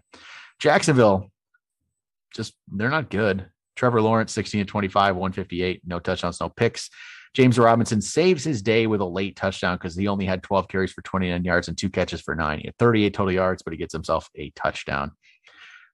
Jacksonville, 0.60 1.32
just 2.34 2.54
they're 2.68 2.90
not 2.90 3.10
good. 3.10 3.48
Trevor 3.76 4.02
Lawrence, 4.02 4.34
16 4.34 4.62
and 4.62 4.68
25, 4.68 5.16
158, 5.16 5.82
no 5.86 6.00
touchdowns, 6.00 6.40
no 6.40 6.50
picks. 6.50 6.90
James 7.34 7.58
Robinson 7.58 8.02
saves 8.02 8.44
his 8.44 8.62
day 8.62 8.88
with 8.88 9.00
a 9.00 9.06
late 9.06 9.36
touchdown 9.36 9.78
because 9.78 9.96
he 9.96 10.08
only 10.08 10.26
had 10.26 10.44
12 10.44 10.68
carries 10.68 10.92
for 10.92 11.02
29 11.02 11.44
yards 11.44 11.68
and 11.68 11.78
two 11.78 11.90
catches 11.90 12.22
for 12.22 12.36
nine. 12.36 12.60
He 12.60 12.68
had 12.68 12.78
38 12.78 13.14
total 13.14 13.32
yards, 13.32 13.64
but 13.64 13.72
he 13.72 13.78
gets 13.78 13.94
himself 13.94 14.30
a 14.36 14.52
touchdown. 14.56 15.12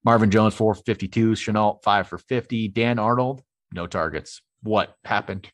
Marvin 0.04 0.32
Jones, 0.32 0.56
452. 0.56 1.32
Shenault, 1.32 1.84
5 1.84 2.08
for 2.08 2.18
50. 2.18 2.70
Dan 2.70 2.98
Arnold, 2.98 3.44
no 3.72 3.86
targets. 3.86 4.42
What 4.64 4.96
happened 5.06 5.52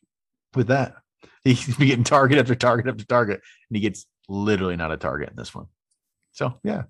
with 0.54 0.68
that? 0.68 0.94
He's 1.44 1.76
getting 1.76 2.04
target 2.04 2.38
after 2.38 2.54
target 2.54 2.88
after 2.88 3.04
target, 3.04 3.40
and 3.68 3.76
he 3.76 3.80
gets 3.80 4.06
literally 4.28 4.76
not 4.76 4.92
a 4.92 4.96
target 4.96 5.30
in 5.30 5.36
this 5.36 5.54
one. 5.54 5.66
So, 6.32 6.58
yeah, 6.64 6.84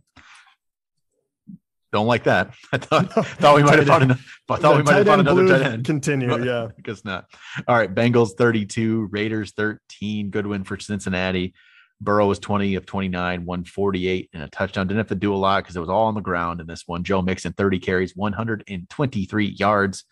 don't 1.94 2.06
like 2.06 2.24
that. 2.24 2.52
I 2.72 2.78
thought, 2.78 3.12
thought 3.12 3.56
we 3.56 3.62
might 3.62 3.78
have 3.78 3.86
found 3.86 4.02
an, 4.02 4.18
I 4.50 4.56
thought 4.56 4.76
we 4.76 4.82
might 4.82 4.96
have 4.96 5.06
found 5.06 5.20
another 5.20 5.46
tight 5.46 5.62
end. 5.62 5.84
Continue, 5.86 6.28
but 6.28 6.44
yeah. 6.44 6.68
I 6.76 6.80
guess 6.82 7.04
not. 7.04 7.26
All 7.66 7.76
right, 7.76 7.92
Bengals 7.92 8.32
32, 8.36 9.08
Raiders 9.10 9.52
13. 9.52 10.30
Good 10.30 10.46
win 10.46 10.64
for 10.64 10.78
Cincinnati. 10.78 11.54
Burrow 12.00 12.26
was 12.26 12.40
20 12.40 12.74
of 12.74 12.84
29, 12.84 13.46
148 13.46 14.30
and 14.34 14.42
a 14.42 14.48
touchdown. 14.48 14.88
Didn't 14.88 14.98
have 14.98 15.06
to 15.08 15.14
do 15.14 15.32
a 15.32 15.36
lot 15.36 15.62
because 15.62 15.76
it 15.76 15.80
was 15.80 15.88
all 15.88 16.06
on 16.06 16.14
the 16.14 16.20
ground 16.20 16.60
in 16.60 16.66
this 16.66 16.82
one. 16.86 17.04
Joe 17.04 17.22
Mixon, 17.22 17.52
30 17.52 17.78
carries, 17.78 18.16
123 18.16 19.46
yards, 19.46 20.04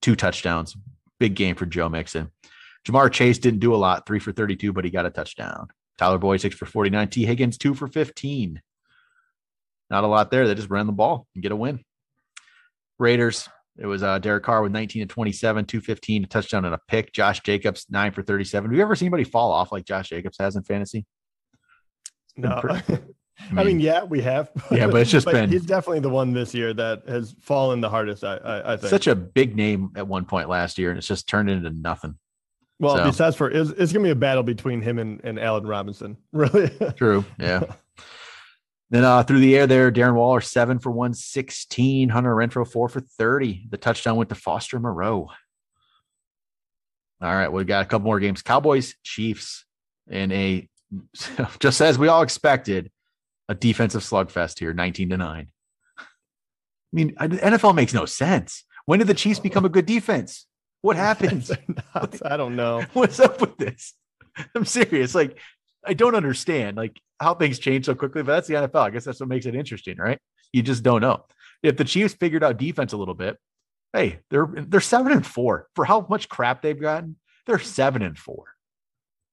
two 0.00 0.14
touchdowns. 0.14 0.76
Big 1.18 1.34
game 1.34 1.56
for 1.56 1.66
Joe 1.66 1.88
Mixon. 1.88 2.30
Ja'Marr 2.86 3.10
Chase 3.10 3.38
didn't 3.38 3.60
do 3.60 3.74
a 3.74 3.76
lot, 3.76 4.06
three 4.06 4.20
for 4.20 4.30
32, 4.30 4.72
but 4.72 4.84
he 4.84 4.90
got 4.90 5.06
a 5.06 5.10
touchdown. 5.10 5.68
Tyler 5.98 6.18
Boyd, 6.18 6.40
six 6.40 6.54
for 6.54 6.66
49. 6.66 7.08
Tee 7.08 7.26
Higgins, 7.26 7.58
two 7.58 7.74
for 7.74 7.88
15 7.88 8.62
not 9.94 10.02
a 10.02 10.08
lot 10.08 10.32
there. 10.32 10.48
They 10.48 10.56
just 10.56 10.70
ran 10.70 10.86
the 10.86 10.92
ball 10.92 11.28
and 11.34 11.42
get 11.42 11.52
a 11.52 11.56
win. 11.56 11.84
Raiders, 12.98 13.48
it 13.78 13.86
was 13.86 14.02
uh, 14.02 14.18
Derek 14.18 14.42
Carr 14.42 14.60
with 14.60 14.72
19 14.72 15.06
to 15.06 15.12
27, 15.12 15.66
215, 15.66 16.24
a 16.24 16.26
touchdown 16.26 16.64
and 16.64 16.74
a 16.74 16.80
pick. 16.88 17.12
Josh 17.12 17.40
Jacobs, 17.40 17.86
nine 17.88 18.10
for 18.10 18.22
37. 18.22 18.70
Have 18.70 18.76
you 18.76 18.82
ever 18.82 18.96
seen 18.96 19.06
anybody 19.06 19.22
fall 19.22 19.52
off 19.52 19.70
like 19.70 19.84
Josh 19.84 20.08
Jacobs 20.08 20.36
has 20.40 20.56
in 20.56 20.64
fantasy? 20.64 21.06
No. 22.36 22.60
I 22.64 22.82
mean, 23.50 23.58
I 23.58 23.64
mean, 23.64 23.80
yeah, 23.80 24.02
we 24.02 24.20
have. 24.22 24.50
Yeah, 24.72 24.88
but 24.88 25.00
it's 25.00 25.10
just 25.12 25.26
but 25.26 25.34
been. 25.34 25.50
He's 25.50 25.64
definitely 25.64 26.00
the 26.00 26.10
one 26.10 26.32
this 26.32 26.54
year 26.54 26.74
that 26.74 27.08
has 27.08 27.36
fallen 27.40 27.80
the 27.80 27.90
hardest. 27.90 28.24
I, 28.24 28.36
I, 28.36 28.72
I 28.72 28.76
think 28.76 28.90
such 28.90 29.06
a 29.06 29.14
big 29.14 29.54
name 29.54 29.92
at 29.96 30.08
one 30.08 30.24
point 30.24 30.48
last 30.48 30.76
year, 30.76 30.90
and 30.90 30.98
it's 30.98 31.06
just 31.06 31.28
turned 31.28 31.50
into 31.50 31.70
nothing. 31.70 32.18
Well, 32.80 32.96
so. 32.96 33.04
besides 33.04 33.36
for 33.36 33.50
it's, 33.50 33.70
it's 33.70 33.92
gonna 33.92 34.04
be 34.04 34.10
a 34.10 34.16
battle 34.16 34.42
between 34.42 34.82
him 34.82 34.98
and, 34.98 35.20
and 35.22 35.38
Allen 35.38 35.66
Robinson. 35.66 36.16
Really 36.32 36.70
true. 36.96 37.24
Yeah. 37.38 37.64
Then 38.90 39.04
uh, 39.04 39.22
through 39.22 39.40
the 39.40 39.56
air 39.56 39.66
there, 39.66 39.90
Darren 39.90 40.14
Waller, 40.14 40.40
seven 40.40 40.78
for 40.78 40.90
116. 40.90 42.10
Hunter 42.10 42.34
Renfrow, 42.34 42.70
four 42.70 42.88
for 42.88 43.00
30. 43.00 43.66
The 43.70 43.78
touchdown 43.78 44.16
went 44.16 44.28
to 44.28 44.34
Foster 44.34 44.78
Moreau. 44.78 45.30
All 47.20 47.34
right, 47.34 47.50
we've 47.50 47.66
got 47.66 47.84
a 47.84 47.88
couple 47.88 48.06
more 48.06 48.20
games. 48.20 48.42
Cowboys, 48.42 48.94
Chiefs, 49.02 49.64
in 50.08 50.30
a 50.32 50.68
just 51.58 51.80
as 51.80 51.98
we 51.98 52.08
all 52.08 52.22
expected, 52.22 52.90
a 53.48 53.54
defensive 53.54 54.02
slugfest 54.02 54.58
here, 54.58 54.72
19 54.72 55.10
to 55.10 55.16
9. 55.16 55.48
I 55.98 56.04
mean, 56.92 57.08
the 57.18 57.28
NFL 57.28 57.74
makes 57.74 57.94
no 57.94 58.04
sense. 58.04 58.64
When 58.86 58.98
did 58.98 59.08
the 59.08 59.14
Chiefs 59.14 59.40
become 59.40 59.64
a 59.64 59.68
good 59.68 59.86
defense? 59.86 60.46
What 60.82 60.96
happened? 60.98 61.50
I 61.94 62.36
don't 62.36 62.56
know. 62.56 62.84
What's 62.92 63.20
up 63.20 63.40
with 63.40 63.56
this? 63.56 63.94
I'm 64.54 64.64
serious. 64.64 65.14
Like 65.14 65.38
I 65.86 65.94
don't 65.94 66.14
understand 66.14 66.76
like 66.76 67.00
how 67.20 67.34
things 67.34 67.58
change 67.58 67.86
so 67.86 67.94
quickly, 67.94 68.22
but 68.22 68.32
that's 68.32 68.48
the 68.48 68.54
NFL. 68.54 68.82
I 68.82 68.90
guess 68.90 69.04
that's 69.04 69.20
what 69.20 69.28
makes 69.28 69.46
it 69.46 69.54
interesting, 69.54 69.96
right? 69.98 70.18
You 70.52 70.62
just 70.62 70.82
don't 70.82 71.00
know. 71.00 71.24
If 71.62 71.76
the 71.76 71.84
Chiefs 71.84 72.14
figured 72.14 72.44
out 72.44 72.58
defense 72.58 72.92
a 72.92 72.96
little 72.96 73.14
bit, 73.14 73.38
hey, 73.92 74.20
they're 74.30 74.48
they're 74.52 74.80
seven 74.80 75.12
and 75.12 75.26
four 75.26 75.68
for 75.74 75.84
how 75.84 76.06
much 76.10 76.28
crap 76.28 76.62
they've 76.62 76.80
gotten. 76.80 77.16
They're 77.46 77.58
seven 77.58 78.02
and 78.02 78.18
four. 78.18 78.44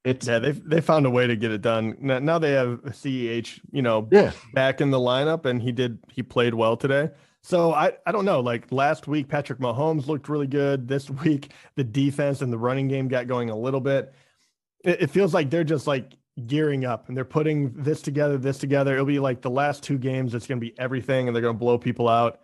It's 0.04 0.28
yeah, 0.28 0.40
they 0.40 0.52
they 0.52 0.82
found 0.82 1.06
a 1.06 1.10
way 1.10 1.28
to 1.28 1.36
get 1.36 1.52
it 1.52 1.62
done. 1.62 1.96
Now, 2.00 2.20
now 2.20 2.40
they 2.40 2.52
have 2.54 2.82
CEH, 2.86 3.60
you 3.72 3.82
know, 3.82 4.08
yeah, 4.12 4.32
back 4.54 4.82
in 4.82 4.90
the 4.90 4.98
lineup, 4.98 5.46
and 5.46 5.62
he 5.62 5.72
did 5.72 6.00
he 6.12 6.24
played 6.24 6.54
well 6.54 6.76
today. 6.76 7.10
So 7.44 7.74
I 7.74 7.94
I 8.06 8.12
don't 8.12 8.26
know. 8.26 8.40
Like 8.40 8.72
last 8.72 9.08
week, 9.08 9.28
Patrick 9.28 9.60
Mahomes 9.60 10.08
looked 10.08 10.30
really 10.30 10.48
good. 10.48 10.88
This 10.88 11.10
week, 11.10 11.52
the 11.76 11.84
defense 11.84 12.42
and 12.42 12.52
the 12.52 12.58
running 12.58 12.88
game 12.88 13.08
got 13.08 13.28
going 13.28 13.50
a 13.50 13.58
little 13.58 13.82
bit. 13.82 14.14
It, 14.84 15.04
it 15.04 15.10
feels 15.12 15.34
like 15.34 15.52
they're 15.52 15.64
just 15.64 15.86
like 15.86 16.14
gearing 16.48 16.86
up 16.86 17.08
and 17.08 17.18
they're 17.18 17.26
putting 17.26 17.74
this 17.74 18.02
together, 18.02 18.38
this 18.38 18.58
together. 18.58 18.94
It'll 18.94 19.06
be 19.06 19.20
like 19.20 19.42
the 19.42 19.50
last 19.50 19.84
two 19.84 19.98
games. 19.98 20.34
It's 20.34 20.48
going 20.48 20.60
to 20.60 20.66
be 20.66 20.78
everything, 20.80 21.28
and 21.28 21.36
they're 21.36 21.42
going 21.42 21.56
to 21.56 21.60
blow 21.60 21.78
people 21.78 22.08
out. 22.08 22.42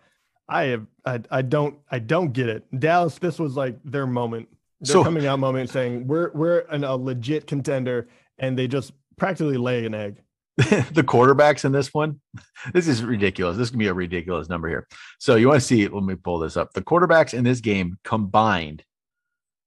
I 0.48 0.64
have 0.64 0.86
I, 1.04 1.20
I 1.30 1.42
don't 1.42 1.78
I 1.90 1.98
don't 1.98 2.32
get 2.32 2.48
it. 2.48 2.64
Dallas, 2.78 3.18
this 3.18 3.38
was 3.38 3.56
like 3.56 3.78
their 3.84 4.06
moment. 4.06 4.48
Their 4.80 4.92
so, 4.92 5.04
coming 5.04 5.26
out 5.26 5.38
moment 5.38 5.70
saying 5.70 6.06
we're 6.06 6.30
we're 6.32 6.60
an, 6.70 6.84
a 6.84 6.96
legit 6.96 7.46
contender, 7.46 8.08
and 8.38 8.58
they 8.58 8.66
just 8.66 8.92
practically 9.16 9.58
lay 9.58 9.84
an 9.84 9.94
egg. 9.94 10.22
the 10.56 11.04
quarterbacks 11.06 11.64
in 11.64 11.72
this 11.72 11.94
one, 11.94 12.20
this 12.72 12.88
is 12.88 13.04
ridiculous. 13.04 13.56
This 13.56 13.70
can 13.70 13.78
be 13.78 13.86
a 13.88 13.94
ridiculous 13.94 14.48
number 14.48 14.68
here. 14.68 14.88
So 15.18 15.36
you 15.36 15.48
want 15.48 15.60
to 15.60 15.66
see? 15.66 15.86
Let 15.86 16.02
me 16.02 16.14
pull 16.14 16.38
this 16.38 16.56
up. 16.56 16.72
The 16.72 16.82
quarterbacks 16.82 17.34
in 17.34 17.44
this 17.44 17.60
game 17.60 17.98
combined, 18.02 18.82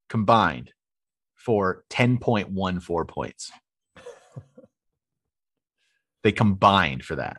combined, 0.10 0.74
for 1.36 1.86
ten 1.90 2.18
point 2.18 2.50
one 2.50 2.80
four 2.80 3.06
points. 3.06 3.52
They 6.24 6.32
combined 6.32 7.04
for 7.04 7.16
that. 7.16 7.38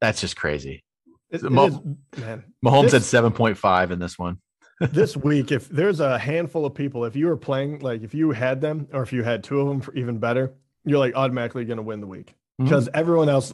That's 0.00 0.20
just 0.20 0.36
crazy. 0.36 0.84
It, 1.30 1.36
is, 1.36 1.42
man. 1.42 2.44
Mahomes 2.64 2.90
this, 2.90 3.10
had 3.10 3.24
7.5 3.24 3.90
in 3.90 3.98
this 3.98 4.18
one. 4.18 4.38
this 4.80 5.16
week, 5.16 5.52
if 5.52 5.68
there's 5.68 6.00
a 6.00 6.18
handful 6.18 6.66
of 6.66 6.74
people, 6.74 7.04
if 7.04 7.16
you 7.16 7.26
were 7.26 7.36
playing, 7.36 7.78
like 7.80 8.02
if 8.02 8.14
you 8.14 8.30
had 8.32 8.60
them, 8.60 8.86
or 8.92 9.02
if 9.02 9.12
you 9.12 9.22
had 9.22 9.42
two 9.42 9.60
of 9.60 9.68
them, 9.68 9.80
for 9.80 9.94
even 9.94 10.18
better, 10.18 10.54
you're 10.84 10.98
like 10.98 11.14
automatically 11.14 11.64
going 11.64 11.78
to 11.78 11.82
win 11.82 12.00
the 12.00 12.06
week 12.06 12.34
because 12.58 12.86
mm-hmm. 12.86 12.98
everyone 12.98 13.28
else 13.28 13.52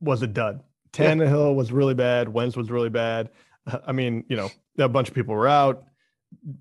was 0.00 0.22
a 0.22 0.26
dud. 0.26 0.62
Tannehill 0.92 1.50
yeah. 1.50 1.54
was 1.54 1.70
really 1.70 1.94
bad. 1.94 2.28
Wentz 2.28 2.56
was 2.56 2.70
really 2.70 2.88
bad. 2.88 3.30
I 3.86 3.92
mean, 3.92 4.24
you 4.28 4.36
know, 4.36 4.50
a 4.78 4.88
bunch 4.88 5.08
of 5.08 5.14
people 5.14 5.34
were 5.34 5.48
out. 5.48 5.84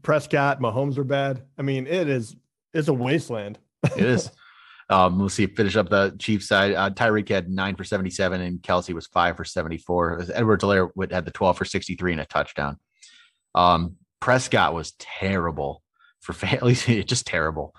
Prescott, 0.02 0.60
Mahomes 0.60 0.98
were 0.98 1.04
bad. 1.04 1.44
I 1.58 1.62
mean, 1.62 1.88
it 1.88 2.10
is 2.10 2.36
it's 2.74 2.90
a 2.90 2.94
wasteland. 2.94 3.58
it 3.84 4.06
is. 4.06 4.32
Um, 4.90 5.20
we'll 5.20 5.30
see. 5.30 5.48
Finish 5.48 5.76
up 5.76 5.90
the 5.90 6.16
Chiefs 6.18 6.48
side. 6.48 6.74
Uh, 6.74 6.90
Tyreek 6.90 7.28
had 7.28 7.50
nine 7.50 7.76
for 7.76 7.84
seventy-seven, 7.84 8.40
and 8.42 8.62
Kelce 8.62 8.94
was 8.94 9.08
five 9.08 9.36
for 9.36 9.44
seventy-four. 9.44 10.26
Edwards-Helaire 10.34 11.12
had 11.12 11.26
the 11.26 11.32
twelve 11.32 11.58
for 11.58 11.66
sixty-three 11.66 12.14
and 12.14 12.22
a 12.22 12.26
touchdown. 12.26 12.78
Um, 13.54 13.98
Prescott 14.22 14.74
was 14.74 14.94
terrible 15.00 15.84
for 16.22 16.34
at 16.46 16.64
least 16.64 16.88
just 16.88 17.28
terrible. 17.28 17.74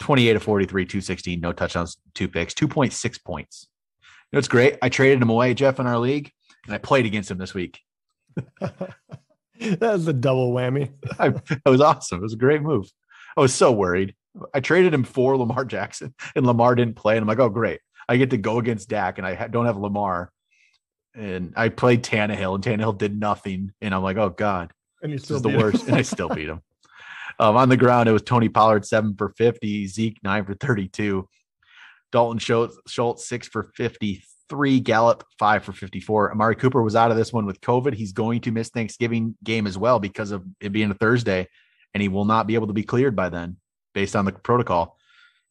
Twenty-eight 0.00 0.34
to 0.34 0.40
forty-three, 0.40 0.86
two 0.86 1.00
sixteen, 1.00 1.40
no 1.40 1.52
touchdowns, 1.52 1.96
two 2.14 2.28
picks, 2.28 2.52
two 2.52 2.68
point 2.68 2.92
six 2.92 3.16
points. 3.16 3.68
You 4.02 4.36
know, 4.36 4.38
it's 4.38 4.48
great. 4.48 4.76
I 4.82 4.88
traded 4.88 5.22
him 5.22 5.30
away, 5.30 5.54
Jeff, 5.54 5.80
in 5.80 5.86
our 5.86 5.98
league, 5.98 6.30
and 6.66 6.74
I 6.74 6.78
played 6.78 7.06
against 7.06 7.30
him 7.30 7.38
this 7.38 7.54
week. 7.54 7.80
that 8.60 9.80
was 9.80 10.08
a 10.08 10.12
double 10.12 10.52
whammy. 10.52 10.92
I, 11.18 11.30
that 11.30 11.62
was 11.64 11.80
awesome. 11.80 12.18
It 12.18 12.22
was 12.22 12.34
a 12.34 12.38
great 12.38 12.62
move. 12.62 12.90
I 13.36 13.40
was 13.40 13.54
so 13.54 13.72
worried. 13.72 14.14
I 14.52 14.60
traded 14.60 14.92
him 14.92 15.04
for 15.04 15.36
Lamar 15.36 15.64
Jackson, 15.64 16.14
and 16.34 16.46
Lamar 16.46 16.74
didn't 16.74 16.96
play. 16.96 17.16
And 17.16 17.22
I'm 17.22 17.28
like, 17.28 17.38
oh, 17.38 17.48
great. 17.48 17.80
I 18.08 18.16
get 18.16 18.30
to 18.30 18.36
go 18.36 18.58
against 18.58 18.88
Dak, 18.88 19.18
and 19.18 19.26
I 19.26 19.48
don't 19.48 19.66
have 19.66 19.76
Lamar. 19.76 20.30
And 21.14 21.54
I 21.56 21.68
played 21.68 22.02
Tannehill, 22.02 22.54
and 22.54 22.64
Tannehill 22.64 22.98
did 22.98 23.18
nothing. 23.18 23.72
And 23.80 23.94
I'm 23.94 24.02
like, 24.02 24.16
oh, 24.16 24.30
God. 24.30 24.72
And 25.02 25.12
you 25.12 25.18
still 25.18 25.40
the 25.40 25.50
worst. 25.50 25.86
and 25.86 25.96
I 25.96 26.02
still 26.02 26.28
beat 26.28 26.48
him. 26.48 26.62
Um, 27.40 27.56
on 27.56 27.68
the 27.68 27.76
ground, 27.76 28.08
it 28.08 28.12
was 28.12 28.22
Tony 28.22 28.48
Pollard, 28.48 28.86
seven 28.86 29.16
for 29.16 29.30
50, 29.30 29.88
Zeke, 29.88 30.20
nine 30.22 30.44
for 30.44 30.54
32, 30.54 31.28
Dalton 32.12 32.38
Schultz, 32.38 32.78
Schultz 32.86 33.26
six 33.26 33.48
for 33.48 33.64
53, 33.74 34.78
Gallup, 34.78 35.24
five 35.36 35.64
for 35.64 35.72
54. 35.72 36.30
Amari 36.30 36.54
Cooper 36.54 36.80
was 36.80 36.94
out 36.94 37.10
of 37.10 37.16
this 37.16 37.32
one 37.32 37.44
with 37.44 37.60
COVID. 37.60 37.92
He's 37.92 38.12
going 38.12 38.42
to 38.42 38.52
miss 38.52 38.68
Thanksgiving 38.68 39.36
game 39.42 39.66
as 39.66 39.76
well 39.76 39.98
because 39.98 40.30
of 40.30 40.44
it 40.60 40.70
being 40.70 40.92
a 40.92 40.94
Thursday, 40.94 41.48
and 41.92 42.00
he 42.00 42.08
will 42.08 42.24
not 42.24 42.46
be 42.46 42.54
able 42.54 42.68
to 42.68 42.72
be 42.72 42.84
cleared 42.84 43.16
by 43.16 43.30
then 43.30 43.56
based 43.94 44.14
on 44.14 44.24
the 44.24 44.32
protocol. 44.32 44.98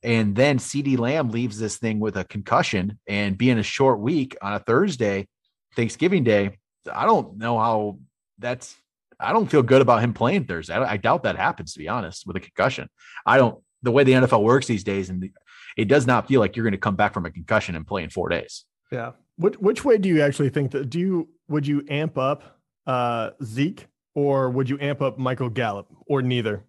And 0.03 0.35
then 0.35 0.59
CeeDee 0.59 0.99
Lamb 0.99 1.29
leaves 1.29 1.57
this 1.57 1.77
thing 1.77 1.99
with 1.99 2.17
a 2.17 2.25
concussion 2.25 2.99
and 3.07 3.37
being 3.37 3.57
a 3.57 3.63
short 3.63 3.99
week 3.99 4.35
on 4.41 4.53
a 4.53 4.59
Thursday, 4.59 5.27
Thanksgiving 5.75 6.23
Day. 6.23 6.57
I 6.93 7.05
don't 7.05 7.37
know 7.37 7.57
how 7.57 7.99
that's, 8.37 8.75
I 9.17 9.31
don't 9.31 9.49
feel 9.49 9.63
good 9.63 9.81
about 9.81 10.01
him 10.01 10.13
playing 10.13 10.45
Thursday. 10.45 10.73
I, 10.73 10.93
I 10.93 10.97
doubt 10.97 11.23
that 11.23 11.37
happens, 11.37 11.73
to 11.73 11.79
be 11.79 11.87
honest, 11.87 12.27
with 12.27 12.35
a 12.35 12.41
concussion. 12.41 12.89
I 13.25 13.37
don't, 13.37 13.63
the 13.81 13.91
way 13.91 14.03
the 14.03 14.11
NFL 14.11 14.43
works 14.43 14.67
these 14.67 14.83
days, 14.83 15.09
and 15.09 15.21
the, 15.21 15.31
it 15.77 15.85
does 15.85 16.05
not 16.05 16.27
feel 16.27 16.41
like 16.41 16.55
you're 16.55 16.65
going 16.65 16.73
to 16.73 16.77
come 16.77 16.95
back 16.97 17.13
from 17.13 17.25
a 17.25 17.31
concussion 17.31 17.75
and 17.75 17.87
play 17.87 18.03
in 18.03 18.09
four 18.09 18.27
days. 18.27 18.65
Yeah. 18.91 19.11
Which, 19.37 19.55
which 19.55 19.85
way 19.85 19.97
do 19.97 20.09
you 20.09 20.21
actually 20.21 20.49
think 20.49 20.71
that, 20.71 20.89
do 20.89 20.99
you, 20.99 21.29
would 21.47 21.65
you 21.65 21.83
amp 21.89 22.17
up 22.17 22.59
uh, 22.85 23.31
Zeke 23.43 23.87
or 24.15 24.49
would 24.49 24.69
you 24.69 24.77
amp 24.81 25.01
up 25.01 25.17
Michael 25.17 25.49
Gallup 25.49 25.87
or 26.05 26.21
neither? 26.21 26.63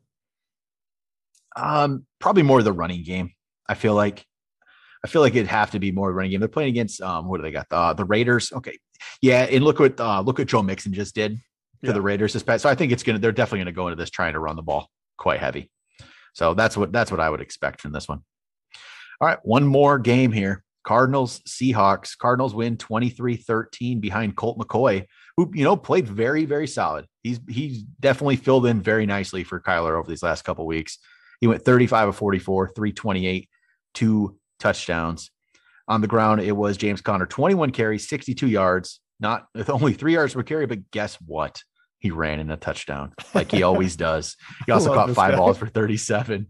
Um, 1.57 2.07
probably 2.21 2.43
more 2.43 2.63
the 2.63 2.73
running 2.73 3.05
game. 3.05 3.33
I 3.69 3.75
feel 3.75 3.95
like 3.95 4.27
I 5.05 5.07
feel 5.07 5.21
like 5.21 5.35
it'd 5.35 5.49
have 5.49 5.73
to 5.73 5.79
be 5.79 5.93
more 5.93 6.13
running 6.13 6.31
game. 6.31 6.41
They're 6.41 6.49
playing 6.49 6.71
against 6.71 7.01
um, 7.03 7.29
what 7.29 7.37
do 7.37 7.43
they 7.43 7.51
got? 7.51 7.67
Uh, 7.71 7.93
the 7.93 8.05
Raiders. 8.05 8.53
Okay, 8.53 8.79
yeah, 9.21 9.43
and 9.43 9.63
look 9.63 9.79
what 9.79 10.01
uh, 10.01 10.21
look 10.21 10.39
what 10.39 10.49
Joe 10.49 10.63
Mixon 10.63 10.93
just 10.93 11.15
did 11.15 11.37
to 11.37 11.41
yeah. 11.83 11.93
the 11.93 12.01
Raiders 12.01 12.33
this 12.33 12.43
past. 12.43 12.63
So 12.63 12.69
I 12.69 12.75
think 12.75 12.93
it's 12.93 13.03
gonna 13.03 13.19
they're 13.19 13.33
definitely 13.33 13.61
gonna 13.61 13.73
go 13.73 13.89
into 13.89 14.01
this 14.01 14.11
trying 14.11 14.33
to 14.33 14.41
run 14.41 14.57
the 14.57 14.63
ball 14.63 14.89
quite 15.17 15.41
heavy. 15.41 15.71
So 16.33 16.55
that's 16.55 16.77
what 16.77 16.93
that's 16.93 17.11
what 17.11 17.21
I 17.21 17.31
would 17.31 17.41
expect 17.41 17.81
from 17.81 17.93
this 17.93 18.09
one. 18.09 18.23
All 19.21 19.29
right, 19.29 19.39
one 19.43 19.67
more 19.67 19.99
game 19.99 20.33
here. 20.33 20.65
Cardinals 20.85 21.41
Seahawks. 21.41 22.17
Cardinals 22.17 22.55
win 22.55 22.77
23-13 22.77 24.01
behind 24.01 24.37
Colt 24.37 24.59
McCoy, 24.59 25.07
who 25.37 25.51
you 25.55 25.65
know 25.65 25.77
played 25.77 26.09
very 26.09 26.45
very 26.45 26.67
solid. 26.67 27.07
He's 27.23 27.41
he's 27.49 27.83
definitely 27.83 28.37
filled 28.37 28.67
in 28.67 28.81
very 28.81 29.07
nicely 29.07 29.45
for 29.45 29.61
Kyler 29.61 29.99
over 29.99 30.09
these 30.09 30.23
last 30.23 30.45
couple 30.45 30.67
weeks. 30.67 30.99
He 31.41 31.47
went 31.47 31.65
35 31.65 32.09
of 32.09 32.17
44, 32.17 32.69
328, 32.69 33.49
two 33.93 34.39
touchdowns. 34.59 35.31
On 35.87 36.01
the 36.01 36.07
ground, 36.07 36.41
it 36.41 36.53
was 36.53 36.77
James 36.77 37.01
Conner, 37.01 37.27
21 37.27 37.71
carries, 37.71 38.09
62 38.09 38.47
yards, 38.47 39.01
not 39.21 39.47
with 39.55 39.69
only 39.71 39.93
three 39.93 40.15
yards 40.15 40.35
per 40.35 40.43
carry, 40.43 40.67
but 40.67 40.91
guess 40.91 41.17
what? 41.27 41.63
He 41.99 42.11
ran 42.11 42.39
in 42.39 42.51
a 42.51 42.57
touchdown 42.57 43.15
like 43.33 43.51
he 43.51 43.63
always 43.63 43.97
does. 44.09 44.37
He 44.67 44.73
also 44.73 44.93
caught 44.93 45.11
five 45.11 45.33
guy. 45.33 45.37
balls 45.37 45.57
for 45.59 45.67
37. 45.67 46.49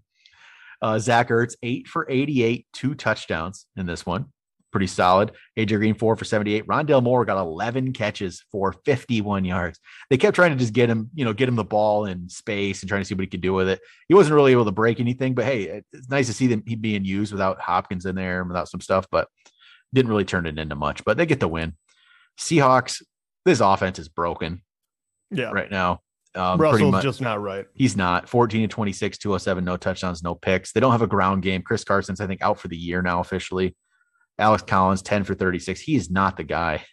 Uh, 0.83 0.99
Zach 0.99 1.29
Ertz, 1.29 1.55
eight 1.62 1.87
for 1.87 2.07
88, 2.11 2.66
two 2.73 2.94
touchdowns 2.94 3.66
in 3.77 3.87
this 3.87 4.05
one 4.05 4.27
pretty 4.75 4.89
solid. 4.89 5.31
AJ 5.57 5.77
Green, 5.77 5.95
four 5.95 6.17
for 6.17 6.25
78. 6.25 6.67
Rondale 6.67 7.01
Moore 7.01 7.25
got 7.25 7.41
11 7.41 7.93
catches 7.93 8.43
for 8.51 8.73
51 8.85 9.45
yards. 9.45 9.79
They 10.11 10.17
kept 10.17 10.35
trying 10.35 10.51
to 10.51 10.57
just 10.57 10.73
get 10.73 10.91
him, 10.91 11.11
you 11.15 11.25
know, 11.25 11.33
get 11.33 11.49
him 11.49 11.55
the 11.55 11.63
ball 11.63 12.07
in 12.07 12.29
space 12.29 12.83
and 12.83 12.89
trying 12.89 13.01
to 13.01 13.05
see 13.05 13.15
what 13.15 13.21
he 13.21 13.29
could 13.29 13.41
do 13.41 13.55
with 13.55 13.69
it. 13.69 13.81
He 14.09 14.15
wasn't 14.15 14.35
really 14.35 14.51
able 14.51 14.65
to 14.65 14.73
break 14.73 14.99
anything, 14.99 15.35
but 15.35 15.45
hey, 15.45 15.83
it's 15.93 16.11
nice 16.11 16.27
to 16.27 16.33
see 16.33 16.49
them 16.49 16.65
he 16.67 16.75
being 16.75 17.05
used 17.05 17.31
without 17.31 17.61
Hopkins 17.61 18.05
in 18.05 18.17
there 18.17 18.41
and 18.41 18.49
without 18.49 18.69
some 18.69 18.81
stuff, 18.81 19.07
but 19.13 19.29
didn't 19.93 20.11
really 20.11 20.25
turn 20.25 20.45
it 20.45 20.59
into 20.59 20.75
much. 20.75 21.05
But 21.05 21.17
they 21.19 21.25
get 21.25 21.39
the 21.39 21.47
win. 21.47 21.75
Seahawks, 22.37 23.01
this 23.45 23.61
offense 23.61 24.01
is 24.01 24.09
broken. 24.09 24.61
Yeah. 25.31 25.53
Right 25.53 25.71
now. 25.71 26.01
Um, 26.35 26.61
Russell's 26.61 26.91
much, 26.91 27.05
just 27.05 27.21
not 27.21 27.41
right. 27.41 27.67
He's 27.75 27.97
not 27.97 28.29
14 28.29 28.63
to 28.63 28.67
26, 28.67 29.19
207, 29.19 29.65
no 29.65 29.77
touchdowns, 29.77 30.25
no 30.25 30.35
picks. 30.35 30.73
They 30.73 30.81
don't 30.81 30.91
have 30.91 31.03
a 31.03 31.07
ground 31.07 31.45
game. 31.45 31.63
Chris 31.63 31.85
Carson's, 31.85 32.21
I 32.21 32.27
think, 32.27 32.43
out 32.43 32.59
for 32.59 32.67
the 32.67 32.77
year 32.77 33.03
now 33.03 33.21
officially. 33.21 33.77
Alex 34.38 34.62
Collins, 34.62 35.03
10 35.03 35.25
for 35.25 35.35
36. 35.35 35.81
He 35.81 35.97
is 35.97 36.11
not 36.11 36.37
the 36.37 36.44
guy. 36.44 36.85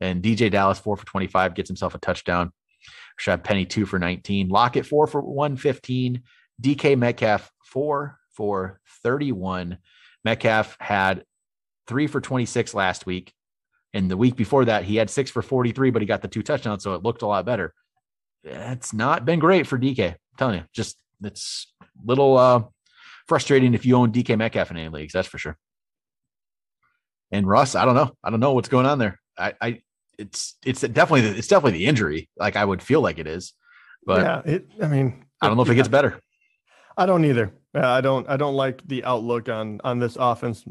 And 0.00 0.22
DeeJay 0.22 0.50
Dallas, 0.50 0.78
four 0.78 0.96
for 0.96 1.06
25, 1.06 1.54
gets 1.54 1.68
himself 1.68 1.94
a 1.94 1.98
touchdown. 1.98 2.52
Rashaad 3.20 3.44
Penny, 3.44 3.64
two 3.64 3.86
for 3.86 3.98
19. 3.98 4.48
Lockett, 4.48 4.86
four 4.86 5.06
for 5.06 5.20
115. 5.20 6.22
DK 6.60 6.98
Metcalf, 6.98 7.50
four 7.64 8.18
for 8.32 8.80
31. 9.02 9.78
Metcalf 10.24 10.76
had 10.80 11.24
three 11.86 12.06
for 12.06 12.20
26 12.20 12.74
last 12.74 13.06
week. 13.06 13.32
And 13.94 14.10
the 14.10 14.16
week 14.16 14.36
before 14.36 14.64
that, 14.64 14.84
he 14.84 14.96
had 14.96 15.10
six 15.10 15.30
for 15.30 15.42
43, 15.42 15.90
but 15.90 16.02
he 16.02 16.06
got 16.06 16.22
the 16.22 16.28
two 16.28 16.42
touchdowns. 16.42 16.82
So 16.82 16.94
it 16.94 17.02
looked 17.02 17.22
a 17.22 17.26
lot 17.26 17.44
better. 17.44 17.74
That's 18.42 18.92
not 18.92 19.24
been 19.24 19.38
great 19.38 19.66
for 19.66 19.78
DK. 19.78 20.12
I'm 20.12 20.16
telling 20.38 20.58
you, 20.58 20.64
just 20.72 20.96
it's 21.22 21.72
a 21.80 21.86
little 22.04 22.36
uh, 22.36 22.64
frustrating 23.28 23.74
if 23.74 23.84
you 23.84 23.96
own 23.96 24.12
DK 24.12 24.36
Metcalf 24.36 24.70
in 24.70 24.78
any 24.78 24.88
leagues. 24.88 25.12
That's 25.12 25.28
for 25.28 25.38
sure. 25.38 25.58
And 27.32 27.48
Russ, 27.48 27.74
I 27.74 27.84
don't 27.84 27.94
know. 27.94 28.12
I 28.22 28.30
don't 28.30 28.40
know 28.40 28.52
what's 28.52 28.68
going 28.68 28.86
on 28.86 28.98
there. 28.98 29.18
I, 29.38 29.54
I 29.60 29.82
it's 30.18 30.56
it's 30.64 30.82
definitely 30.82 31.22
it's 31.38 31.48
definitely 31.48 31.78
the 31.78 31.86
injury. 31.86 32.28
Like 32.36 32.56
I 32.56 32.64
would 32.64 32.82
feel 32.82 33.00
like 33.00 33.18
it 33.18 33.26
is, 33.26 33.54
but 34.06 34.20
yeah, 34.20 34.52
it. 34.54 34.66
I 34.82 34.86
mean, 34.86 35.24
I 35.40 35.48
don't 35.48 35.56
know 35.56 35.62
if 35.62 35.70
it 35.70 35.74
gets 35.74 35.88
better. 35.88 36.20
I 36.96 37.06
don't 37.06 37.24
either. 37.24 37.52
I 37.74 38.02
don't 38.02 38.28
I 38.28 38.36
don't 38.36 38.54
like 38.54 38.86
the 38.86 39.04
outlook 39.04 39.48
on 39.48 39.80
on 39.82 39.98
this 39.98 40.16
offense 40.20 40.64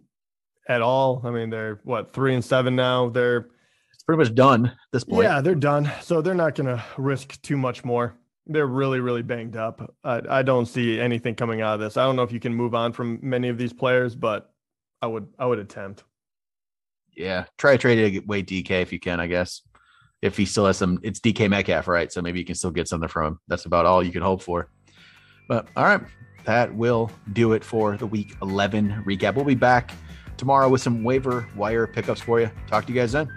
at 0.69 0.81
all. 0.81 1.21
I 1.25 1.31
mean, 1.31 1.49
they're 1.49 1.81
what 1.83 2.13
three 2.13 2.35
and 2.35 2.45
seven 2.45 2.75
now. 2.75 3.09
They're 3.09 3.47
it's 3.93 4.03
pretty 4.03 4.19
much 4.19 4.35
done 4.35 4.67
at 4.67 4.75
this 4.91 5.03
point. 5.03 5.23
Yeah, 5.23 5.41
they're 5.41 5.55
done. 5.55 5.91
So 6.01 6.21
they're 6.21 6.33
not 6.33 6.55
going 6.55 6.67
to 6.67 6.83
risk 6.97 7.41
too 7.41 7.57
much 7.57 7.83
more. 7.83 8.15
They're 8.47 8.67
really, 8.67 8.99
really 8.99 9.21
banged 9.21 9.55
up. 9.55 9.95
I, 10.03 10.21
I 10.27 10.41
don't 10.41 10.65
see 10.65 10.99
anything 10.99 11.35
coming 11.35 11.61
out 11.61 11.75
of 11.75 11.79
this. 11.79 11.97
I 11.97 12.03
don't 12.03 12.15
know 12.15 12.23
if 12.23 12.31
you 12.31 12.39
can 12.39 12.53
move 12.53 12.73
on 12.73 12.93
from 12.93 13.19
many 13.21 13.49
of 13.49 13.57
these 13.57 13.73
players, 13.73 14.15
but 14.15 14.51
I 15.01 15.07
would 15.07 15.27
I 15.37 15.45
would 15.45 15.59
attempt. 15.59 16.03
Yeah, 17.21 17.45
try 17.59 17.73
to 17.73 17.77
trade 17.77 18.23
away 18.23 18.41
DK 18.41 18.71
if 18.81 18.91
you 18.91 18.99
can. 18.99 19.19
I 19.19 19.27
guess 19.27 19.61
if 20.23 20.35
he 20.35 20.45
still 20.45 20.65
has 20.65 20.77
some, 20.77 20.99
it's 21.03 21.19
DK 21.19 21.51
Metcalf, 21.51 21.87
right? 21.87 22.11
So 22.11 22.19
maybe 22.19 22.39
you 22.39 22.45
can 22.45 22.55
still 22.55 22.71
get 22.71 22.87
something 22.87 23.07
from 23.07 23.27
him. 23.27 23.39
That's 23.47 23.65
about 23.65 23.85
all 23.85 24.03
you 24.03 24.11
can 24.11 24.23
hope 24.23 24.41
for. 24.41 24.69
But 25.47 25.67
all 25.75 25.83
right, 25.83 26.01
that 26.45 26.73
will 26.73 27.11
do 27.33 27.53
it 27.53 27.63
for 27.63 27.95
the 27.95 28.07
week 28.07 28.35
11 28.41 29.03
recap. 29.05 29.35
We'll 29.35 29.45
be 29.45 29.53
back 29.53 29.91
tomorrow 30.35 30.67
with 30.67 30.81
some 30.81 31.03
waiver 31.03 31.47
wire 31.55 31.85
pickups 31.85 32.21
for 32.21 32.39
you. 32.41 32.49
Talk 32.67 32.87
to 32.87 32.93
you 32.93 32.99
guys 32.99 33.11
then. 33.11 33.29